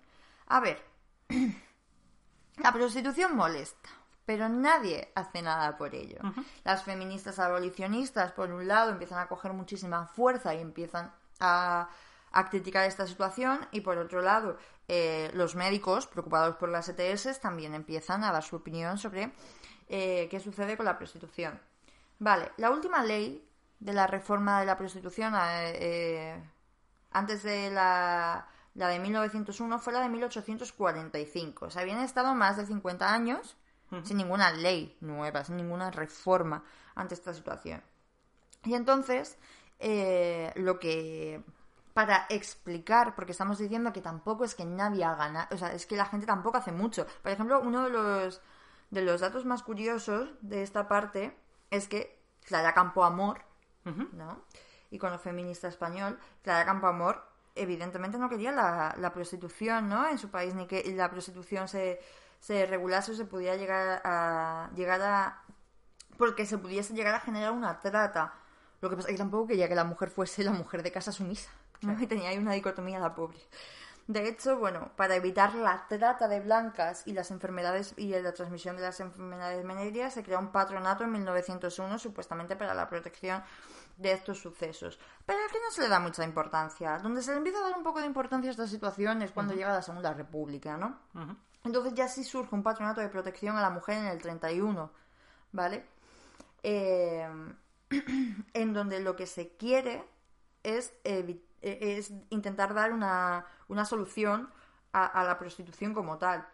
A 0.49 0.59
ver, 0.61 0.83
la 2.59 2.73
prostitución 2.73 3.37
molesta, 3.37 3.89
pero 4.27 4.49
nadie 4.49 5.13
hace 5.15 5.43
nada 5.43 5.77
por 5.77 5.95
ello. 5.95 6.19
Las 6.65 6.83
feministas 6.83 7.39
abolicionistas, 7.39 8.33
por 8.33 8.51
un 8.51 8.67
lado, 8.67 8.91
empiezan 8.91 9.19
a 9.19 9.27
coger 9.27 9.53
muchísima 9.53 10.07
fuerza 10.07 10.55
y 10.55 10.61
empiezan 10.61 11.13
a, 11.41 11.89
a 12.31 12.51
criticar 12.51 12.87
esta 12.87 13.07
situación, 13.07 13.67
y 13.71 13.81
por 13.81 13.99
otro 13.99 14.23
lado, 14.23 14.57
eh, 14.89 15.31
los 15.35 15.55
médicos, 15.55 16.07
preocupados 16.07 16.57
por 16.57 16.69
las 16.69 16.89
ETS, 16.89 17.41
también 17.41 17.75
empiezan 17.75 18.25
a 18.25 18.33
dar 18.33 18.43
su 18.43 18.57
opinión 18.57 18.99
sobre 18.99 19.33
eh, 19.89 20.29
qué 20.31 20.41
sucede 20.41 20.77
con 20.77 20.87
la 20.87 20.97
prostitución. 20.97 21.61
Vale, 22.19 22.53
la 22.57 22.71
última 22.71 23.03
ley 23.05 23.47
de 23.81 23.93
la 23.93 24.07
reforma 24.07 24.61
de 24.61 24.67
la 24.67 24.79
prostitución 24.79 25.35
eh, 25.35 25.77
eh, 25.79 26.43
antes 27.11 27.43
de 27.43 27.71
la, 27.71 28.49
la 28.75 28.89
de 28.89 28.99
1901 28.99 29.79
fue 29.79 29.93
la 29.93 30.01
de 30.01 30.09
1845. 30.09 31.67
O 31.67 31.71
sea, 31.71 31.83
habían 31.83 32.01
estado 32.01 32.35
más 32.35 32.57
de 32.57 32.67
50 32.67 33.13
años 33.13 33.57
sin 34.03 34.17
ninguna 34.17 34.51
ley 34.53 34.97
nueva, 35.01 35.45
sin 35.45 35.57
ninguna 35.57 35.91
reforma 35.91 36.65
ante 36.95 37.15
esta 37.15 37.33
situación. 37.33 37.83
Y 38.65 38.75
entonces, 38.75 39.39
eh, 39.79 40.53
lo 40.57 40.79
que. 40.79 41.43
Para 41.93 42.27
explicar, 42.29 43.15
porque 43.15 43.31
estamos 43.31 43.59
diciendo 43.59 43.93
que 43.93 44.01
tampoco 44.01 44.45
es 44.45 44.57
que 44.57 44.65
nadie 44.65 45.05
haga 45.05 45.29
nada, 45.29 45.49
o 45.53 45.57
sea, 45.57 45.73
es 45.73 45.87
que 45.87 45.97
la 45.97 46.07
gente 46.07 46.27
tampoco 46.27 46.59
hace 46.59 46.73
mucho. 46.73 47.07
Por 47.23 47.31
ejemplo, 47.31 47.61
uno 47.61 47.85
de 47.85 47.91
los, 47.91 48.43
de 48.91 49.03
los 49.03 49.21
datos 49.21 49.45
más 49.45 49.63
curiosos 49.63 50.29
de 50.41 50.65
esta 50.65 50.89
parte 50.89 51.37
es 51.71 51.87
que 51.87 52.19
Clara 52.47 52.75
Campoamor, 52.75 53.43
¿no? 53.85 54.43
Icono 54.91 55.21
feminista 55.21 55.69
español, 55.69 56.19
Clara 56.43 56.65
Campoamor, 56.65 57.23
evidentemente 57.55 58.19
no 58.19 58.29
quería 58.29 58.51
la, 58.51 58.97
la 58.99 59.13
prostitución, 59.13 59.89
¿no? 59.89 60.09
En 60.09 60.19
su 60.19 60.31
país, 60.31 60.53
ni 60.53 60.67
que 60.67 60.83
la 60.97 61.09
prostitución 61.09 61.69
se, 61.69 62.01
se 62.45 62.67
regulase 62.67 63.13
o 63.13 63.15
se 63.15 63.25
pudiera 63.25 63.57
llegar 63.57 64.03
a, 64.05 64.69
llegar 64.77 65.01
a 65.01 65.43
porque 66.19 66.45
se 66.45 66.59
pudiese 66.59 66.93
llegar 66.93 67.15
a 67.15 67.21
generar 67.21 67.53
una 67.53 67.81
trata. 67.81 68.35
Lo 68.83 68.91
que 68.91 68.97
pasa 68.97 69.09
es 69.09 69.15
que 69.15 69.19
tampoco 69.19 69.47
quería 69.47 69.67
que 69.67 69.75
la 69.75 69.85
mujer 69.85 70.11
fuese 70.11 70.45
la 70.45 70.53
mujer 70.53 70.83
de 70.83 70.93
casa 70.93 71.11
sumisa. 71.11 71.51
¿no? 71.81 71.99
Y 71.99 72.07
tenía 72.07 72.29
ahí 72.29 72.37
una 72.37 72.53
dicotomía 72.53 72.99
la 72.99 73.15
pobre. 73.15 73.39
De 74.09 74.29
hecho, 74.29 74.59
bueno, 74.59 74.91
para 74.95 75.17
evitar 75.17 75.55
la 75.55 75.87
trata 75.89 76.29
de 76.29 76.41
blancas 76.41 77.05
y 77.07 77.15
las 77.15 77.31
enfermedades 77.31 77.95
y 77.97 78.09
la 78.09 78.35
transmisión 78.35 78.77
de 78.77 78.83
las 78.83 79.01
enfermedades 79.01 79.67
venéreas, 79.67 80.13
se 80.13 80.23
creó 80.23 80.39
un 80.39 80.53
patronato 80.53 81.03
en 81.05 81.13
1901 81.13 81.99
supuestamente 81.99 82.57
para 82.57 82.75
la 82.75 82.91
protección 82.91 83.43
de 83.97 84.13
estos 84.13 84.39
sucesos, 84.39 84.99
pero 85.25 85.39
al 85.43 85.51
que 85.51 85.61
no 85.61 85.71
se 85.71 85.81
le 85.81 85.89
da 85.89 85.99
mucha 85.99 86.23
importancia. 86.25 86.99
Donde 86.99 87.23
se 87.23 87.31
le 87.31 87.39
empieza 87.39 87.61
a 87.61 87.71
dar 87.71 87.79
un 87.79 87.85
poco 87.85 88.01
de 88.01 88.07
importancia 88.07 88.51
a 88.51 88.53
esta 88.53 88.67
situación 88.67 89.23
es 89.23 89.31
cuando 89.31 89.55
llega 89.55 89.73
la 89.73 89.81
Segunda 89.81 90.13
República, 90.13 90.77
¿no? 90.77 90.99
Entonces 91.65 91.95
ya 91.95 92.09
sí 92.09 92.25
surge 92.25 92.55
un 92.55 92.63
patronato 92.63 93.01
de 93.01 93.09
protección 93.09 93.57
a 93.57 93.63
la 93.63 93.71
mujer 93.71 93.99
en 93.99 94.07
el 94.07 94.21
31, 94.21 94.93
¿vale? 95.53 95.87
Eh, 96.63 97.27
en 98.55 98.73
donde 98.73 99.01
lo 99.01 99.17
que 99.17 99.27
se 99.27 99.57
quiere 99.57 100.05
es, 100.63 100.93
es 101.05 102.13
intentar 102.31 102.75
dar 102.75 102.93
una, 102.93 103.47
una 103.69 103.85
solución 103.85 104.51
a, 104.93 105.07
a 105.07 105.25
la 105.25 105.39
prostitución 105.39 105.95
como 105.95 106.19
tal. 106.19 106.47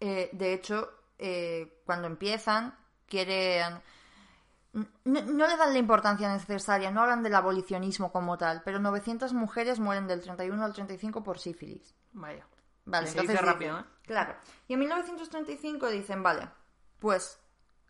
Eh, 0.00 0.30
de 0.32 0.52
hecho, 0.52 0.90
eh, 1.18 1.80
cuando 1.86 2.08
empiezan, 2.08 2.74
quieren... 3.06 3.80
No, 4.72 5.22
no 5.22 5.46
le 5.46 5.56
dan 5.56 5.72
la 5.72 5.78
importancia 5.78 6.32
necesaria, 6.32 6.90
no 6.90 7.02
hablan 7.02 7.22
del 7.22 7.34
abolicionismo 7.34 8.10
como 8.10 8.36
tal, 8.38 8.62
pero 8.64 8.78
900 8.80 9.32
mujeres 9.34 9.78
mueren 9.78 10.08
del 10.08 10.22
31 10.22 10.64
al 10.64 10.72
35 10.72 11.22
por 11.22 11.38
sífilis. 11.38 11.94
Vaya. 12.12 12.46
Vale, 12.84 13.06
se 13.06 13.12
entonces 13.12 13.38
dice 13.38 13.44
rápido, 13.44 13.78
¿eh? 13.78 13.84
Claro. 14.04 14.34
Y 14.68 14.74
en 14.74 14.80
1935 14.80 15.88
dicen, 15.88 16.22
vale, 16.22 16.48
pues 16.98 17.38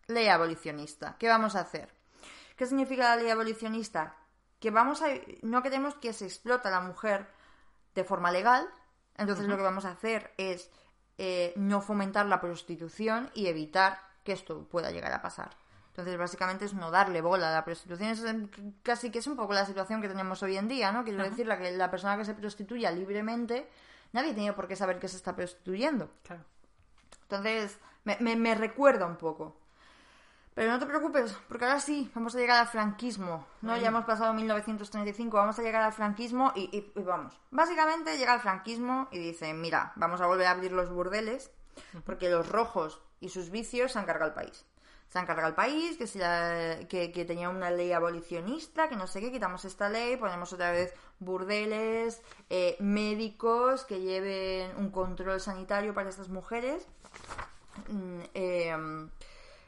ley 0.06 0.28
abolicionista. 0.28 1.16
¿Qué 1.18 1.28
vamos 1.28 1.56
a 1.56 1.60
hacer? 1.60 1.92
¿Qué 2.56 2.66
significa 2.66 3.04
la 3.04 3.16
ley 3.16 3.30
abolicionista? 3.30 4.16
Que 4.60 4.70
vamos 4.70 5.02
a 5.02 5.08
no 5.42 5.62
queremos 5.62 5.94
que 5.94 6.12
se 6.12 6.26
explota 6.26 6.68
a 6.68 6.72
la 6.72 6.80
mujer 6.80 7.26
de 7.94 8.04
forma 8.04 8.30
legal. 8.30 8.68
Entonces 9.16 9.46
lo 9.46 9.56
que 9.56 9.62
vamos 9.62 9.84
a 9.84 9.90
hacer 9.90 10.32
es 10.36 10.70
eh, 11.18 11.52
no 11.56 11.80
fomentar 11.80 12.26
la 12.26 12.40
prostitución 12.40 13.30
y 13.34 13.46
evitar 13.46 14.00
que 14.24 14.32
esto 14.32 14.68
pueda 14.68 14.90
llegar 14.90 15.12
a 15.12 15.22
pasar. 15.22 15.50
Entonces, 15.88 16.16
básicamente 16.16 16.64
es 16.64 16.72
no 16.72 16.90
darle 16.90 17.20
bola 17.20 17.50
a 17.50 17.52
la 17.52 17.64
prostitución. 17.64 18.10
Es 18.10 18.24
casi 18.82 19.10
que 19.10 19.18
es 19.18 19.26
un 19.26 19.36
poco 19.36 19.52
la 19.52 19.66
situación 19.66 20.00
que 20.00 20.08
tenemos 20.08 20.42
hoy 20.42 20.56
en 20.56 20.66
día, 20.66 20.90
¿no? 20.90 21.04
Quiero 21.04 21.22
decir, 21.22 21.46
la, 21.46 21.58
que 21.58 21.70
la 21.72 21.90
persona 21.90 22.16
que 22.16 22.24
se 22.24 22.34
prostituya 22.34 22.90
libremente, 22.90 23.68
nadie 24.12 24.34
tiene 24.34 24.52
por 24.52 24.68
qué 24.68 24.76
saber 24.76 24.98
que 24.98 25.08
se 25.08 25.16
está 25.16 25.34
prostituyendo. 25.34 26.10
Claro. 26.22 26.44
Entonces, 27.22 27.78
me, 28.04 28.16
me- 28.20 28.36
me 28.36 28.54
recuerda 28.54 29.06
un 29.06 29.16
poco. 29.16 29.56
Pero 30.54 30.70
no 30.70 30.78
te 30.78 30.84
preocupes, 30.84 31.32
porque 31.48 31.64
ahora 31.64 31.80
sí, 31.80 32.10
vamos 32.14 32.34
a 32.34 32.38
llegar 32.38 32.58
al 32.60 32.66
franquismo. 32.66 33.46
¿no? 33.62 33.74
Ya 33.78 33.88
hemos 33.88 34.04
pasado 34.04 34.34
1935, 34.34 35.34
vamos 35.34 35.58
a 35.58 35.62
llegar 35.62 35.80
al 35.82 35.94
franquismo 35.94 36.52
y, 36.54 36.64
y- 36.76 36.92
y 36.94 37.02
vamos. 37.02 37.40
Básicamente 37.50 38.18
llega 38.18 38.34
el 38.34 38.40
franquismo 38.40 39.08
y 39.10 39.18
dice, 39.18 39.54
mira, 39.54 39.92
vamos 39.96 40.20
a 40.20 40.26
volver 40.26 40.46
a 40.46 40.50
abrir 40.50 40.72
los 40.72 40.90
burdeles, 40.90 41.50
porque 42.04 42.28
los 42.28 42.46
rojos 42.50 43.00
y 43.20 43.30
sus 43.30 43.48
vicios 43.48 43.92
se 43.92 43.98
han 43.98 44.04
cargado 44.04 44.28
el 44.28 44.34
país. 44.34 44.66
Se 45.08 45.18
han 45.18 45.24
cargado 45.26 45.48
el 45.48 45.54
país, 45.54 45.96
que, 45.96 46.06
si 46.06 46.18
la- 46.18 46.80
que, 46.86 47.12
que 47.12 47.24
tenía 47.24 47.48
una 47.48 47.70
ley 47.70 47.92
abolicionista, 47.92 48.90
que 48.90 48.96
no 48.96 49.06
sé 49.06 49.20
qué, 49.20 49.32
quitamos 49.32 49.64
esta 49.64 49.88
ley, 49.88 50.18
ponemos 50.18 50.52
otra 50.52 50.70
vez 50.70 50.92
burdeles, 51.24 52.22
eh, 52.50 52.76
médicos 52.80 53.84
que 53.84 54.00
lleven 54.00 54.76
un 54.76 54.90
control 54.90 55.40
sanitario 55.40 55.94
para 55.94 56.08
estas 56.10 56.28
mujeres. 56.28 56.86
Mm, 57.88 58.20
eh, 58.34 59.08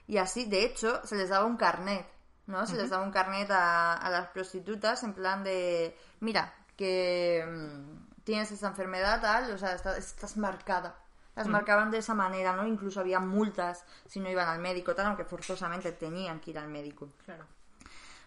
y 0.07 0.19
así, 0.19 0.45
de 0.47 0.65
hecho, 0.65 1.01
se 1.07 1.17
les 1.17 1.29
daba 1.31 1.47
un 1.47 1.57
carnet, 1.57 2.07
¿no? 2.47 2.67
Se 2.67 2.77
les 2.77 2.91
daba 2.91 3.03
un 3.05 3.11
carnet 3.13 3.51
a, 3.51 3.95
a 3.95 4.11
las 4.11 4.29
prostitutas 4.29 5.03
en 5.03 5.15
plan 5.15 5.43
de, 5.45 5.97
mira, 6.21 6.53
que 6.77 7.45
mm, 7.47 8.23
tienes 8.25 8.51
esta 8.53 8.69
enfermedad, 8.69 9.21
tal, 9.21 9.51
o 9.53 9.59
sea, 9.59 9.75
está- 9.75 9.97
estás 9.97 10.37
marcada. 10.37 10.99
Las 11.37 11.49
marcaban 11.49 11.91
de 11.91 11.99
esa 11.99 12.15
manera, 12.15 12.55
¿no? 12.55 12.65
Incluso 12.67 13.01
había 13.01 13.19
multas 13.19 13.85
si 14.07 14.21
no 14.21 14.31
iban 14.31 14.49
al 14.49 14.61
médico, 14.61 14.95
tal, 14.95 15.07
aunque 15.07 15.25
forzosamente 15.25 15.91
tenían 15.91 16.39
que 16.39 16.51
ir 16.53 16.59
al 16.59 16.69
médico. 16.69 17.09
Claro. 17.25 17.45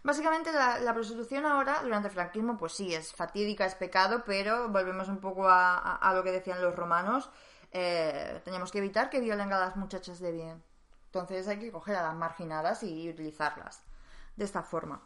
Básicamente 0.04 0.52
la, 0.52 0.94
prostitución 0.94 1.46
ahora, 1.46 1.82
durante 1.84 2.08
el 2.08 2.14
franquismo, 2.14 2.58
pues 2.58 2.74
sí, 2.74 2.94
es 2.94 3.14
fatídica, 3.14 3.66
es 3.66 3.76
pecado, 3.76 4.24
pero 4.26 4.70
volvemos 4.70 5.10
un 5.10 5.20
poco 5.20 5.48
a, 5.48 6.12
lo 6.16 6.24
que 6.24 6.32
decían 6.32 6.62
los 6.62 6.76
romanos. 6.76 7.30
eh, 7.72 8.42
tenemos 8.46 8.72
que 8.72 8.78
evitar 8.78 9.10
que 9.10 9.20
violen 9.20 9.52
a 9.52 9.60
las 9.60 9.76
muchachas 9.76 10.20
de 10.20 10.32
bien. 10.32 10.64
Entonces 11.08 11.48
hay 11.48 11.60
que 11.60 11.72
coger 11.72 11.96
a 11.96 12.04
las 12.04 12.16
marginadas 12.16 12.84
y 12.84 13.10
utilizarlas 13.10 13.82
de 14.36 14.46
esta 14.46 14.64
forma. 14.64 15.02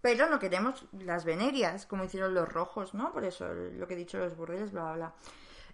Pero 0.00 0.28
no 0.28 0.38
queremos 0.38 0.84
las 0.92 1.24
venerias, 1.24 1.86
como 1.86 2.04
hicieron 2.04 2.34
los 2.34 2.48
rojos, 2.48 2.94
¿no? 2.94 3.12
Por 3.12 3.24
eso 3.24 3.46
lo 3.52 3.86
que 3.86 3.94
he 3.94 3.96
dicho, 3.96 4.18
los 4.18 4.36
burdeles, 4.36 4.72
bla, 4.72 4.82
bla, 4.82 4.94
bla. 4.94 5.14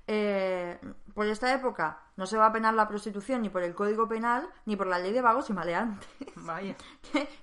Eh, 0.07 0.80
por 1.14 1.26
esta 1.26 1.53
época 1.55 2.00
no 2.16 2.26
se 2.26 2.36
va 2.36 2.46
a 2.46 2.53
penar 2.53 2.74
la 2.74 2.88
prostitución 2.88 3.42
ni 3.42 3.48
por 3.48 3.62
el 3.62 3.74
Código 3.74 4.09
Penal 4.09 4.48
ni 4.66 4.76
por 4.76 4.86
la 4.86 4.98
ley 4.98 5.12
de 5.12 5.22
vagos 5.22 5.50
y 5.50 5.53
maleantes. 5.53 6.09
Vaya. 6.36 6.76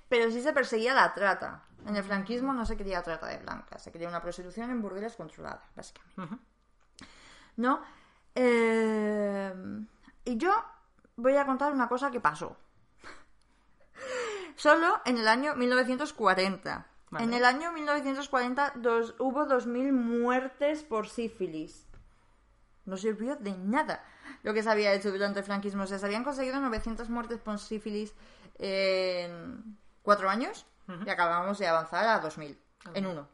Pero 0.09 0.31
sí 0.31 0.41
se 0.41 0.53
perseguía 0.53 0.93
la 0.93 1.13
trata. 1.13 1.63
En 1.85 1.95
el 1.95 2.03
franquismo 2.03 2.53
no 2.53 2.65
se 2.65 2.75
quería 2.75 3.01
trata 3.01 3.27
de 3.27 3.37
blancas, 3.37 3.81
se 3.81 3.91
quería 3.91 4.09
una 4.09 4.21
prostitución 4.21 4.69
en 4.69 4.81
burdeles 4.81 5.15
controlada, 5.15 5.63
básicamente. 5.75 6.43
¿No? 7.55 7.81
Eh, 8.35 9.53
y 10.25 10.37
yo 10.37 10.53
voy 11.15 11.35
a 11.37 11.45
contar 11.45 11.71
una 11.71 11.87
cosa 11.87 12.11
que 12.11 12.19
pasó. 12.19 12.57
Solo 14.55 15.01
en 15.05 15.17
el 15.17 15.27
año 15.27 15.55
1940. 15.55 16.85
Vale. 17.11 17.25
En 17.25 17.33
el 17.33 17.45
año 17.45 17.71
1940 17.71 18.73
dos, 18.75 19.15
hubo 19.17 19.47
2.000 19.47 19.91
muertes 19.91 20.83
por 20.83 21.07
sífilis. 21.07 21.88
No 22.89 22.97
sirvió 22.97 23.35
de 23.35 23.57
nada 23.57 24.03
lo 24.43 24.53
que 24.53 24.63
se 24.63 24.69
había 24.69 24.93
hecho 24.93 25.11
durante 25.11 25.39
el 25.39 25.45
franquismo. 25.45 25.83
O 25.83 25.87
sea, 25.87 25.99
se 25.99 26.05
habían 26.05 26.23
conseguido 26.23 26.59
900 26.59 27.09
muertes 27.09 27.39
por 27.39 27.59
sífilis 27.59 28.13
en 28.57 29.77
cuatro 30.01 30.29
años 30.29 30.65
y 31.05 31.09
acabamos 31.09 31.59
de 31.59 31.67
avanzar 31.67 32.07
a 32.07 32.21
2.000 32.21 32.57
en 32.95 33.05
uno. 33.05 33.27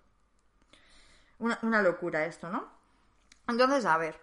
Una, 1.39 1.59
una 1.61 1.81
locura 1.81 2.25
esto, 2.25 2.49
¿no? 2.49 2.67
Entonces, 3.47 3.85
a 3.85 3.97
ver, 3.97 4.19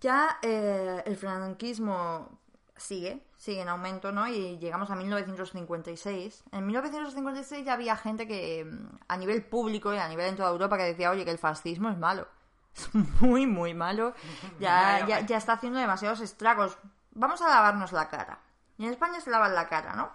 ya 0.00 0.38
eh, 0.42 1.02
el 1.06 1.16
franquismo 1.16 2.38
sigue, 2.76 3.24
sigue 3.36 3.62
en 3.62 3.68
aumento, 3.68 4.12
¿no? 4.12 4.26
Y 4.28 4.58
llegamos 4.58 4.90
a 4.90 4.96
1956. 4.96 6.44
En 6.52 6.66
1956 6.66 7.64
ya 7.64 7.72
había 7.72 7.96
gente 7.96 8.26
que 8.26 8.64
mm, 8.64 8.98
a 9.08 9.16
nivel 9.16 9.44
público 9.44 9.94
y 9.94 9.98
a 9.98 10.08
nivel 10.08 10.26
en 10.26 10.36
toda 10.36 10.50
Europa 10.50 10.76
que 10.76 10.84
decía, 10.84 11.10
oye, 11.10 11.24
que 11.24 11.30
el 11.30 11.38
fascismo 11.38 11.88
es 11.88 11.98
malo. 11.98 12.28
Es 12.76 12.94
muy, 13.20 13.46
muy 13.46 13.74
malo. 13.74 14.14
Ya, 14.60 15.00
Ya, 15.00 15.06
ya, 15.06 15.20
ya. 15.20 15.26
ya 15.26 15.36
está 15.36 15.54
haciendo 15.54 15.78
demasiados 15.78 16.20
estragos. 16.20 16.76
Vamos 17.12 17.40
a 17.42 17.48
lavarnos 17.48 17.92
la 17.92 18.08
cara. 18.08 18.40
Y 18.76 18.84
en 18.84 18.90
España 18.90 19.20
se 19.20 19.30
lavan 19.30 19.54
la 19.54 19.68
cara, 19.68 19.94
¿no? 19.94 20.10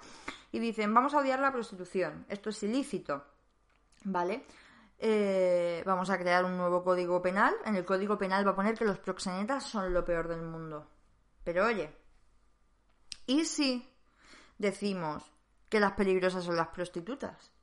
Y 0.52 0.60
dicen, 0.60 0.94
vamos 0.94 1.14
a 1.14 1.20
odiar 1.20 1.40
la 1.40 1.52
prostitución. 1.52 2.26
Esto 2.28 2.50
es 2.50 2.62
ilícito. 2.64 3.24
¿Vale? 4.04 4.46
Eh, 4.98 5.82
vamos 5.86 6.10
a 6.10 6.18
crear 6.18 6.44
un 6.44 6.58
nuevo 6.58 6.84
código 6.84 7.22
penal. 7.22 7.54
En 7.66 7.76
el 7.76 7.86
código 7.86 8.18
penal 8.18 8.46
va 8.46 8.52
a 8.52 8.56
poner 8.56 8.78
que 8.78 8.84
los 8.86 9.00
proxenetas 9.00 9.64
son 9.64 9.94
lo 9.94 10.04
peor 10.04 10.28
del 10.28 10.42
mundo. 10.42 10.88
Pero 11.44 11.66
oye, 11.68 11.96
¿y 13.26 13.46
si 13.46 13.90
decimos 14.58 15.24
que 15.70 15.80
las 15.80 15.94
peligrosas 15.94 16.44
son 16.44 16.58
las 16.58 16.68
prostitutas? 16.68 17.54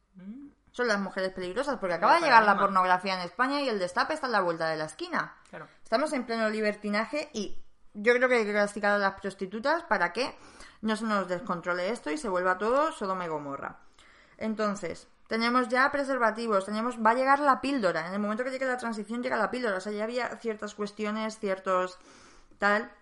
Son 0.77 0.89
las 0.89 1.01
mujeres 1.01 1.33
peligrosas, 1.33 1.79
porque 1.79 1.95
acaba 1.95 2.17
de 2.17 2.21
llegar 2.21 2.45
la 2.45 2.59
pornografía 2.59 3.15
en 3.15 3.21
España 3.21 3.63
y 3.63 3.69
el 3.71 3.79
destape 3.79 4.13
está 4.13 4.27
a 4.27 4.31
la 4.31 4.43
vuelta 4.43 4.69
de 4.69 4.77
la 4.77 4.85
esquina. 4.85 5.35
Claro. 5.49 5.69
Estamos 5.83 6.13
en 6.13 6.27
pleno 6.27 6.51
libertinaje 6.51 7.31
y 7.33 7.57
yo 7.95 8.13
creo 8.13 8.29
que 8.29 8.35
hay 8.35 8.45
que 8.45 8.53
castigar 8.53 8.93
a 8.93 8.99
las 8.99 9.19
prostitutas 9.19 9.85
para 9.85 10.13
que 10.13 10.37
no 10.83 10.95
se 10.95 11.07
nos 11.07 11.29
descontrole 11.29 11.89
esto 11.89 12.11
y 12.11 12.19
se 12.19 12.29
vuelva 12.29 12.59
todo 12.59 12.93
Sodoma 12.93 13.25
y 13.25 13.29
Gomorra. 13.29 13.79
Entonces, 14.37 15.09
tenemos 15.29 15.69
ya 15.69 15.91
preservativos, 15.91 16.67
tenemos, 16.67 16.99
va 16.99 17.13
a 17.13 17.15
llegar 17.15 17.41
la 17.41 17.63
píldora. 17.63 18.07
En 18.09 18.13
el 18.13 18.21
momento 18.21 18.45
que 18.45 18.51
llegue 18.51 18.67
la 18.67 18.77
transición 18.77 19.23
llega 19.23 19.39
la 19.39 19.51
píldora. 19.51 19.79
O 19.79 19.81
sea, 19.81 19.93
ya 19.93 20.05
había 20.05 20.37
ciertas 20.37 20.75
cuestiones, 20.75 21.39
ciertos 21.39 21.99
tal. 22.59 22.93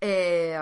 Eh, 0.00 0.56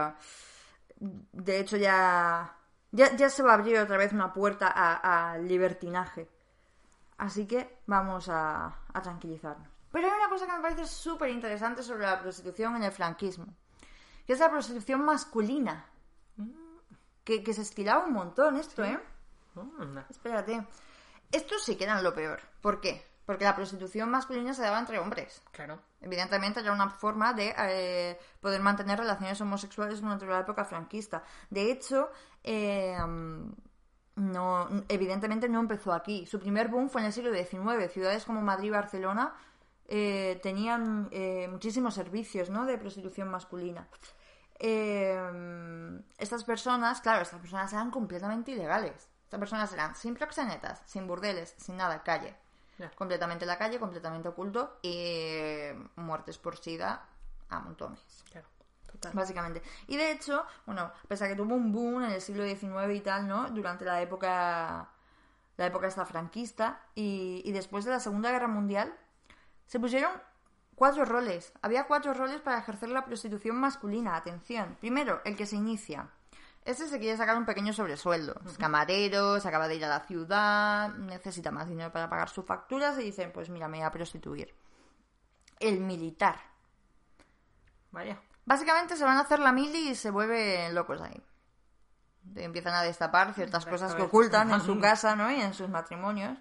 de 0.98 1.60
hecho, 1.60 1.76
ya, 1.76 2.56
ya, 2.92 3.16
ya 3.16 3.28
se 3.28 3.42
va 3.42 3.50
a 3.50 3.54
abrir 3.54 3.78
otra 3.78 3.96
vez 3.96 4.12
una 4.12 4.32
puerta 4.32 4.68
al 4.68 5.48
libertinaje. 5.48 6.28
Así 7.18 7.46
que 7.46 7.80
vamos 7.86 8.28
a, 8.28 8.66
a 8.92 9.02
tranquilizarnos. 9.02 9.68
Pero 9.90 10.08
hay 10.08 10.18
una 10.18 10.28
cosa 10.28 10.46
que 10.46 10.52
me 10.52 10.62
parece 10.62 10.86
súper 10.86 11.30
interesante 11.30 11.82
sobre 11.82 12.06
la 12.06 12.20
prostitución 12.20 12.76
en 12.76 12.84
el 12.84 12.92
franquismo, 12.92 13.46
que 14.26 14.32
es 14.32 14.38
la 14.38 14.50
prostitución 14.50 15.04
masculina. 15.04 15.86
Que, 17.24 17.44
que 17.44 17.54
se 17.54 17.62
estilaba 17.62 18.04
un 18.04 18.14
montón 18.14 18.56
esto, 18.56 18.82
¿eh? 18.82 18.98
Anda. 19.78 20.06
Espérate. 20.10 20.66
Esto 21.30 21.58
sí 21.58 21.76
que 21.76 21.84
era 21.84 22.02
lo 22.02 22.12
peor. 22.12 22.40
¿Por 22.60 22.80
qué? 22.80 23.06
Porque 23.32 23.44
la 23.44 23.56
prostitución 23.56 24.10
masculina 24.10 24.52
se 24.52 24.60
daba 24.60 24.78
entre 24.78 24.98
hombres. 24.98 25.40
Claro. 25.52 25.80
Evidentemente 26.02 26.60
era 26.60 26.70
una 26.70 26.90
forma 26.90 27.32
de 27.32 27.54
eh, 27.56 28.18
poder 28.40 28.60
mantener 28.60 28.98
relaciones 28.98 29.40
homosexuales 29.40 30.02
durante 30.02 30.26
la 30.26 30.40
época 30.40 30.66
franquista. 30.66 31.22
De 31.48 31.72
hecho, 31.72 32.10
eh, 32.44 32.94
no, 34.16 34.68
evidentemente 34.88 35.48
no 35.48 35.60
empezó 35.60 35.94
aquí. 35.94 36.26
Su 36.26 36.38
primer 36.38 36.68
boom 36.68 36.90
fue 36.90 37.00
en 37.00 37.06
el 37.06 37.12
siglo 37.14 37.32
XIX. 37.32 37.90
Ciudades 37.90 38.26
como 38.26 38.42
Madrid 38.42 38.68
y 38.68 38.70
Barcelona 38.70 39.34
eh, 39.88 40.38
tenían 40.42 41.08
eh, 41.10 41.48
muchísimos 41.50 41.94
servicios 41.94 42.50
¿no? 42.50 42.66
de 42.66 42.76
prostitución 42.76 43.30
masculina. 43.30 43.88
Eh, 44.58 45.18
estas 46.18 46.44
personas, 46.44 47.00
claro, 47.00 47.22
estas 47.22 47.40
personas 47.40 47.72
eran 47.72 47.90
completamente 47.90 48.50
ilegales. 48.50 49.08
Estas 49.24 49.40
personas 49.40 49.72
eran 49.72 49.94
sin 49.94 50.14
proxenetas, 50.14 50.82
sin 50.84 51.06
burdeles, 51.06 51.54
sin 51.56 51.78
nada, 51.78 52.02
calle. 52.02 52.36
Completamente 52.90 53.46
la 53.46 53.58
calle, 53.58 53.78
completamente 53.78 54.28
oculto 54.28 54.78
y 54.82 55.68
muertes 55.96 56.38
por 56.38 56.56
sida 56.56 57.06
a 57.48 57.60
montones. 57.60 58.00
Claro, 58.30 58.46
total. 58.90 59.12
Básicamente. 59.14 59.62
Y 59.86 59.96
de 59.96 60.12
hecho, 60.12 60.44
bueno, 60.66 60.92
pese 61.08 61.24
a 61.24 61.28
que 61.28 61.36
tuvo 61.36 61.54
un 61.54 61.72
boom 61.72 62.04
en 62.04 62.12
el 62.12 62.20
siglo 62.20 62.44
XIX 62.44 62.94
y 62.94 63.00
tal, 63.00 63.28
¿no? 63.28 63.48
Durante 63.50 63.84
la 63.84 64.00
época. 64.02 64.88
La 65.58 65.66
época 65.66 65.86
esta 65.86 66.06
franquista. 66.06 66.80
Y, 66.94 67.42
y 67.44 67.52
después 67.52 67.84
de 67.84 67.90
la 67.90 68.00
Segunda 68.00 68.30
Guerra 68.30 68.48
Mundial. 68.48 68.92
Se 69.66 69.78
pusieron 69.80 70.12
cuatro 70.74 71.04
roles. 71.04 71.52
Había 71.62 71.86
cuatro 71.86 72.12
roles 72.14 72.40
para 72.40 72.58
ejercer 72.58 72.88
la 72.88 73.04
prostitución 73.04 73.56
masculina. 73.56 74.16
Atención. 74.16 74.76
Primero, 74.80 75.20
el 75.24 75.36
que 75.36 75.46
se 75.46 75.56
inicia. 75.56 76.10
Este 76.64 76.86
se 76.86 77.00
quiere 77.00 77.16
sacar 77.16 77.36
un 77.36 77.44
pequeño 77.44 77.72
sobresueldo. 77.72 78.40
Es 78.46 78.56
camarero, 78.56 79.40
se 79.40 79.48
acaba 79.48 79.66
de 79.66 79.76
ir 79.76 79.84
a 79.84 79.88
la 79.88 80.00
ciudad, 80.00 80.94
necesita 80.94 81.50
más 81.50 81.68
dinero 81.68 81.90
para 81.92 82.08
pagar 82.08 82.28
sus 82.28 82.44
facturas 82.44 82.96
y 82.98 83.02
dicen, 83.02 83.32
pues 83.32 83.50
mira, 83.50 83.66
me 83.66 83.78
voy 83.78 83.86
a 83.86 83.90
prostituir. 83.90 84.54
El 85.58 85.80
militar. 85.80 86.36
Vaya. 87.90 88.20
Básicamente 88.44 88.96
se 88.96 89.04
van 89.04 89.18
a 89.18 89.22
hacer 89.22 89.40
la 89.40 89.52
mili 89.52 89.90
y 89.90 89.94
se 89.94 90.10
vuelven 90.10 90.74
locos 90.74 91.00
ahí. 91.00 91.20
Empiezan 92.36 92.74
a 92.74 92.82
destapar 92.82 93.34
ciertas 93.34 93.66
cosas 93.66 93.94
que 93.94 94.02
ocultan 94.02 94.52
en 94.52 94.60
su 94.60 94.78
casa, 94.80 95.16
¿no? 95.16 95.30
Y 95.30 95.40
en 95.40 95.54
sus 95.54 95.68
matrimonios. 95.68 96.38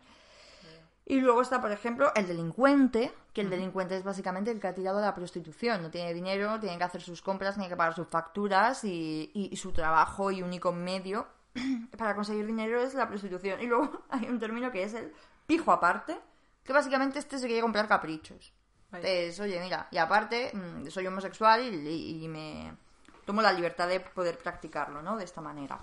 Y 1.12 1.20
luego 1.20 1.42
está, 1.42 1.60
por 1.60 1.74
ejemplo, 1.74 2.10
el 2.16 2.26
delincuente, 2.26 3.12
que 3.34 3.42
el 3.42 3.50
delincuente 3.50 3.98
es 3.98 4.04
básicamente 4.04 4.50
el 4.50 4.62
que 4.62 4.68
ha 4.68 4.74
tirado 4.74 5.00
a 5.00 5.02
la 5.02 5.14
prostitución. 5.14 5.82
No 5.82 5.92
tiene 5.92 6.14
dinero, 6.14 6.58
tiene 6.58 6.78
que 6.78 6.86
hacer 6.86 7.02
sus 7.02 7.22
compras, 7.22 7.56
tiene 7.56 7.68
que 7.68 7.76
pagar 7.76 7.94
sus 7.94 8.08
facturas 8.08 8.86
y, 8.86 9.30
y- 9.34 9.50
y 9.52 9.58
su 9.58 9.74
trabajo 9.74 10.32
y 10.32 10.42
único 10.42 10.72
medio 10.72 11.28
para 11.98 12.16
conseguir 12.16 12.46
dinero 12.46 12.80
es 12.82 12.94
la 12.94 13.10
prostitución. 13.10 13.60
Y 13.60 13.68
luego 13.68 14.04
hay 14.10 14.30
un 14.30 14.40
término 14.40 14.72
que 14.72 14.84
es 14.84 14.94
el 14.94 15.12
pijo 15.46 15.74
aparte, 15.74 16.18
que 16.64 16.72
básicamente 16.72 17.20
este 17.20 17.38
se 17.40 17.46
quiere 17.48 17.62
comprar 17.62 17.90
caprichos. 17.90 18.54
Vaya. 18.90 19.06
Es, 19.10 19.38
oye, 19.42 19.60
mira, 19.60 19.90
y 19.92 19.98
aparte 19.98 20.52
mm, 20.56 20.88
soy 20.88 21.08
homosexual 21.08 21.62
y, 21.62 21.90
y- 21.90 22.24
y 22.24 22.28
me 22.30 22.74
tomo 23.26 23.42
la 23.42 23.54
libertad 23.54 23.88
de 23.88 24.00
poder 24.00 24.38
practicarlo, 24.38 25.02
¿no? 25.02 25.18
De 25.18 25.24
esta 25.24 25.42
manera. 25.42 25.80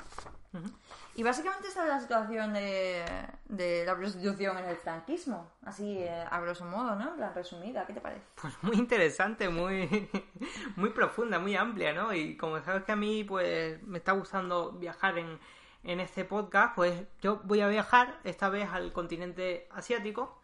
Y 1.15 1.23
básicamente 1.23 1.69
esa 1.69 1.83
es 1.83 1.89
la 1.89 2.01
situación 2.01 2.53
de, 2.53 3.05
de 3.47 3.85
la 3.85 3.97
prostitución 3.97 4.59
en 4.59 4.65
el 4.67 4.77
franquismo, 4.77 5.51
así 5.65 5.99
eh, 5.99 6.25
a 6.31 6.41
grosso 6.41 6.65
modo, 6.65 6.95
¿no? 6.95 7.15
En 7.15 7.35
resumida, 7.35 7.87
¿qué 7.87 7.93
te 7.93 8.01
parece? 8.01 8.23
Pues 8.41 8.55
muy 8.63 8.77
interesante, 8.77 9.49
muy, 9.49 10.09
muy 10.77 10.91
profunda, 10.91 11.39
muy 11.39 11.57
amplia, 11.57 11.93
¿no? 11.93 12.13
Y 12.15 12.37
como 12.37 12.61
sabes 12.63 12.85
que 12.85 12.93
a 12.93 12.97
mí, 12.97 13.25
pues, 13.25 13.83
me 13.83 13.99
está 13.99 14.13
gustando 14.13 14.73
viajar 14.73 15.19
en, 15.19 15.39
en 15.85 16.01
este 16.01 16.25
podcast, 16.25 16.75
pues 16.75 17.07
yo 17.21 17.41
voy 17.45 17.61
a 17.61 17.69
viajar 17.69 18.19
esta 18.25 18.49
vez 18.49 18.69
al 18.71 18.93
continente 18.93 19.69
asiático 19.73 20.41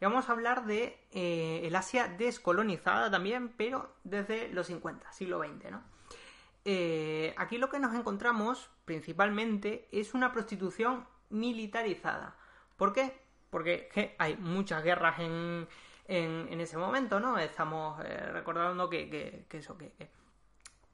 y 0.00 0.04
vamos 0.04 0.28
a 0.28 0.32
hablar 0.32 0.66
de 0.66 0.98
eh, 1.12 1.62
el 1.64 1.76
Asia 1.76 2.08
descolonizada 2.08 3.10
también, 3.10 3.50
pero 3.56 3.94
desde 4.04 4.48
los 4.48 4.66
50, 4.66 5.12
siglo 5.12 5.38
XX, 5.38 5.70
¿no? 5.70 5.93
Eh, 6.64 7.34
aquí 7.36 7.58
lo 7.58 7.68
que 7.68 7.78
nos 7.78 7.94
encontramos 7.94 8.70
principalmente 8.84 9.86
es 9.92 10.14
una 10.14 10.32
prostitución 10.32 11.06
militarizada. 11.28 12.36
¿Por 12.76 12.92
qué? 12.92 13.20
Porque 13.50 14.14
hay 14.18 14.36
muchas 14.36 14.82
guerras 14.82 15.20
en, 15.20 15.68
en, 16.08 16.60
ese 16.60 16.76
momento, 16.78 17.20
¿no? 17.20 17.38
Estamos 17.38 18.02
eh, 18.04 18.30
recordando 18.32 18.88
que, 18.88 19.44
que, 19.48 19.58
eso, 19.58 19.76
que, 19.76 19.92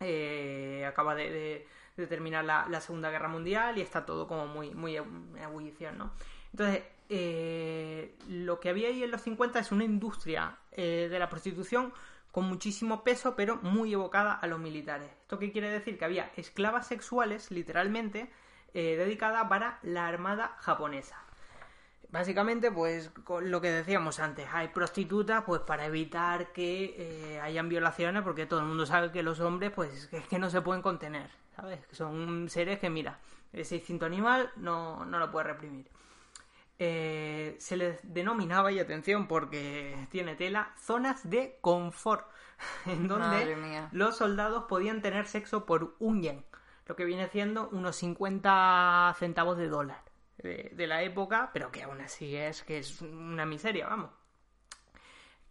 eh, 0.00 0.84
acaba 0.86 1.14
de, 1.14 1.66
terminar 2.08 2.44
la, 2.44 2.80
Segunda 2.80 3.10
Guerra 3.10 3.28
Mundial 3.28 3.78
y 3.78 3.82
está 3.82 4.04
todo 4.04 4.26
como 4.26 4.46
muy, 4.46 4.74
muy 4.74 4.96
en 4.96 5.36
ebullición, 5.40 5.98
¿no? 5.98 6.12
Entonces, 6.52 6.82
lo 8.28 8.60
que 8.60 8.70
había 8.70 8.88
ahí 8.88 9.04
en 9.04 9.10
los 9.10 9.22
50 9.22 9.58
es 9.58 9.72
una 9.72 9.84
industria 9.84 10.58
de 10.76 11.16
la 11.18 11.28
prostitución 11.28 11.92
con 12.30 12.44
muchísimo 12.44 13.02
peso, 13.02 13.34
pero 13.36 13.56
muy 13.62 13.92
evocada 13.92 14.32
a 14.32 14.46
los 14.46 14.58
militares. 14.58 15.10
¿Esto 15.22 15.38
qué 15.38 15.52
quiere 15.52 15.70
decir? 15.70 15.98
Que 15.98 16.04
había 16.04 16.30
esclavas 16.36 16.86
sexuales, 16.86 17.50
literalmente, 17.50 18.30
eh, 18.74 18.96
dedicadas 18.96 19.48
para 19.48 19.78
la 19.82 20.06
armada 20.06 20.56
japonesa. 20.60 21.16
Básicamente, 22.12 22.72
pues 22.72 23.10
con 23.24 23.50
lo 23.50 23.60
que 23.60 23.70
decíamos 23.70 24.18
antes, 24.18 24.48
hay 24.52 24.68
prostitutas 24.68 25.44
pues 25.44 25.60
para 25.60 25.86
evitar 25.86 26.52
que 26.52 26.94
eh, 26.96 27.40
hayan 27.40 27.68
violaciones, 27.68 28.22
porque 28.22 28.46
todo 28.46 28.60
el 28.60 28.66
mundo 28.66 28.84
sabe 28.84 29.12
que 29.12 29.22
los 29.22 29.38
hombres 29.40 29.70
pues 29.72 30.08
es 30.12 30.26
que 30.26 30.38
no 30.38 30.50
se 30.50 30.60
pueden 30.60 30.82
contener, 30.82 31.30
¿sabes? 31.54 31.86
Que 31.86 31.94
son 31.94 32.48
seres 32.48 32.80
que, 32.80 32.90
mira, 32.90 33.20
ese 33.52 33.76
instinto 33.76 34.06
animal 34.06 34.50
no, 34.56 35.04
no 35.04 35.18
lo 35.20 35.30
puede 35.30 35.48
reprimir. 35.48 35.86
Eh, 36.82 37.56
se 37.58 37.76
les 37.76 38.00
denominaba, 38.02 38.72
y 38.72 38.78
atención 38.78 39.28
porque 39.28 40.08
tiene 40.10 40.34
tela, 40.34 40.72
zonas 40.78 41.28
de 41.28 41.58
confort, 41.60 42.26
en 42.86 43.06
donde 43.06 43.86
los 43.92 44.16
soldados 44.16 44.64
podían 44.64 45.02
tener 45.02 45.26
sexo 45.26 45.66
por 45.66 45.94
un 45.98 46.22
yen, 46.22 46.42
lo 46.86 46.96
que 46.96 47.04
viene 47.04 47.28
siendo 47.28 47.68
unos 47.68 47.96
50 47.96 49.14
centavos 49.18 49.58
de 49.58 49.68
dólar 49.68 50.02
de, 50.38 50.72
de 50.74 50.86
la 50.86 51.02
época, 51.02 51.50
pero 51.52 51.70
que 51.70 51.82
aún 51.82 52.00
así 52.00 52.34
es 52.34 52.62
que 52.62 52.78
es 52.78 53.02
una 53.02 53.44
miseria, 53.44 53.86
vamos. 53.86 54.19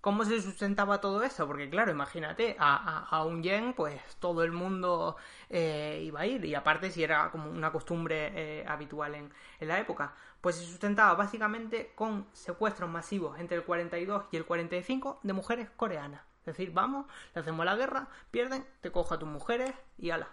¿Cómo 0.02 0.24
se 0.24 0.42
sustentaba 0.42 1.02
todo 1.02 1.24
eso? 1.24 1.46
Porque 1.48 1.70
claro, 1.70 1.92
imagínate, 1.92 2.56
a, 2.60 3.24
un 3.26 3.44
yen 3.44 3.74
pues 3.74 4.02
todo 4.20 4.44
el 4.44 4.52
mundo 4.54 5.18
eh, 5.50 6.02
iba 6.06 6.22
a 6.22 6.26
ir 6.26 6.46
y 6.46 6.56
aparte 6.56 6.90
si 6.90 7.04
era 7.04 7.30
como 7.32 7.50
una 7.50 7.72
costumbre 7.72 8.32
eh, 8.62 8.66
habitual 8.68 9.16
en, 9.16 9.34
en 9.60 9.68
la 9.68 9.80
época, 9.80 10.14
pues 10.42 10.56
se 10.56 10.66
sustentaba 10.66 11.16
básicamente 11.16 11.92
con 11.96 12.28
secuestros 12.34 12.90
masivos 12.90 13.38
entre 13.40 13.58
el 13.58 13.64
42 13.64 14.26
y 14.32 14.38
el 14.38 14.46
45 14.46 15.20
de 15.24 15.34
mujeres 15.34 15.70
coreanas. 15.76 16.22
Es 16.42 16.46
decir, 16.58 16.72
vamos, 16.72 17.06
le 17.36 17.42
hacemos 17.42 17.66
la 17.66 17.76
guerra, 17.76 18.08
pierden, 18.32 18.66
te 18.82 18.92
cojo 18.92 19.14
a 19.14 19.20
tus 19.20 19.28
mujeres 19.28 19.74
y 19.98 20.12
ala. 20.12 20.30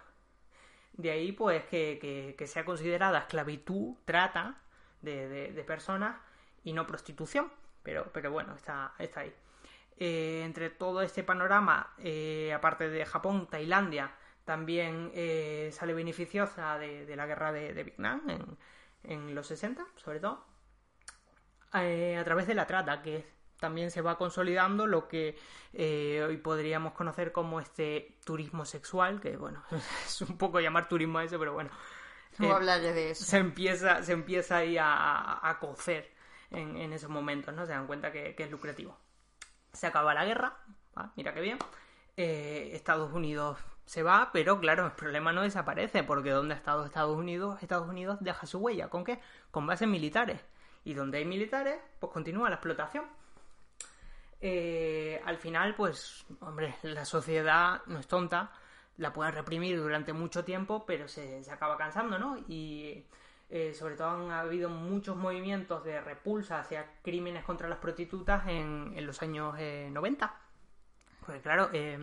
De 0.93 1.11
ahí, 1.11 1.31
pues, 1.31 1.63
que, 1.65 1.99
que- 2.01 2.35
que 2.37 2.47
sea 2.47 2.65
considerada 2.65 3.19
esclavitud, 3.19 3.95
trata 4.05 4.55
de, 5.01 5.27
de- 5.29 5.51
de 5.53 5.63
personas 5.63 6.17
y 6.63 6.73
no 6.73 6.87
prostitución. 6.87 7.51
Pero, 7.83 8.09
pero 8.13 8.31
bueno, 8.31 8.55
está, 8.55 8.93
está 8.99 9.21
ahí. 9.21 9.33
Eh, 9.99 10.43
entre 10.45 10.69
todo 10.69 11.01
este 11.01 11.23
panorama, 11.23 11.93
eh, 11.97 12.53
aparte 12.53 12.89
de 12.89 13.05
Japón, 13.05 13.47
Tailandia 13.49 14.11
también 14.45 15.11
eh, 15.13 15.71
sale 15.73 15.93
beneficiosa 15.93 16.77
de, 16.77 17.05
de 17.05 17.15
la 17.15 17.25
guerra 17.25 17.51
de, 17.51 17.73
de 17.73 17.83
Vietnam 17.83 18.21
en, 18.29 18.57
en 19.03 19.35
los 19.35 19.47
60, 19.47 19.85
sobre 19.97 20.19
todo, 20.19 20.45
a 21.71 22.23
través 22.23 22.47
de 22.47 22.55
la 22.55 22.65
trata, 22.67 23.01
que 23.01 23.25
también 23.59 23.91
se 23.91 24.01
va 24.01 24.17
consolidando 24.17 24.85
lo 24.87 25.07
que 25.07 25.37
hoy 26.25 26.37
podríamos 26.37 26.93
conocer 26.93 27.31
como 27.31 27.59
este 27.59 28.17
turismo 28.25 28.65
sexual, 28.65 29.19
que 29.21 29.37
bueno, 29.37 29.63
es 30.05 30.21
un 30.21 30.37
poco 30.37 30.59
llamar 30.59 30.87
turismo 30.87 31.19
a 31.19 31.23
eso, 31.23 31.39
pero 31.39 31.53
bueno, 31.53 31.69
No 32.39 32.53
hablaré 32.55 32.93
de 32.93 33.11
eso. 33.11 33.25
se 33.25 33.37
empieza, 33.37 34.03
se 34.03 34.13
empieza 34.13 34.57
ahí 34.57 34.77
a, 34.77 34.93
a, 34.93 35.49
a 35.49 35.59
cocer 35.59 36.11
en, 36.51 36.77
en 36.77 36.93
esos 36.93 37.09
momentos, 37.09 37.53
¿no? 37.53 37.65
Se 37.65 37.71
dan 37.73 37.87
cuenta 37.87 38.11
que, 38.11 38.35
que 38.35 38.43
es 38.43 38.51
lucrativo. 38.51 38.97
Se 39.77 39.85
acaba 39.85 40.13
la 40.13 40.25
guerra, 40.25 40.57
¿va? 40.97 41.11
mira 41.15 41.33
qué 41.33 41.41
bien. 41.41 41.59
Eh, 42.15 42.71
Estados 42.73 43.13
Unidos 43.13 43.59
se 43.85 44.01
va, 44.01 44.31
pero 44.33 44.59
claro, 44.59 44.87
el 44.87 44.91
problema 44.93 45.31
no 45.31 45.43
desaparece, 45.43 46.03
porque 46.03 46.31
donde 46.31 46.55
ha 46.55 46.57
estado 46.57 46.83
Estados 46.83 47.15
Unidos, 47.15 47.61
Estados 47.61 47.87
Unidos 47.87 48.17
deja 48.19 48.47
su 48.47 48.57
huella. 48.57 48.89
¿Con 48.89 49.03
qué? 49.03 49.19
Con 49.51 49.67
bases 49.67 49.87
militares. 49.87 50.41
Y 50.83 50.95
donde 50.95 51.19
hay 51.19 51.25
militares, 51.25 51.79
pues 51.99 52.11
continúa 52.11 52.49
la 52.49 52.55
explotación. 52.55 53.05
Eh, 54.41 55.21
al 55.25 55.37
final, 55.37 55.75
pues, 55.75 56.25
hombre, 56.39 56.75
la 56.81 57.05
sociedad 57.05 57.81
no 57.85 57.99
es 57.99 58.07
tonta, 58.07 58.51
la 58.97 59.13
puede 59.13 59.29
reprimir 59.29 59.77
durante 59.77 60.11
mucho 60.11 60.43
tiempo, 60.43 60.85
pero 60.87 61.07
se, 61.07 61.43
se 61.43 61.51
acaba 61.51 61.77
cansando, 61.77 62.17
¿no? 62.17 62.35
Y 62.47 63.05
eh, 63.49 63.73
sobre 63.73 63.95
todo 63.95 64.09
han 64.09 64.31
habido 64.31 64.69
muchos 64.69 65.15
movimientos 65.15 65.83
de 65.85 66.01
repulsa 66.01 66.59
hacia 66.59 66.85
crímenes 67.01 67.45
contra 67.45 67.69
las 67.69 67.79
prostitutas 67.79 68.47
en, 68.47 68.93
los 69.05 69.21
años 69.21 69.55
eh, 69.57 69.89
90. 69.91 70.33
Pues 71.25 71.41
claro, 71.41 71.69
eh, 71.73 71.97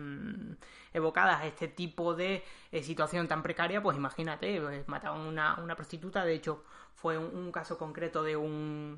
evocadas 0.93 1.41
a 1.41 1.47
este 1.47 1.67
tipo 1.67 2.13
de 2.15 2.43
eh, 2.71 2.83
situación 2.83 3.27
tan 3.27 3.41
precaria, 3.43 3.81
pues 3.81 3.97
imagínate, 3.97 4.61
pues, 4.61 4.87
mataban 4.87 5.21
una, 5.21 5.55
una 5.55 5.75
prostituta, 5.75 6.23
de 6.23 6.35
hecho 6.35 6.63
fue 6.93 7.17
un, 7.17 7.51
caso 7.51 7.77
concreto 7.77 8.23
de 8.23 8.35
un 8.37 8.97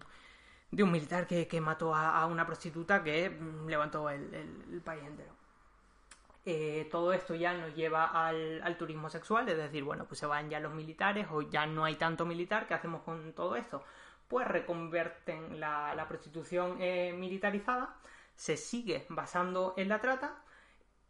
de 0.72 0.84
un 0.84 0.92
militar 0.92 1.28
que, 1.28 1.48
que 1.48 1.62
mató 1.62 1.96
a, 1.96 2.26
una 2.26 2.46
prostituta 2.46 3.04
que 3.04 3.30
mm, 3.30 3.68
levantó 3.68 4.10
el 4.10 4.82
país 4.84 5.04
entero. 5.04 5.37
Eh, 6.50 6.88
todo 6.92 7.12
esto 7.14 7.36
ya 7.36 7.54
nos 7.54 7.76
lleva 7.76 8.06
al, 8.06 8.78
turismo 8.78 9.10
sexual, 9.10 9.50
es 9.50 9.58
decir, 9.58 9.84
bueno, 9.84 10.06
pues 10.08 10.20
se 10.20 10.26
van 10.28 10.50
ya 10.50 10.60
los 10.62 10.74
militares 10.74 11.28
o 11.32 11.42
ya 11.42 11.66
no 11.66 11.84
hay 11.84 11.96
tanto 11.96 12.26
militar, 12.26 12.68
¿qué 12.68 12.74
hacemos 12.74 13.02
con 13.04 13.34
todo 13.34 13.56
esto? 13.58 13.84
Pues 14.30 14.48
reconverten 14.48 15.60
la, 15.60 16.06
prostitución 16.08 16.78
eh, 16.80 17.14
militarizada, 17.18 17.96
se 18.36 18.56
sigue 18.58 19.06
basando 19.10 19.74
en 19.78 19.90
la 19.90 20.00
trata 20.00 20.42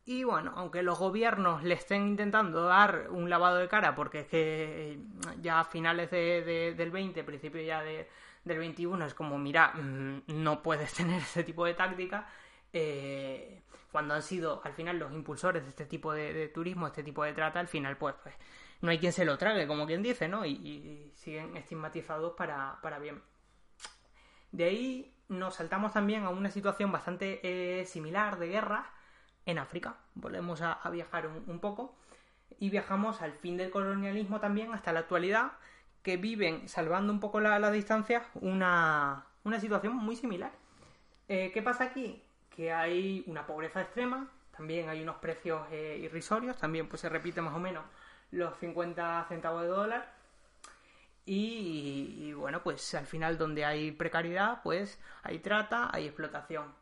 Y 0.05 0.23
bueno, 0.23 0.53
aunque 0.55 0.83
los 0.83 0.97
gobiernos 0.99 1.63
le 1.63 1.73
estén 1.75 2.07
intentando 2.07 2.63
dar 2.63 3.07
un 3.11 3.29
lavado 3.29 3.57
de 3.57 3.67
cara, 3.67 3.93
porque 3.95 4.21
es 4.21 4.27
que 4.27 4.93
eh, 4.93 4.99
ya 5.41 5.59
a 5.59 5.65
finales 5.65 6.09
de- 6.11 6.41
de- 6.43 6.73
del 6.75 6.91
20, 6.91 7.23
principio 7.25 7.61
ya 7.61 7.81
de- 7.83 8.07
del 8.45 8.57
21, 8.59 9.05
es 9.05 9.13
como, 9.13 9.37
mira, 9.37 9.73
mm, 9.73 10.21
no 10.27 10.61
puedes 10.63 10.93
tener 10.95 11.21
ese 11.21 11.43
tipo 11.43 11.65
de 11.65 11.73
táctica, 11.73 12.27
eh, 12.73 13.61
cuando 13.91 14.13
han 14.13 14.21
sido 14.21 14.61
al 14.63 14.73
final 14.73 14.99
los 14.99 15.13
impulsores 15.13 15.63
de 15.63 15.69
este 15.69 15.85
tipo 15.85 16.13
de, 16.13 16.49
turismo, 16.49 16.87
este 16.87 17.03
tipo 17.03 17.23
de 17.23 17.33
trata, 17.33 17.59
al 17.59 17.67
final 17.67 17.97
pues, 17.97 18.15
pues 18.21 18.35
no 18.81 18.91
hay 18.91 18.99
quien 18.99 19.13
se 19.13 19.25
lo 19.25 19.37
trague, 19.37 19.67
como 19.67 19.85
quien 19.87 20.03
dice, 20.03 20.27
¿no? 20.27 20.45
Y, 20.45 21.11
siguen 21.15 21.57
estigmatizados 21.57 22.33
para, 22.33 22.99
bien. 23.01 23.21
De 24.51 24.65
ahí 24.65 25.13
nos 25.29 25.55
saltamos 25.55 25.93
también 25.93 26.23
a 26.23 26.29
una 26.29 26.49
situación 26.51 26.91
bastante 26.91 27.39
eh, 27.43 27.85
similar 27.85 28.37
de 28.39 28.47
guerra 28.47 28.91
en 29.45 29.57
África. 29.57 29.97
Volvemos 30.13 30.61
a, 30.61 30.87
viajar 30.91 31.27
un, 31.27 31.59
poco 31.59 31.95
y 32.59 32.69
viajamos 32.69 33.21
al 33.21 33.33
fin 33.33 33.57
del 33.57 33.71
colonialismo 33.71 34.39
también 34.39 34.73
hasta 34.73 34.93
la 34.93 35.01
actualidad, 35.01 35.53
que 36.03 36.17
viven, 36.17 36.69
salvando 36.69 37.11
un 37.11 37.19
poco 37.19 37.39
la, 37.39 37.57
la 37.59 37.71
distancia, 37.71 38.27
una, 38.35 39.25
una 39.43 39.59
situación 39.59 39.95
muy 39.95 40.15
similar. 40.15 40.51
Eh, 41.27 41.51
¿Qué 41.53 41.61
pasa 41.61 41.85
aquí? 41.85 42.23
Que 42.57 42.73
hay 42.73 43.23
una 43.27 43.45
pobreza 43.47 43.81
extrema, 43.81 44.29
también 44.55 44.89
hay 44.89 45.01
unos 45.01 45.17
precios 45.17 45.61
eh, 45.71 45.99
irrisorios, 46.03 46.57
también 46.57 46.89
pues 46.89 46.99
se 47.01 47.07
repite 47.09 47.39
más 47.41 47.55
o 47.55 47.59
menos 47.59 47.85
los 48.31 48.57
50 48.57 49.25
centavos 49.29 49.61
de 49.61 49.69
dólar. 49.69 50.13
Y, 51.25 52.15
y, 52.19 52.33
bueno, 52.33 52.63
pues 52.63 52.93
al 52.95 53.05
final 53.05 53.37
donde 53.37 53.65
hay 53.65 53.91
precariedad, 53.91 54.61
pues 54.63 54.99
hay 55.23 55.39
trata, 55.39 55.89
hay 55.93 56.05
explotación. 56.05 56.73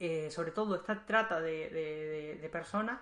Eh, 0.00 0.30
sobre 0.30 0.50
todo 0.52 0.74
esta 0.74 1.04
trata 1.06 1.40
de, 1.40 1.68
de- 1.70 2.06
de- 2.06 2.34
de 2.40 2.48
personas 2.48 2.98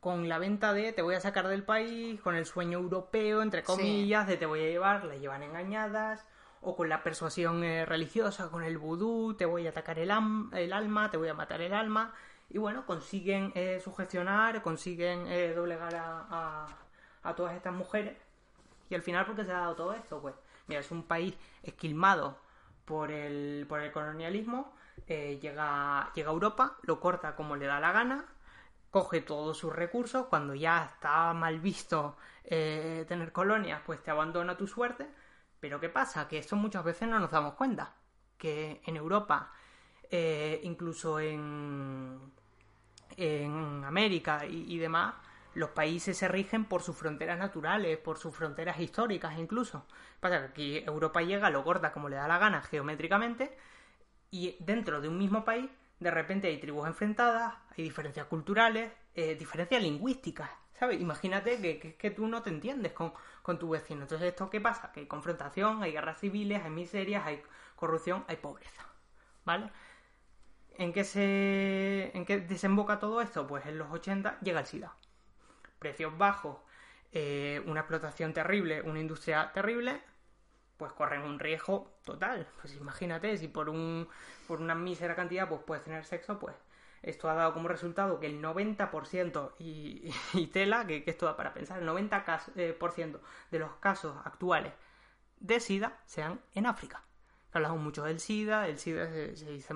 con 0.00 0.28
la 0.28 0.38
venta 0.38 0.72
de 0.72 0.92
te 0.92 1.02
voy 1.02 1.14
a 1.14 1.20
sacar 1.20 1.46
del 1.46 1.62
país, 1.62 2.20
con 2.20 2.34
el 2.34 2.46
sueño 2.46 2.78
europeo, 2.80 3.42
entre 3.42 3.62
comillas, 3.62 4.26
de 4.26 4.36
te 4.36 4.46
voy 4.46 4.60
a 4.60 4.68
llevar, 4.70 5.04
las 5.04 5.20
llevan 5.20 5.44
engañadas, 5.44 6.26
o 6.62 6.76
con 6.76 6.88
la 6.88 7.02
persuasión 7.02 7.64
eh, 7.64 7.84
religiosa, 7.86 8.50
con 8.50 8.64
el 8.64 8.78
vudú, 8.78 9.34
te 9.36 9.46
voy 9.46 9.66
a 9.66 9.70
atacar 9.70 9.98
el, 9.98 10.10
el 10.52 10.72
alma, 10.72 11.10
te 11.10 11.16
voy 11.18 11.28
a 11.28 11.34
matar 11.34 11.60
el 11.62 11.74
alma. 11.74 12.14
Y 12.50 12.58
bueno, 12.58 12.86
consiguen 12.86 13.52
eh, 13.54 13.80
sugestionar, 13.82 14.62
consiguen 14.62 15.26
eh, 15.28 15.54
doblegar 15.54 15.94
a, 15.96 16.68
a- 17.24 17.34
todas 17.36 17.54
estas 17.56 17.72
mujeres. 17.74 18.16
Y 18.90 18.94
al 18.94 19.02
final, 19.02 19.26
¿por 19.26 19.36
qué 19.36 19.44
se 19.44 19.52
ha 19.52 19.58
dado 19.60 19.74
todo 19.76 19.94
esto? 19.94 20.20
Pues, 20.20 20.34
mira, 20.66 20.80
es 20.80 20.90
un 20.90 21.04
país 21.04 21.34
esquilmado 21.62 22.38
por 22.84 23.10
el, 23.10 23.66
por 23.68 23.80
el 23.80 23.92
colonialismo, 23.92 24.74
eh, 25.08 25.38
llega, 25.40 26.12
llega 26.14 26.30
a 26.30 26.32
Europa, 26.32 26.76
lo 26.82 27.00
corta 27.00 27.34
como 27.36 27.56
le 27.56 27.66
da 27.66 27.80
la 27.80 27.92
gana, 27.92 28.26
coge 28.90 29.20
todos 29.22 29.58
sus 29.58 29.74
recursos, 29.74 30.26
cuando 30.26 30.54
ya 30.54 30.84
está 30.84 31.32
mal 31.34 31.60
visto 31.60 32.16
tener 33.08 33.32
colonias, 33.32 33.80
pues 33.86 34.02
te 34.02 34.10
abandona 34.10 34.56
tu 34.56 34.66
suerte. 34.66 35.06
Pero 35.62 35.78
¿qué 35.78 35.88
pasa? 35.88 36.26
Que 36.26 36.38
esto 36.38 36.56
muchas 36.56 36.82
veces 36.82 37.08
no 37.08 37.20
nos 37.20 37.30
damos 37.30 37.54
cuenta. 37.54 37.94
Que 38.36 38.82
en 38.84 38.96
Europa, 38.96 39.52
eh, 40.10 40.58
incluso 40.64 41.20
en, 41.20 42.18
en 43.16 43.84
América 43.84 44.44
y, 44.44 44.74
y 44.74 44.78
demás, 44.78 45.14
los 45.54 45.70
países 45.70 46.18
se 46.18 46.26
rigen 46.26 46.64
por 46.64 46.82
sus 46.82 46.96
fronteras 46.96 47.38
naturales, 47.38 47.96
por 47.98 48.18
sus 48.18 48.34
fronteras 48.34 48.80
históricas 48.80 49.38
incluso. 49.38 49.86
Pasa 50.18 50.40
que 50.40 50.46
aquí 50.46 50.78
Europa 50.84 51.22
llega, 51.22 51.48
lo 51.48 51.62
corta 51.62 51.92
como 51.92 52.08
le 52.08 52.16
da 52.16 52.26
la 52.26 52.38
gana 52.38 52.62
geométricamente 52.62 53.56
y 54.32 54.56
dentro 54.58 55.00
de 55.00 55.08
un 55.08 55.16
mismo 55.16 55.44
país 55.44 55.70
de 56.00 56.10
repente 56.10 56.48
hay 56.48 56.58
tribus 56.58 56.88
enfrentadas, 56.88 57.54
hay 57.78 57.84
diferencias 57.84 58.26
culturales, 58.26 58.90
eh, 59.14 59.36
diferencias 59.36 59.80
lingüísticas, 59.80 60.50
¿sabes? 60.78 61.00
Imagínate 61.00 61.60
que, 61.60 61.78
que, 61.78 61.96
que 61.96 62.10
tú 62.10 62.26
no 62.28 62.42
te 62.42 62.50
entiendes 62.50 62.92
con, 62.92 63.12
con 63.42 63.58
tu 63.58 63.70
vecino. 63.70 64.02
Entonces, 64.02 64.28
¿esto 64.28 64.50
qué 64.50 64.60
pasa? 64.60 64.92
Que 64.92 65.00
hay 65.00 65.06
confrontación, 65.06 65.82
hay 65.82 65.92
guerras 65.92 66.18
civiles, 66.20 66.62
hay 66.64 66.70
miserias, 66.70 67.24
hay 67.26 67.42
corrupción, 67.76 68.24
hay 68.28 68.36
pobreza, 68.36 68.86
¿vale? 69.44 69.70
¿En 70.78 70.92
qué, 70.92 71.04
se, 71.04 72.10
¿En 72.14 72.24
qué 72.24 72.40
desemboca 72.40 72.98
todo 72.98 73.20
esto? 73.20 73.46
Pues 73.46 73.66
en 73.66 73.78
los 73.78 73.90
80 73.90 74.38
llega 74.40 74.60
el 74.60 74.66
SIDA. 74.66 74.94
Precios 75.78 76.16
bajos, 76.16 76.58
eh, 77.12 77.62
una 77.66 77.80
explotación 77.80 78.32
terrible, 78.32 78.82
una 78.82 79.00
industria 79.00 79.52
terrible, 79.52 80.00
pues 80.76 80.92
corren 80.92 81.22
un 81.22 81.38
riesgo 81.38 81.92
total. 82.04 82.46
Pues 82.60 82.74
imagínate, 82.76 83.36
si 83.38 83.48
por 83.48 83.68
un 83.68 84.08
por 84.46 84.60
una 84.60 84.74
mísera 84.74 85.14
cantidad 85.16 85.48
pues 85.48 85.62
puedes 85.66 85.84
tener 85.84 86.04
sexo, 86.04 86.38
pues 86.38 86.54
esto 87.02 87.28
ha 87.28 87.34
dado 87.34 87.52
como 87.54 87.68
resultado 87.68 88.20
que 88.20 88.26
el 88.26 88.40
90% 88.40 89.54
y, 89.58 90.12
y 90.34 90.46
tela, 90.48 90.86
que, 90.86 91.02
que 91.04 91.10
esto 91.10 91.26
da 91.26 91.36
para 91.36 91.52
pensar, 91.54 91.78
el 91.80 91.86
90% 91.88 92.24
cas- 92.24 92.50
eh, 92.56 92.76
de 93.50 93.58
los 93.58 93.72
casos 93.76 94.16
actuales 94.24 94.72
de 95.40 95.58
SIDA 95.60 95.98
sean 96.06 96.40
en 96.54 96.66
África. 96.66 97.02
Hablamos 97.52 97.80
mucho 97.80 98.04
del 98.04 98.20
SIDA, 98.20 98.68
el 98.68 98.78
SIDA 98.78 99.08
se, 99.08 99.36
se 99.36 99.50
dice- 99.50 99.74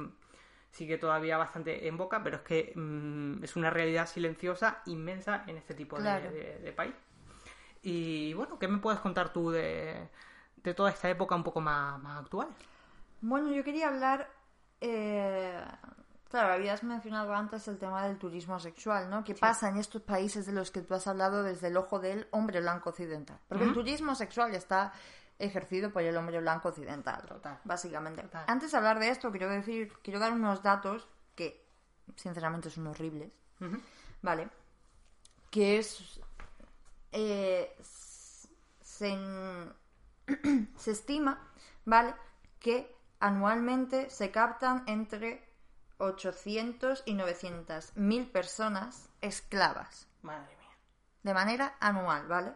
sigue 0.71 0.99
todavía 0.99 1.37
bastante 1.39 1.89
en 1.89 1.97
boca, 1.97 2.23
pero 2.23 2.37
es 2.37 2.43
que 2.43 2.73
mm, 2.75 3.43
es 3.43 3.57
una 3.57 3.71
realidad 3.71 4.07
silenciosa 4.07 4.83
inmensa 4.87 5.43
en 5.47 5.57
este 5.57 5.75
tipo 5.75 5.97
de- 5.97 6.03
Claro. 6.03 6.31
de, 6.31 6.59
de 6.59 6.73
país. 6.73 6.95
Y 7.83 8.35
bueno, 8.35 8.59
¿qué 8.59 8.69
me 8.69 8.79
puedes 8.79 9.01
contar 9.01 9.33
tú 9.33 9.51
de, 9.51 10.09
de 10.57 10.75
toda 10.75 10.91
esta 10.91 11.09
época 11.11 11.35
un 11.35 11.45
poco 11.45 11.61
más, 11.61 12.01
más 12.03 12.21
actual? 12.23 12.49
Bueno, 13.21 13.53
yo 13.53 13.63
quería 13.65 13.89
hablar. 13.89 14.29
eh, 14.81 15.61
Claro, 16.29 16.53
habías 16.53 16.83
mencionado 16.83 17.33
antes 17.35 17.69
el 17.69 17.79
tema 17.79 18.05
del 18.07 18.19
turismo 18.19 18.59
sexual, 18.59 19.09
¿no? 19.09 19.23
¿Qué 19.23 19.35
pasa 19.35 19.69
en 19.69 19.77
estos 19.77 20.03
países 20.03 20.45
de 20.47 20.53
los 20.53 20.71
que 20.71 20.83
tú 20.83 20.95
has 20.95 21.07
hablado 21.07 21.43
desde 21.43 21.69
el 21.69 21.77
ojo 21.77 21.99
del 22.01 22.27
hombre 22.33 22.61
blanco 22.61 22.91
occidental? 22.91 23.39
Porque 23.49 23.65
el 23.65 23.73
turismo 23.73 24.15
sexual 24.15 24.55
está 24.55 24.93
ejercido 25.39 25.93
por 25.93 26.03
el 26.03 26.17
hombre 26.17 26.41
blanco 26.41 26.69
occidental, 26.71 27.23
Total. 27.27 27.61
básicamente. 27.65 28.23
Total. 28.23 28.45
Antes 28.49 28.73
de 28.73 28.77
hablar 28.77 28.99
de 28.99 29.11
esto, 29.11 29.31
quiero 29.31 29.49
decir, 29.49 29.93
quiero 30.03 30.19
dar 30.19 30.33
unos 30.33 30.63
datos 30.63 31.07
que, 31.37 31.65
sinceramente, 32.17 32.71
son 32.71 32.89
horribles. 32.89 33.31
¿vale? 34.21 34.49
Que 35.51 35.79
es... 35.79 36.21
eh, 37.13 37.75
se, 38.81 39.17
se 40.77 40.91
estima, 40.91 41.39
¿vale? 41.85 42.15
Que 42.59 42.95
anualmente 43.21 44.11
se 44.11 44.31
captan 44.31 44.83
entre 44.87 45.46
800 45.99 47.03
y 47.07 47.15
900 47.15 47.97
mil 47.97 48.31
personas 48.31 49.09
esclavas 49.21 50.09
Madre 50.23 50.55
mía. 50.57 50.77
de 51.23 51.35
manera 51.35 51.77
anual, 51.81 52.27
¿vale? 52.29 52.53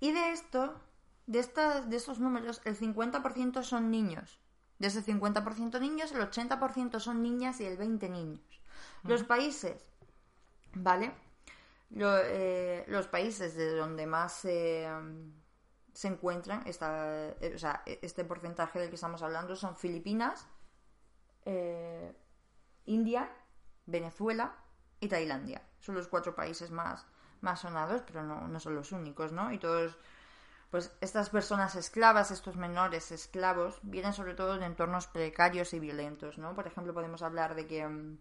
Y 0.00 0.12
de 0.12 0.30
esto, 0.32 0.80
de, 1.26 1.38
estas, 1.40 1.88
de 1.90 1.96
estos 1.96 2.18
números, 2.20 2.60
el 2.64 2.76
50% 2.78 3.62
son 3.62 3.90
niños. 3.90 4.38
De 4.78 4.86
ese 4.86 5.02
50% 5.04 5.78
niños, 5.78 6.12
el 6.12 6.20
80% 6.22 7.00
son 7.00 7.22
niñas 7.22 7.60
y 7.60 7.66
el 7.66 7.78
20% 7.78 8.08
niños. 8.10 8.40
Los 9.02 9.24
países, 9.24 9.84
¿vale? 10.74 11.12
Lo- 11.90 12.16
eh, 12.18 12.84
los 12.88 13.06
países 13.08 13.54
de 13.56 13.74
donde 13.76 14.06
más 14.06 14.42
eh, 14.46 14.88
se 15.92 16.08
encuentran, 16.08 16.62
esta, 16.66 17.28
eh, 17.40 17.52
o 17.54 17.58
sea, 17.58 17.82
este 17.84 18.24
porcentaje 18.24 18.78
del 18.78 18.88
que 18.88 18.94
estamos 18.94 19.22
hablando 19.22 19.54
son 19.54 19.76
Filipinas, 19.76 20.46
eh, 21.44 22.14
India, 22.90 23.30
Venezuela 23.86 24.56
y 24.98 25.08
Tailandia. 25.08 25.62
Son 25.80 25.94
los 25.94 26.08
cuatro 26.08 26.34
países 26.34 26.70
más, 26.72 27.06
más 27.40 27.60
sonados, 27.60 28.02
pero 28.04 28.22
no, 28.24 28.48
no 28.48 28.60
son 28.60 28.74
los 28.74 28.90
únicos, 28.90 29.30
¿no? 29.32 29.52
Y 29.52 29.58
todos, 29.58 29.96
pues 30.70 30.92
estas 31.00 31.30
personas 31.30 31.76
esclavas, 31.76 32.32
estos 32.32 32.56
menores 32.56 33.12
esclavos, 33.12 33.78
vienen 33.82 34.12
sobre 34.12 34.34
todo 34.34 34.58
de 34.58 34.66
entornos 34.66 35.06
precarios 35.06 35.72
y 35.72 35.78
violentos, 35.78 36.36
¿no? 36.36 36.54
Por 36.54 36.66
ejemplo, 36.66 36.92
podemos 36.92 37.22
hablar 37.22 37.54
de 37.54 37.66
que 37.68 37.86
mm, 37.86 38.18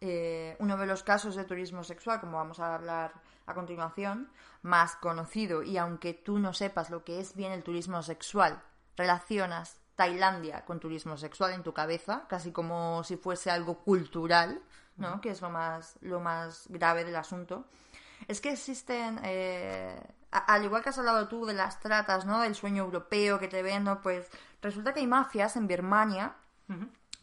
eh, 0.00 0.56
uno 0.60 0.78
de 0.78 0.86
los 0.86 1.02
casos 1.02 1.36
de 1.36 1.44
turismo 1.44 1.84
sexual, 1.84 2.20
como 2.20 2.38
vamos 2.38 2.60
a 2.60 2.74
hablar 2.74 3.12
a 3.44 3.52
continuación, 3.52 4.30
más 4.62 4.96
conocido, 4.96 5.62
y 5.62 5.76
aunque 5.76 6.14
tú 6.14 6.38
no 6.38 6.54
sepas 6.54 6.88
lo 6.88 7.04
que 7.04 7.20
es 7.20 7.36
bien 7.36 7.52
el 7.52 7.62
turismo 7.62 8.02
sexual, 8.02 8.62
relacionas 8.96 9.83
Tailandia 9.96 10.64
con 10.64 10.80
turismo 10.80 11.16
sexual 11.16 11.52
en 11.52 11.62
tu 11.62 11.72
cabeza, 11.72 12.24
casi 12.28 12.52
como 12.52 13.04
si 13.04 13.16
fuese 13.16 13.50
algo 13.50 13.78
cultural, 13.78 14.60
¿no? 14.96 15.20
Que 15.20 15.30
es 15.30 15.40
lo 15.40 15.50
más, 15.50 15.96
lo 16.00 16.20
más 16.20 16.66
grave 16.68 17.04
del 17.04 17.16
asunto. 17.16 17.66
Es 18.28 18.40
que 18.40 18.52
existen, 18.52 19.20
eh, 19.22 20.00
al 20.30 20.64
igual 20.64 20.82
que 20.82 20.88
has 20.88 20.98
hablado 20.98 21.28
tú 21.28 21.46
de 21.46 21.54
las 21.54 21.80
tratas, 21.80 22.24
¿no? 22.24 22.40
Del 22.40 22.54
sueño 22.54 22.84
europeo 22.84 23.38
que 23.38 23.48
te 23.48 23.62
ven, 23.62 23.84
¿no? 23.84 24.00
Pues 24.00 24.28
resulta 24.62 24.92
que 24.92 25.00
hay 25.00 25.06
mafias 25.06 25.56
en 25.56 25.66
Birmania 25.66 26.34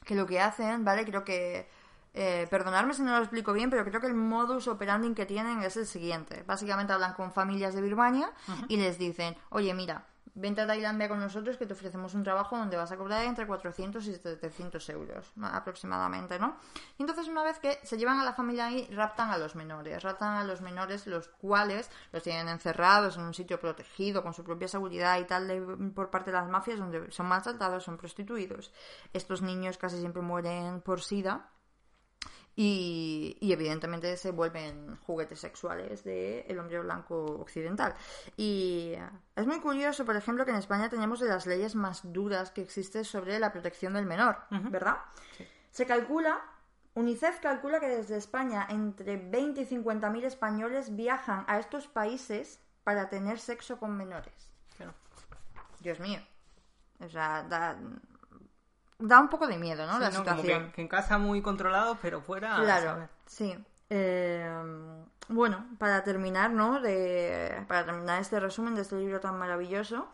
que 0.06 0.16
lo 0.16 0.26
que 0.26 0.40
hacen, 0.40 0.86
¿vale? 0.86 1.06
Creo 1.06 1.24
que... 1.24 1.68
eh, 2.14 2.46
perdonadme 2.50 2.94
si 2.94 3.04
no 3.04 3.12
lo 3.12 3.20
explico 3.20 3.54
bien, 3.54 3.70
pero 3.70 3.86
creo 3.86 4.02
que 4.02 4.08
el 4.08 4.14
modus 4.14 4.68
operandi 4.68 5.14
que 5.14 5.26
tienen 5.26 5.64
es 5.64 5.78
el 5.78 5.88
siguiente. 5.88 6.44
Básicamente 6.46 6.94
hablan 6.94 7.14
con 7.14 7.32
familias 7.32 7.74
de 7.74 7.82
Birmania 7.82 8.32
y 8.68 8.78
les 8.78 8.98
dicen, 8.98 9.38
oye, 9.50 9.74
mira, 9.74 10.06
vente 10.36 10.62
a 10.62 10.68
Tailandia 10.68 11.10
con 11.10 11.20
nosotros 11.20 11.58
que 11.58 11.66
te 11.66 11.74
ofrecemos 11.74 12.14
un 12.14 12.24
trabajo 12.24 12.58
donde 12.58 12.78
vas 12.78 12.92
a 12.92 12.98
cobrar 12.98 13.24
entre 13.26 13.46
400 13.46 14.06
y 14.08 14.16
700 14.16 14.90
euros 14.90 15.34
aproximadamente, 15.42 16.40
¿no? 16.40 16.58
Y 16.98 17.04
entonces 17.04 17.28
una 17.28 17.44
vez 17.44 17.60
que 17.60 17.80
se 17.84 17.98
llevan 17.98 18.20
a 18.20 18.26
la 18.26 18.34
familia 18.34 18.68
ahí, 18.68 18.88
raptan 18.92 19.30
a 19.30 19.38
los 19.38 19.56
menores, 19.56 20.02
raptan 20.04 20.36
a 20.38 20.44
los 20.44 20.62
menores 20.62 21.08
los 21.08 21.28
cuales 21.28 21.90
los 22.12 22.24
tienen 22.24 22.48
encerrados 22.48 23.18
en 23.18 23.24
un 23.24 23.34
sitio 23.34 23.60
protegido 23.60 24.24
con 24.24 24.34
su 24.34 24.44
propia 24.44 24.68
seguridad 24.68 25.20
y 25.20 25.26
tal 25.26 25.92
por 25.94 26.10
parte 26.10 26.32
de 26.32 26.38
las 26.38 26.50
mafias 26.50 26.80
donde 26.80 27.12
son 27.12 27.28
maltratados, 27.28 27.84
son 27.84 27.98
prostituidos. 27.98 28.72
Estos 29.14 29.42
niños 29.42 29.78
casi 29.78 30.00
siempre 30.00 30.22
mueren 30.22 30.82
por 30.82 31.02
sida 31.02 31.50
y, 32.56 33.38
evidentemente 33.42 34.18
se 34.18 34.32
vuelven 34.32 34.98
juguetes 34.98 35.40
sexuales 35.40 36.04
del 36.04 36.60
hombre 36.60 36.80
blanco 36.80 37.24
occidental. 37.40 37.94
Y 38.38 38.94
es 39.36 39.48
muy 39.48 39.60
curioso, 39.60 40.06
por 40.06 40.16
ejemplo, 40.16 40.46
que 40.46 40.52
en 40.52 40.58
España 40.58 40.90
tenemos 40.90 41.20
de 41.20 41.30
las 41.30 41.46
leyes 41.46 41.76
más 41.76 42.02
duras 42.12 42.52
que 42.52 42.62
existen 42.62 43.06
sobre 43.06 43.40
la 43.40 43.52
protección 43.52 43.94
del 43.94 44.06
menor, 44.06 44.38
¿verdad? 44.70 44.98
Se 45.72 45.86
calcula, 45.86 46.42
UNICEF 46.96 47.40
calcula 47.40 47.80
que 47.80 47.88
desde 47.88 48.18
España 48.18 48.68
entre 48.70 49.18
20 49.18 49.62
y 49.62 49.66
50 49.66 50.10
mil 50.10 50.26
españoles 50.26 50.96
viajan 50.96 51.46
a 51.48 51.60
estos 51.60 51.88
países 51.88 52.60
para 52.84 53.10
tener 53.10 53.40
sexo 53.40 53.78
con 53.78 53.96
menores. 53.96 54.52
Dios 55.80 56.00
mío. 56.00 56.20
O 57.00 57.10
sea, 57.10 57.44
da, 57.44 57.76
da 59.02 59.20
un 59.20 59.30
poco 59.30 59.48
de 59.48 59.58
miedo, 59.58 59.86
¿no? 59.86 60.00
la 60.00 60.12
situación. 60.12 60.72
que, 60.72 60.82
en 60.82 60.88
casa 60.88 61.18
muy 61.18 61.42
controlado, 61.42 61.98
pero 62.02 62.22
fuera. 62.22 62.56
Claro, 62.58 63.10
sí. 63.26 63.58
Eh, 63.90 64.50
bueno, 65.28 65.66
para 65.78 66.04
terminar, 66.04 66.52
¿no? 66.52 66.80
De, 66.80 67.64
para 67.68 67.86
terminar 67.86 68.22
este 68.22 68.40
resumen 68.40 68.76
de 68.76 68.82
este 68.82 68.96
libro 68.96 69.20
tan 69.20 69.38
maravilloso, 69.38 70.08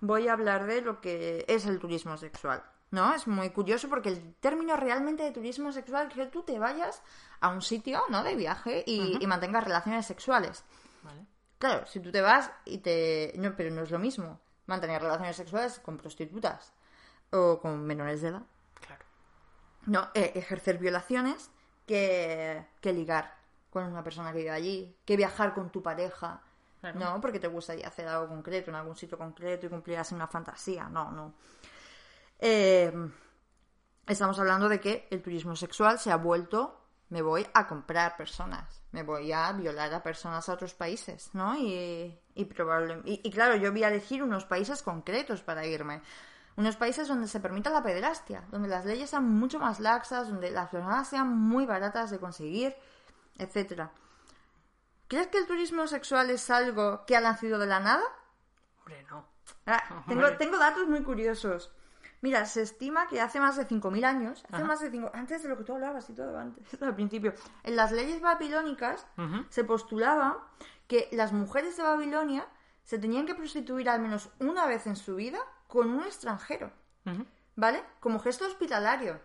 voy 0.00 0.28
a 0.28 0.32
hablar 0.32 0.66
de 0.66 0.82
lo 0.82 1.00
que 1.00 1.44
es 1.48 1.66
el 1.66 1.78
turismo 1.78 2.16
sexual. 2.16 2.62
¿No? 2.92 3.12
Es 3.12 3.26
muy 3.26 3.50
curioso 3.50 3.88
porque 3.88 4.10
el 4.10 4.34
término 4.36 4.76
realmente 4.76 5.24
de 5.24 5.32
turismo 5.32 5.72
sexual 5.72 6.06
es 6.06 6.14
que 6.14 6.26
tú 6.26 6.44
te 6.44 6.60
vayas 6.60 7.02
a 7.40 7.48
un 7.48 7.60
sitio, 7.60 8.00
¿no? 8.10 8.22
De 8.22 8.36
viaje 8.36 8.84
y, 8.86 9.18
y 9.20 9.26
mantengas 9.26 9.64
relaciones 9.64 10.06
sexuales. 10.06 10.64
Vale. 11.02 11.26
Claro, 11.58 11.84
si 11.86 11.98
tú 11.98 12.12
te 12.12 12.20
vas 12.20 12.50
y 12.64 12.78
te. 12.78 13.32
No, 13.38 13.56
pero 13.56 13.70
no 13.74 13.82
es 13.82 13.90
lo 13.90 13.98
mismo 13.98 14.38
mantener 14.66 15.02
relaciones 15.02 15.36
sexuales 15.36 15.80
con 15.80 15.96
prostitutas 15.96 16.72
o 17.30 17.60
con 17.60 17.84
menores 17.84 18.22
de 18.22 18.28
edad. 18.28 18.42
Claro. 18.86 19.04
No, 19.86 20.08
eh, 20.14 20.32
ejercer 20.34 20.78
violaciones 20.78 21.50
que, 21.86 22.66
que 22.80 22.92
ligar 22.92 23.36
con 23.70 23.84
una 23.84 24.02
persona 24.02 24.32
que 24.32 24.38
vive 24.38 24.50
allí, 24.50 24.96
que 25.04 25.16
viajar 25.16 25.54
con 25.54 25.70
tu 25.70 25.82
pareja. 25.82 26.42
No, 26.94 27.20
porque 27.20 27.40
te 27.40 27.48
gustaría 27.48 27.88
hacer 27.88 28.06
algo 28.06 28.28
concreto 28.28 28.70
en 28.70 28.76
algún 28.76 28.94
sitio 28.94 29.18
concreto 29.18 29.66
y 29.66 29.68
cumplir 29.68 29.98
así 29.98 30.14
una 30.14 30.28
fantasía. 30.28 30.88
No, 30.88 31.10
no. 31.10 31.34
Eh, 32.38 32.92
estamos 34.06 34.38
hablando 34.38 34.68
de 34.68 34.78
que 34.78 35.08
el 35.10 35.20
turismo 35.20 35.56
sexual 35.56 35.98
se 35.98 36.12
ha 36.12 36.16
vuelto 36.16 36.86
me 37.08 37.22
voy 37.22 37.46
a 37.54 37.66
comprar 37.66 38.16
personas, 38.16 38.82
me 38.90 39.02
voy 39.02 39.30
a 39.32 39.52
violar 39.52 39.92
a 39.94 40.02
personas 40.02 40.48
a 40.48 40.52
otros 40.52 40.74
países, 40.74 41.30
¿no? 41.34 41.56
Y, 41.56 42.18
y 42.34 42.44
probablemente. 42.46 43.20
y, 43.22 43.30
claro, 43.30 43.56
yo 43.56 43.70
voy 43.70 43.84
a 43.84 43.88
elegir 43.88 44.22
unos 44.22 44.44
países 44.44 44.82
concretos 44.82 45.42
para 45.42 45.64
irme 45.64 46.02
unos 46.56 46.76
países 46.76 47.08
donde 47.08 47.28
se 47.28 47.40
permita 47.40 47.70
la 47.70 47.82
pederastia, 47.82 48.44
donde 48.50 48.68
las 48.68 48.84
leyes 48.84 49.10
sean 49.10 49.28
mucho 49.28 49.58
más 49.58 49.78
laxas, 49.78 50.28
donde 50.28 50.50
las 50.50 50.70
personas 50.70 51.08
sean 51.08 51.28
muy 51.28 51.66
baratas 51.66 52.10
de 52.10 52.18
conseguir, 52.18 52.74
etcétera. 53.38 53.92
¿Crees 55.08 55.28
que 55.28 55.38
el 55.38 55.46
turismo 55.46 55.86
sexual 55.86 56.30
es 56.30 56.50
algo 56.50 57.04
que 57.06 57.16
ha 57.16 57.20
nacido 57.20 57.58
de 57.58 57.66
la 57.66 57.80
nada? 57.80 58.02
Hombre, 58.78 59.04
no. 59.10 59.26
Ah, 59.66 60.04
tengo, 60.08 60.36
tengo, 60.36 60.58
datos 60.58 60.88
muy 60.88 61.02
curiosos. 61.02 61.70
Mira, 62.22 62.46
se 62.46 62.62
estima 62.62 63.06
que 63.06 63.20
hace 63.20 63.38
más 63.38 63.56
de 63.56 63.68
5.000 63.68 64.04
años, 64.04 64.44
hace 64.50 64.64
más 64.64 64.80
de 64.80 64.90
cinco, 64.90 65.10
antes 65.12 65.42
de 65.42 65.50
lo 65.50 65.58
que 65.58 65.64
tú 65.64 65.74
hablabas 65.74 66.08
y 66.08 66.14
todo 66.14 66.38
antes, 66.38 66.66
al 66.82 66.94
principio, 66.94 67.34
en 67.62 67.76
las 67.76 67.92
leyes 67.92 68.20
babilónicas 68.20 69.06
se 69.50 69.64
postulaba 69.64 70.48
que 70.88 71.08
las 71.12 71.32
mujeres 71.32 71.76
de 71.76 71.82
Babilonia 71.82 72.48
se 72.82 72.98
tenían 72.98 73.26
que 73.26 73.34
prostituir 73.34 73.88
al 73.90 74.00
menos 74.00 74.30
una 74.40 74.66
vez 74.66 74.86
en 74.86 74.96
su 74.96 75.16
vida 75.16 75.38
con 75.76 75.90
un 75.90 76.02
extranjero. 76.02 76.70
¿Vale? 77.54 77.82
Como 78.00 78.18
gesto 78.18 78.46
hospitalario. 78.46 79.20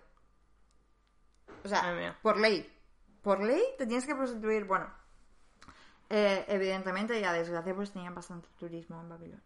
O 1.63 1.67
sea, 1.67 2.17
por 2.21 2.37
ley. 2.37 2.69
Por 3.21 3.41
ley 3.43 3.61
te 3.77 3.87
tienes 3.87 4.05
que 4.05 4.15
prostituir. 4.15 4.65
Bueno, 4.65 4.87
eh, 6.09 6.45
evidentemente 6.47 7.19
y 7.19 7.23
a 7.23 7.31
desgracia 7.31 7.73
pues 7.73 7.91
tenían 7.91 8.13
bastante 8.13 8.49
turismo 8.59 8.99
en 8.99 9.09
Babilonia. 9.09 9.43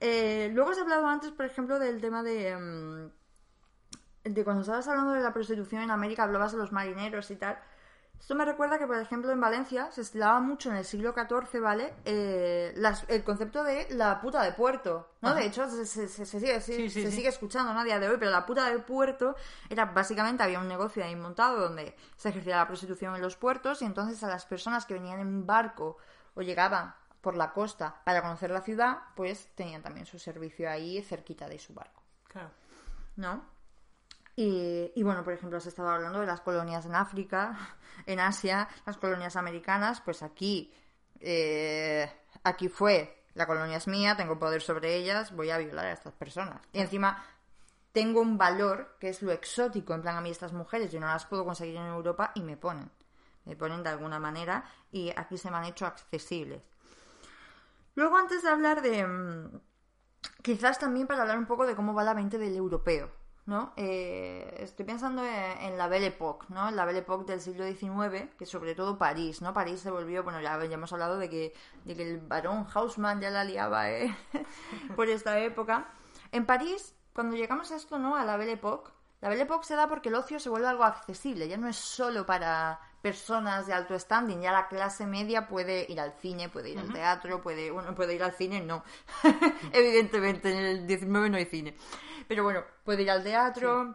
Eh, 0.00 0.50
luego 0.52 0.70
has 0.70 0.78
hablado 0.78 1.06
antes, 1.06 1.30
por 1.30 1.44
ejemplo, 1.44 1.78
del 1.78 2.00
tema 2.00 2.22
de... 2.22 2.56
Mm, 2.56 3.10
de 4.24 4.44
cuando 4.44 4.62
estabas 4.62 4.88
hablando 4.88 5.12
de 5.12 5.20
la 5.20 5.34
prostitución 5.34 5.82
en 5.82 5.90
América, 5.90 6.24
hablabas 6.24 6.52
de 6.52 6.58
los 6.58 6.72
marineros 6.72 7.30
y 7.30 7.36
tal. 7.36 7.58
Esto 8.18 8.34
me 8.34 8.46
recuerda 8.46 8.78
que, 8.78 8.86
por 8.86 8.96
ejemplo, 8.96 9.30
en 9.32 9.40
Valencia 9.40 9.90
se 9.92 10.00
estilaba 10.00 10.40
mucho 10.40 10.70
en 10.70 10.76
el 10.76 10.84
siglo 10.86 11.12
XIV, 11.12 11.60
¿vale? 11.60 11.92
Eh, 12.06 12.74
el 13.08 13.22
concepto 13.22 13.62
de 13.62 13.86
la 13.90 14.18
puta 14.20 14.42
de 14.42 14.52
puerto, 14.52 15.10
¿no? 15.20 15.34
De 15.34 15.44
hecho, 15.44 15.68
se, 15.68 15.84
sigue, 15.84 16.60
se 16.60 16.88
sigue 16.88 17.28
escuchando 17.28 17.74
¿no? 17.74 17.80
a 17.80 17.84
día 17.84 18.00
de 18.00 18.08
hoy, 18.08 18.16
pero 18.18 18.30
la 18.30 18.46
puta 18.46 18.70
de 18.70 18.78
puerto 18.78 19.36
era 19.68 19.84
básicamente, 19.84 20.42
había 20.42 20.58
un 20.58 20.68
negocio 20.68 21.04
ahí 21.04 21.14
montado 21.14 21.60
donde 21.60 21.94
se 22.16 22.30
ejercía 22.30 22.56
la 22.56 22.66
prostitución 22.66 23.14
en 23.14 23.20
los 23.20 23.36
puertos 23.36 23.82
y 23.82 23.84
entonces 23.84 24.22
a 24.24 24.28
las 24.28 24.46
personas 24.46 24.86
que 24.86 24.94
venían 24.94 25.20
en 25.20 25.46
barco 25.46 25.98
o 26.34 26.40
llegaban 26.40 26.94
por 27.20 27.36
la 27.36 27.52
costa 27.52 28.02
para 28.04 28.22
conocer 28.22 28.50
la 28.50 28.60
ciudad, 28.60 28.98
pues 29.16 29.48
tenían 29.54 29.82
también 29.82 30.06
su 30.06 30.18
servicio 30.18 30.70
ahí 30.70 31.02
cerquita 31.02 31.48
de 31.48 31.58
su 31.58 31.74
barco. 31.74 32.02
Claro. 32.28 32.50
¿No? 33.16 33.53
Y, 34.36 35.02
bueno, 35.02 35.22
por 35.22 35.32
ejemplo, 35.32 35.60
se 35.60 35.68
estaba 35.68 35.94
hablando 35.94 36.20
de 36.20 36.26
las 36.26 36.40
colonias 36.40 36.84
en 36.86 36.96
África, 36.96 37.56
en 38.06 38.20
Asia, 38.20 38.68
las 38.84 38.96
colonias 38.96 39.36
americanas, 39.36 40.00
pues 40.00 40.22
aquí, 40.22 40.74
eh, 41.20 42.10
aquí 42.42 42.68
fue, 42.68 43.24
la 43.34 43.46
colonia 43.46 43.76
es 43.76 43.86
mía, 43.86 44.16
tengo 44.16 44.38
poder 44.38 44.60
sobre 44.60 44.96
ellas, 44.96 45.34
voy 45.34 45.50
a 45.50 45.58
violar 45.58 45.86
a 45.86 45.92
estas 45.92 46.14
personas. 46.14 46.60
Y 46.72 46.80
encima 46.80 47.24
tengo 47.92 48.20
un 48.20 48.36
valor 48.36 48.96
que 48.98 49.08
es 49.08 49.22
lo 49.22 49.30
exótico, 49.30 49.94
en 49.94 50.02
plan 50.02 50.16
a 50.16 50.20
mí 50.20 50.30
estas 50.30 50.52
mujeres, 50.52 50.90
yo 50.90 50.98
no 50.98 51.06
las 51.06 51.26
puedo 51.26 51.44
conseguir 51.44 51.76
en 51.76 51.86
Europa 51.86 52.32
y 52.34 52.42
me 52.42 52.56
ponen, 52.56 52.90
me 53.44 53.54
ponen 53.54 53.84
de 53.84 53.90
alguna 53.90 54.18
manera 54.18 54.64
y 54.90 55.10
aquí 55.16 55.38
se 55.38 55.48
me 55.50 55.58
han 55.58 55.64
hecho 55.66 55.86
accesibles. 55.86 56.62
Luego, 57.94 58.16
antes 58.16 58.42
de 58.42 58.48
hablar 58.48 58.82
de... 58.82 59.06
Mm, 59.06 59.60
quizás 60.42 60.78
también 60.78 61.06
para 61.06 61.22
hablar 61.22 61.38
un 61.38 61.46
poco 61.46 61.66
de 61.66 61.76
cómo 61.76 61.94
va 61.94 62.02
la 62.02 62.14
mente 62.14 62.38
del 62.38 62.56
europeo, 62.56 63.12
¿no? 63.46 63.72
Eh, 63.76 64.56
estoy 64.60 64.86
pensando 64.86 65.22
en, 65.24 65.76
la 65.76 65.88
Belle 65.88 66.06
Époque, 66.06 66.46
¿no? 66.48 66.70
La 66.70 66.84
Belle 66.84 67.00
Époque 67.00 67.30
del 67.32 67.40
siglo 67.40 67.66
XIX, 67.66 68.30
que 68.38 68.46
sobre 68.46 68.74
todo 68.74 68.98
París, 68.98 69.42
¿no? 69.42 69.52
París 69.52 69.80
se 69.80 69.90
volvió, 69.90 70.22
bueno, 70.24 70.40
ya, 70.40 70.62
ya 70.64 70.74
hemos 70.74 70.92
hablado 70.92 71.18
de 71.18 71.28
que, 71.28 71.54
de 71.84 71.94
que 71.94 72.10
el 72.10 72.20
barón 72.20 72.66
Haussmann 72.72 73.20
ya 73.20 73.30
la 73.30 73.44
liaba, 73.44 73.90
¿eh? 73.90 74.16
Por 74.96 75.08
esta 75.08 75.38
época. 75.38 75.88
En 76.32 76.46
París, 76.46 76.94
cuando 77.12 77.36
llegamos 77.36 77.70
a 77.70 77.76
esto, 77.76 77.98
¿no? 77.98 78.16
A 78.16 78.24
la 78.24 78.36
Belle 78.36 78.52
Époque, 78.52 78.90
la 79.20 79.28
Belle 79.28 79.42
Époque 79.42 79.66
se 79.66 79.76
da 79.76 79.88
porque 79.88 80.08
el 80.08 80.14
ocio 80.14 80.40
se 80.40 80.48
vuelve 80.48 80.68
algo 80.68 80.84
accesible, 80.84 81.48
ya 81.48 81.56
no 81.56 81.68
es 81.68 81.76
solo 81.76 82.26
para 82.26 82.80
personas 83.04 83.66
de 83.66 83.74
alto 83.74 83.98
standing, 83.98 84.40
ya 84.40 84.50
la 84.50 84.66
clase 84.66 85.04
media 85.04 85.46
puede 85.46 85.84
ir 85.90 86.00
al 86.00 86.14
cine, 86.22 86.48
puede 86.48 86.70
ir 86.70 86.78
al 86.78 86.90
teatro, 86.90 87.42
puede, 87.42 87.70
bueno, 87.70 87.94
puede 87.94 88.14
ir 88.14 88.22
al 88.22 88.32
cine, 88.32 88.62
no. 88.62 88.82
Evidentemente, 89.74 90.50
en 90.50 90.64
el 90.64 90.86
19 90.86 91.28
no 91.28 91.36
hay 91.36 91.44
cine. 91.44 91.76
Pero 92.26 92.44
bueno, 92.44 92.64
puede 92.82 93.02
ir 93.02 93.10
al 93.10 93.22
teatro, 93.22 93.94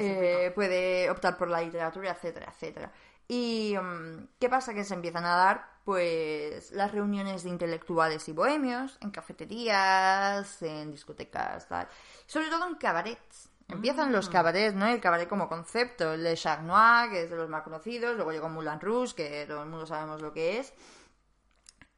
eh, 0.00 0.50
puede 0.56 1.08
optar 1.08 1.36
por 1.38 1.46
la 1.46 1.60
literatura, 1.60 2.10
etcétera, 2.10 2.52
etcétera. 2.52 2.92
¿Y 3.28 3.76
mm, 3.80 4.30
qué 4.40 4.48
pasa? 4.48 4.74
Que 4.74 4.82
se 4.82 4.94
empiezan 4.94 5.24
a 5.24 5.36
dar 5.36 5.76
pues 5.84 6.72
las 6.72 6.90
reuniones 6.90 7.44
de 7.44 7.50
intelectuales 7.50 8.28
y 8.28 8.32
bohemios 8.32 8.98
en 9.02 9.12
cafeterías, 9.12 10.60
en 10.62 10.90
discotecas, 10.90 11.68
tal. 11.68 11.86
Sobre 12.26 12.48
todo 12.48 12.66
en 12.66 12.74
cabarets. 12.74 13.50
Empiezan 13.68 14.12
los 14.12 14.28
mm. 14.28 14.32
cabarets, 14.32 14.74
¿no? 14.74 14.86
El 14.86 15.00
cabaret 15.00 15.28
como 15.28 15.48
concepto, 15.48 16.14
el 16.14 16.22
de 16.22 16.38
Noir, 16.62 17.10
que 17.10 17.22
es 17.22 17.30
de 17.30 17.36
los 17.36 17.48
más 17.48 17.62
conocidos, 17.62 18.14
luego 18.14 18.30
llegó 18.30 18.48
Moulin 18.48 18.80
Rouge, 18.80 19.14
que 19.14 19.44
todo 19.46 19.62
el 19.62 19.68
mundo 19.68 19.86
sabemos 19.86 20.22
lo 20.22 20.32
que 20.32 20.58
es. 20.58 20.72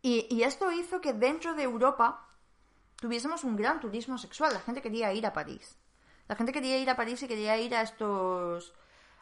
Y, 0.01 0.43
esto 0.43 0.71
hizo 0.73 1.01
que 1.01 1.12
dentro 1.12 1.55
de 1.55 1.64
Europa 1.64 2.27
tuviésemos 2.97 3.45
un 3.45 3.57
gran 3.57 3.81
turismo 3.81 4.16
sexual. 4.16 4.55
La 4.55 4.61
gente 4.61 4.81
quería 4.81 5.12
ir 5.12 5.27
a 5.27 5.33
París. 5.33 5.77
La 6.29 6.37
gente 6.37 6.53
quería 6.53 6.79
ir 6.79 6.89
a 6.89 6.97
París 6.97 7.23
y 7.23 7.29
quería 7.29 7.59
ir 7.59 7.75
a 7.75 7.83
estos 7.83 8.75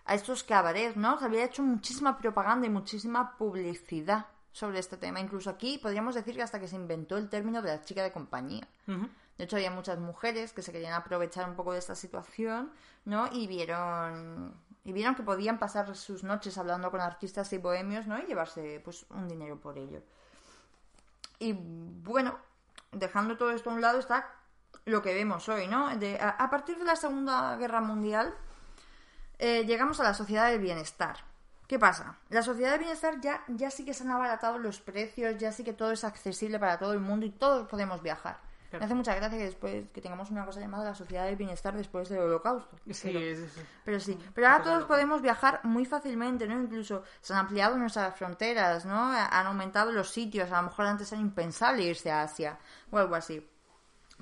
a 0.05 0.15
estos 0.15 0.45
cabarets, 0.45 0.97
¿no? 0.97 1.19
Se 1.19 1.25
había 1.25 1.45
hecho 1.45 1.65
muchísima 1.65 2.17
propaganda 2.17 2.69
y 2.69 2.71
muchísima 2.71 3.37
publicidad 3.37 4.27
sobre 4.53 4.79
este 4.79 4.97
tema. 4.97 5.19
Incluso 5.19 5.51
aquí 5.51 5.79
podríamos 5.79 6.15
decir 6.15 6.37
que 6.37 6.43
hasta 6.43 6.61
que 6.61 6.69
se 6.69 6.77
inventó 6.77 7.17
el 7.17 7.29
término 7.29 7.61
de 7.61 7.71
la 7.71 7.83
chica 7.83 8.05
de 8.05 8.13
compañía. 8.13 8.69
De 9.39 9.45
hecho, 9.45 9.57
había 9.57 9.71
muchas 9.71 9.99
mujeres 9.99 10.53
que 10.53 10.63
se 10.63 10.73
querían 10.73 10.95
aprovechar 10.95 11.49
un 11.49 11.57
poco 11.57 11.73
de 11.73 11.79
esta 11.79 11.95
situación, 11.95 12.73
¿no? 13.05 13.29
Y 13.33 13.47
vieron 13.47 14.55
y 14.85 14.93
vieron 14.93 15.17
que 15.17 15.25
podían 15.25 15.59
pasar 15.59 15.97
sus 15.97 16.23
noches 16.23 16.57
hablando 16.59 16.93
con 16.93 17.01
artistas 17.01 17.53
y 17.53 17.59
bohemios, 17.59 18.07
¿no? 18.07 18.19
Y 18.21 18.23
llevarse 18.27 18.81
pues 18.85 19.05
un 19.11 19.27
dinero 19.27 19.59
por 19.61 19.77
ello. 19.79 20.01
Y 21.41 21.55
bueno, 21.55 22.39
dejando 22.93 23.37
todo 23.37 23.51
esto 23.51 23.71
a 23.71 23.75
un 23.75 23.81
lado, 23.81 23.99
está 23.99 24.31
lo 24.85 25.03
que 25.03 25.13
vemos 25.13 25.49
hoy, 25.49 25.67
¿no? 25.67 25.89
A 25.89 26.51
partir 26.51 26.79
de 26.79 26.85
la 26.85 26.95
Segunda 26.95 27.57
Guerra 27.57 27.81
Mundial, 27.81 28.33
eh, 29.39 29.65
llegamos 29.67 29.99
a 29.99 30.05
la 30.05 30.15
sociedad 30.15 30.51
del 30.51 30.61
bienestar. 30.61 31.17
¿Qué 31.67 31.81
pasa? 31.81 32.17
La 32.29 32.43
sociedad 32.43 32.71
del 32.71 32.81
bienestar 32.81 33.21
ya, 33.21 33.43
ya 33.49 33.73
sí 33.73 33.85
que 33.85 33.93
se 33.93 34.05
han 34.05 34.13
abaratado 34.13 34.59
los 34.59 34.81
precios, 34.81 35.37
ya 35.37 35.51
sí 35.51 35.65
que 35.65 35.73
todo 35.73 35.91
es 35.91 36.05
accesible 36.05 36.61
para 36.61 36.79
todo 36.79 36.93
el 36.93 37.01
mundo 37.01 37.27
y 37.27 37.31
todos 37.31 37.67
podemos 37.67 38.03
viajar. 38.03 38.39
Claro. 38.71 38.81
Me 38.81 38.85
hace 38.87 38.95
mucha 38.95 39.15
gracia 39.15 39.39
que 39.39 39.45
después 39.45 39.85
que 39.93 40.01
tengamos 40.01 40.31
una 40.31 40.45
cosa 40.45 40.59
llamada 40.61 40.85
la 40.85 40.95
sociedad 40.95 41.25
del 41.27 41.37
bienestar 41.37 41.77
después 41.77 42.09
del 42.09 42.19
holocausto. 42.21 42.77
Sí, 42.91 43.09
Pero- 43.09 43.19
es- 43.21 43.39
es- 43.39 43.53
pero 43.85 44.01
sí, 44.01 44.19
pero 44.35 44.49
ahora 44.49 44.65
todos 44.65 44.85
podemos 44.85 45.23
viajar 45.23 45.61
muy 45.65 45.85
fácilmente, 45.85 46.47
¿no? 46.49 46.61
Incluso 46.61 47.03
se 47.21 47.33
han 47.33 47.41
ampliado 47.41 47.77
nuestras 47.79 48.17
fronteras, 48.17 48.85
¿no? 48.85 49.13
Han 49.13 49.47
aumentado 49.47 49.93
los 49.93 50.11
sitios, 50.11 50.51
a 50.51 50.57
lo 50.63 50.69
mejor 50.69 50.87
antes 50.87 51.13
era 51.13 51.21
impensable 51.21 51.85
irse 51.85 52.11
a 52.11 52.23
Asia 52.23 52.59
o 52.91 52.99
algo 52.99 53.15
así. 53.15 53.47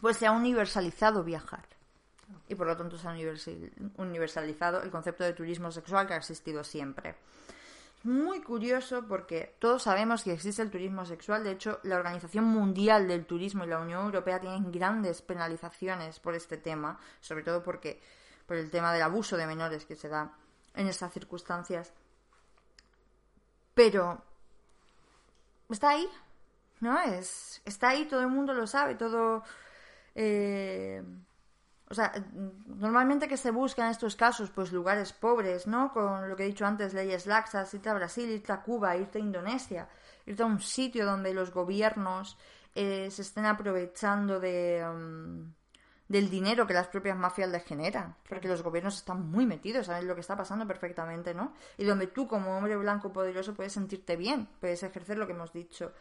Pues 0.01 0.17
se 0.19 0.27
ha 0.27 0.33
universalizado 0.33 1.25
viajar. 1.25 1.65
Y 2.49 2.55
por 2.55 2.67
lo 2.67 2.77
tanto 2.77 2.99
se 2.99 3.07
ha 3.09 3.13
universal- 3.13 3.71
universalizado 3.97 4.83
el 4.83 4.91
concepto 4.91 5.25
de 5.25 5.33
turismo 5.33 5.71
sexual 5.71 6.07
que 6.07 6.15
ha 6.15 6.17
existido 6.19 6.63
siempre. 6.65 7.15
Muy 8.05 8.43
curioso 8.43 9.07
porque 9.09 9.57
todos 9.59 9.85
sabemos 9.85 10.23
que 10.25 10.33
existe 10.35 10.61
el 10.61 10.71
turismo 10.71 11.07
sexual. 11.07 11.43
De 11.43 11.53
hecho, 11.53 11.81
la 11.85 11.97
Organización 11.97 12.45
Mundial 12.45 13.09
del 13.09 13.25
Turismo 13.25 13.65
y 13.65 13.67
la 13.67 13.81
Unión 13.81 14.05
Europea 14.05 14.39
tienen 14.39 14.71
grandes 14.71 15.23
penalizaciones 15.23 16.21
por 16.21 16.35
este 16.35 16.59
tema, 16.59 16.99
sobre 17.21 17.43
todo 17.43 17.63
porque 17.63 18.03
por 18.47 18.59
el 18.59 18.71
tema 18.71 18.93
del 18.93 19.01
abuso 19.01 19.39
de 19.39 19.47
menores 19.47 19.87
que 19.87 19.97
se 19.97 20.11
da 20.11 20.37
en 20.75 20.87
estas 20.87 21.15
circunstancias. 21.15 21.95
Pero 23.73 24.23
está 25.71 25.91
ahí, 25.91 26.07
¿no? 26.81 27.01
Es, 27.01 27.63
está 27.65 27.89
ahí, 27.89 28.05
todo 28.05 28.21
el 28.21 28.29
mundo 28.29 28.53
lo 28.53 28.67
sabe, 28.67 28.97
todo... 28.97 29.43
eh, 30.15 31.03
o 31.91 31.95
sea, 31.95 32.13
normalmente 32.67 33.29
que 33.29 33.37
se 33.37 33.51
busca 33.51 33.85
en 33.85 33.91
estos 33.91 34.17
casos, 34.17 34.51
pues 34.51 34.73
lugares 34.73 35.13
pobres, 35.13 35.67
¿no? 35.67 35.93
Con 35.93 36.29
lo 36.29 36.37
que 36.37 36.45
he 36.45 36.47
dicho 36.47 36.65
antes, 36.65 36.95
leyes 36.95 37.27
laxas, 37.27 37.73
irte 37.75 37.91
a 37.91 37.95
Brasil, 37.95 38.29
irte 38.31 38.53
a 38.53 38.63
Cuba, 38.63 38.97
irte 38.97 39.19
a 39.19 39.21
Indonesia, 39.21 39.89
irte 40.25 40.43
a 40.43 40.47
un 40.47 40.61
sitio 40.61 41.05
donde 41.05 41.35
los 41.35 41.53
gobiernos 41.53 42.39
eh, 42.75 43.11
se 43.11 43.23
estén 43.23 43.45
aprovechando 43.45 44.41
de, 44.41 44.83
mm, 44.83 45.53
del 46.09 46.31
dinero 46.31 46.67
que 46.67 46.73
las 46.73 46.89
propias 46.89 47.19
mafias 47.19 47.51
les 47.51 47.65
generan, 47.65 48.17
porque 48.29 48.49
los 48.49 48.63
gobiernos 48.63 48.97
están 48.97 49.31
muy 49.31 49.45
metidos, 49.45 49.87
saben 49.87 50.09
lo 50.09 50.15
que 50.15 50.23
está 50.23 50.37
pasando 50.37 50.67
perfectamente, 50.67 51.35
¿no? 51.35 51.53
Y 51.77 51.85
donde 51.85 52.07
tú 52.07 52.27
como 52.27 52.57
hombre 52.57 52.77
blanco 52.77 53.13
poderoso 53.13 53.55
puedes 53.55 53.75
sentirte 53.75 54.17
bien, 54.17 54.49
puedes 54.59 54.83
ejercer 54.83 55.19
lo 55.19 55.27
que 55.27 55.35
hemos 55.35 55.53
dicho, 55.53 55.93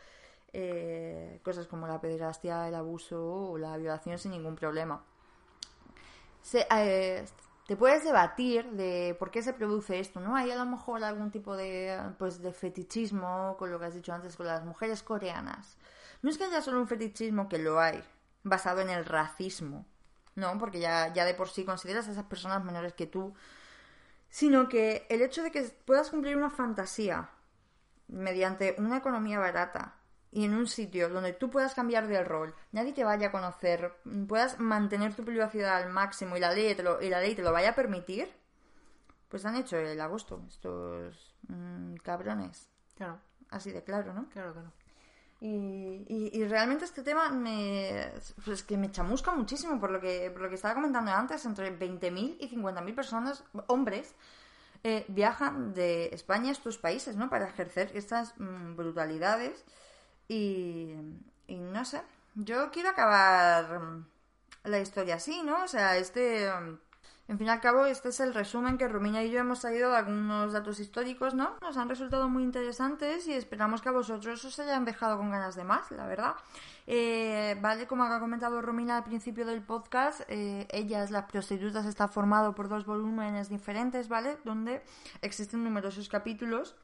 eh, 0.53 1.41
cosas 1.43 1.67
como 1.67 1.88
la 1.88 1.99
pederastia, 1.99 2.69
el 2.69 2.75
abuso 2.75 3.21
o 3.21 3.57
la 3.57 3.75
violación 3.75 4.17
sin 4.17 4.31
ningún 4.31 4.55
problema 4.55 5.03
eh, 6.53 7.25
te 7.67 7.75
puedes 7.77 8.03
debatir 8.03 8.69
de 8.71 9.15
por 9.17 9.31
qué 9.31 9.41
se 9.41 9.53
produce 9.53 9.99
esto, 9.99 10.19
¿no? 10.19 10.35
Hay 10.35 10.51
a 10.51 10.55
lo 10.55 10.65
mejor 10.65 11.03
algún 11.03 11.31
tipo 11.31 11.55
de, 11.55 11.97
pues, 12.17 12.41
de 12.41 12.51
fetichismo 12.51 13.55
con 13.57 13.71
lo 13.71 13.79
que 13.79 13.85
has 13.85 13.95
dicho 13.95 14.13
antes 14.13 14.35
con 14.35 14.47
las 14.47 14.63
mujeres 14.65 15.01
coreanas. 15.03 15.77
No 16.21 16.29
es 16.29 16.37
que 16.37 16.43
haya 16.43 16.61
solo 16.61 16.79
un 16.79 16.87
fetichismo, 16.87 17.47
que 17.47 17.57
lo 17.57 17.79
hay, 17.79 18.03
basado 18.43 18.81
en 18.81 18.89
el 18.89 19.05
racismo, 19.05 19.85
¿no? 20.35 20.57
Porque 20.57 20.79
ya, 20.79 21.13
ya 21.13 21.25
de 21.25 21.33
por 21.33 21.49
sí 21.49 21.63
consideras 21.63 22.07
a 22.07 22.11
esas 22.11 22.25
personas 22.25 22.63
menores 22.63 22.93
que 22.93 23.07
tú, 23.07 23.33
sino 24.29 24.67
que 24.67 25.05
el 25.09 25.21
hecho 25.21 25.43
de 25.43 25.51
que 25.51 25.61
puedas 25.85 26.09
cumplir 26.09 26.35
una 26.35 26.49
fantasía 26.49 27.29
mediante 28.07 28.75
una 28.77 28.97
economía 28.97 29.39
barata 29.39 29.95
y 30.34 30.45
en 30.45 30.53
un 30.55 30.67
sitio 30.67 31.09
donde 31.09 31.34
tú 31.34 31.49
puedas 31.49 31.73
cambiar 31.75 32.07
de 32.07 32.23
rol, 32.23 32.53
nadie 32.71 32.93
te 32.93 33.03
vaya 33.03 33.27
a 33.27 33.31
conocer, 33.31 33.93
puedas 34.27 34.59
mantener 34.59 35.13
tu 35.15 35.23
privacidad 35.23 35.77
al 35.77 35.89
máximo 35.91 36.36
y 36.36 36.39
la 36.39 36.51
ley 36.51 36.75
te 36.75 36.84
lo, 36.84 37.01
y 37.01 37.09
la 37.09 37.19
ley 37.21 37.36
te 37.36 37.43
lo 37.43 37.51
vaya 37.51 37.69
a 37.71 37.75
permitir, 37.75 38.31
pues 39.29 39.45
han 39.45 39.55
hecho 39.55 39.77
el 39.77 39.99
agosto 40.01 40.43
estos 40.47 41.36
mm, 41.47 41.95
cabrones. 42.03 42.69
Claro, 42.95 43.19
Así 43.49 43.71
de 43.71 43.84
claro, 43.84 44.13
¿no? 44.13 44.29
claro, 44.29 44.53
claro. 44.53 44.71
Y, 45.41 46.05
y- 46.07 46.31
y 46.34 46.47
realmente 46.47 46.86
este 46.86 47.03
tema 47.03 47.29
me, 47.29 48.11
pues 48.45 48.63
que 48.63 48.77
me 48.77 48.91
chamusca 48.91 49.31
muchísimo 49.34 49.79
por 49.79 49.91
lo 49.91 49.99
que, 49.99 50.31
por 50.31 50.41
lo 50.41 50.49
que 50.49 50.55
estaba 50.55 50.73
comentando 50.75 51.11
antes, 51.11 51.45
entre 51.45 51.69
20.000 51.77 52.38
y 52.39 52.47
50.000 52.47 52.95
personas, 52.95 53.43
hombres, 53.67 54.15
eh, 54.84 55.05
viajan 55.09 55.73
de 55.73 56.09
España 56.13 56.49
a 56.49 56.51
estos 56.53 56.77
países, 56.77 57.15
¿no? 57.17 57.29
Para 57.29 57.47
ejercer 57.47 57.91
estas 57.93 58.38
mm, 58.39 58.75
brutalidades 58.75 59.63
y, 60.34 61.55
no 61.55 61.86
sé, 61.86 62.01
yo 62.36 62.71
quiero 62.71 62.89
acabar 62.89 63.81
la 64.63 64.79
historia 64.79 65.15
así, 65.15 65.41
¿no? 65.43 65.63
O 65.63 65.67
sea, 65.67 65.97
este... 65.97 66.45
en 66.45 67.38
fin 67.38 67.47
y 67.47 67.49
al 67.49 67.61
cabo, 67.61 67.86
este 67.86 68.09
es 68.09 68.19
el 68.19 68.34
resumen 68.34 68.77
que 68.77 68.88
Romina 68.88 69.23
y 69.23 69.31
yo 69.31 69.39
hemos 69.39 69.61
traído 69.61 69.91
de 69.91 69.97
algunos 69.97 70.53
datos 70.53 70.79
históricos, 70.79 71.34
¿no? 71.34 71.57
Nos 71.61 71.77
han 71.77 71.89
resultado 71.89 72.29
muy 72.29 72.43
interesantes 72.43 73.27
y 73.27 73.34
esperamos 73.34 73.81
que 73.81 73.89
a 73.89 73.93
vosotros 73.93 74.43
os 74.43 74.59
hayan 74.59 74.86
dejado 74.86 75.17
con 75.17 75.31
ganas 75.31 75.55
de 75.55 75.63
más, 75.63 75.91
la 75.91 76.05
verdad. 76.05 76.36
Eh, 76.86 77.57
vale, 77.61 77.88
como 77.88 78.03
ha 78.03 78.19
comentado 78.19 78.61
Romina 78.61 78.97
al 78.97 79.03
principio 79.03 79.45
del 79.45 79.61
podcast, 79.61 80.21
eh, 80.27 80.67
Ellas, 80.71 81.11
las 81.11 81.25
prostitutas, 81.25 81.86
está 81.86 82.07
formado 82.07 82.55
por 82.55 82.67
dos 82.67 82.86
volúmenes 82.86 83.49
diferentes, 83.49 84.09
¿vale? 84.09 84.38
Donde 84.43 84.84
existen 85.21 85.63
numerosos 85.63 86.09
capítulos 86.09 86.75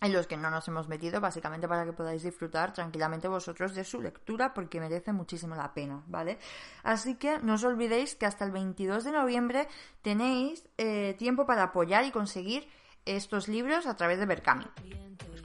en 0.00 0.12
los 0.12 0.26
que 0.26 0.36
no 0.36 0.50
nos 0.50 0.66
hemos 0.68 0.88
metido, 0.88 1.20
básicamente 1.20 1.68
para 1.68 1.84
que 1.84 1.92
podáis 1.92 2.22
disfrutar 2.22 2.72
tranquilamente 2.72 3.28
vosotros 3.28 3.74
de 3.74 3.84
su 3.84 4.00
lectura, 4.02 4.52
porque 4.52 4.80
merece 4.80 5.12
muchísimo 5.12 5.54
la 5.54 5.72
pena, 5.72 6.02
¿vale? 6.06 6.38
Así 6.82 7.14
que 7.14 7.38
no 7.38 7.54
os 7.54 7.64
olvidéis 7.64 8.14
que 8.14 8.26
hasta 8.26 8.44
el 8.44 8.50
22 8.50 9.04
de 9.04 9.12
noviembre 9.12 9.68
tenéis 10.02 10.66
eh, 10.78 11.14
tiempo 11.18 11.46
para 11.46 11.64
apoyar 11.64 12.04
y 12.04 12.10
conseguir 12.10 12.68
estos 13.04 13.48
libros 13.48 13.86
a 13.86 13.96
través 13.96 14.18
de 14.18 14.26
Berkami. 14.26 14.66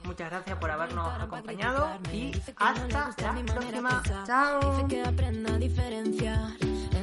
Muchas 0.04 0.30
gracias 0.30 0.58
por 0.58 0.70
habernos 0.70 1.20
acompañado 1.20 1.98
y 2.12 2.32
hasta 2.56 3.32
la 3.32 3.44
próxima. 3.44 4.02
Chao. 4.26 4.88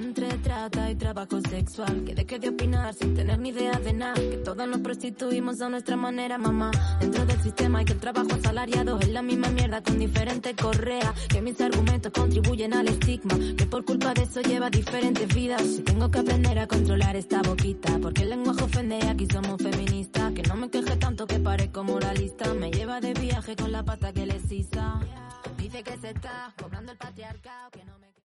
Entre 0.07 0.29
trata 0.37 0.89
y 0.89 0.95
trabajo 0.95 1.41
sexual. 1.41 2.05
Que 2.05 2.15
deje 2.15 2.39
de 2.39 2.47
opinar 2.47 2.93
sin 2.93 3.13
tener 3.13 3.37
ni 3.39 3.49
idea 3.49 3.73
de 3.73 3.91
nada. 3.91 4.13
Que 4.13 4.37
todos 4.37 4.65
nos 4.65 4.79
prostituimos 4.79 5.59
a 5.61 5.67
nuestra 5.67 5.97
manera, 5.97 6.37
mamá. 6.37 6.71
Dentro 7.01 7.25
del 7.25 7.41
sistema 7.41 7.81
y 7.81 7.85
que 7.85 7.91
el 7.91 7.99
trabajo 7.99 8.29
asalariado 8.31 8.99
es 9.01 9.09
la 9.09 9.21
misma 9.21 9.49
mierda 9.49 9.83
con 9.83 9.99
diferente 9.99 10.55
correa. 10.55 11.13
Que 11.27 11.41
mis 11.41 11.59
argumentos 11.59 12.13
contribuyen 12.13 12.73
al 12.73 12.87
estigma. 12.87 13.37
Que 13.57 13.65
por 13.65 13.83
culpa 13.83 14.13
de 14.13 14.23
eso 14.23 14.39
lleva 14.41 14.69
diferentes 14.69 15.27
vidas. 15.35 15.63
Y 15.77 15.81
tengo 15.81 16.09
que 16.09 16.19
aprender 16.19 16.57
a 16.57 16.67
controlar 16.67 17.17
esta 17.17 17.41
boquita. 17.41 17.99
Porque 18.01 18.21
el 18.21 18.29
lenguaje 18.29 18.63
ofende 18.63 18.99
aquí 19.09 19.27
somos 19.29 19.61
feministas. 19.61 20.31
Que 20.31 20.43
no 20.43 20.55
me 20.55 20.69
queje 20.69 20.95
tanto 20.95 21.27
que 21.27 21.37
parezco 21.37 21.83
moralista. 21.83 22.53
Me 22.53 22.71
lleva 22.71 23.01
de 23.01 23.13
viaje 23.13 23.57
con 23.57 23.73
la 23.73 23.83
pata 23.83 24.13
que 24.13 24.25
le 24.25 24.39
sisa. 24.39 25.01
Dice 25.57 25.83
que 25.83 25.97
se 25.97 26.11
está 26.11 26.53
cobrando 26.57 26.93
el 26.93 26.97
patriarcado. 26.97 27.71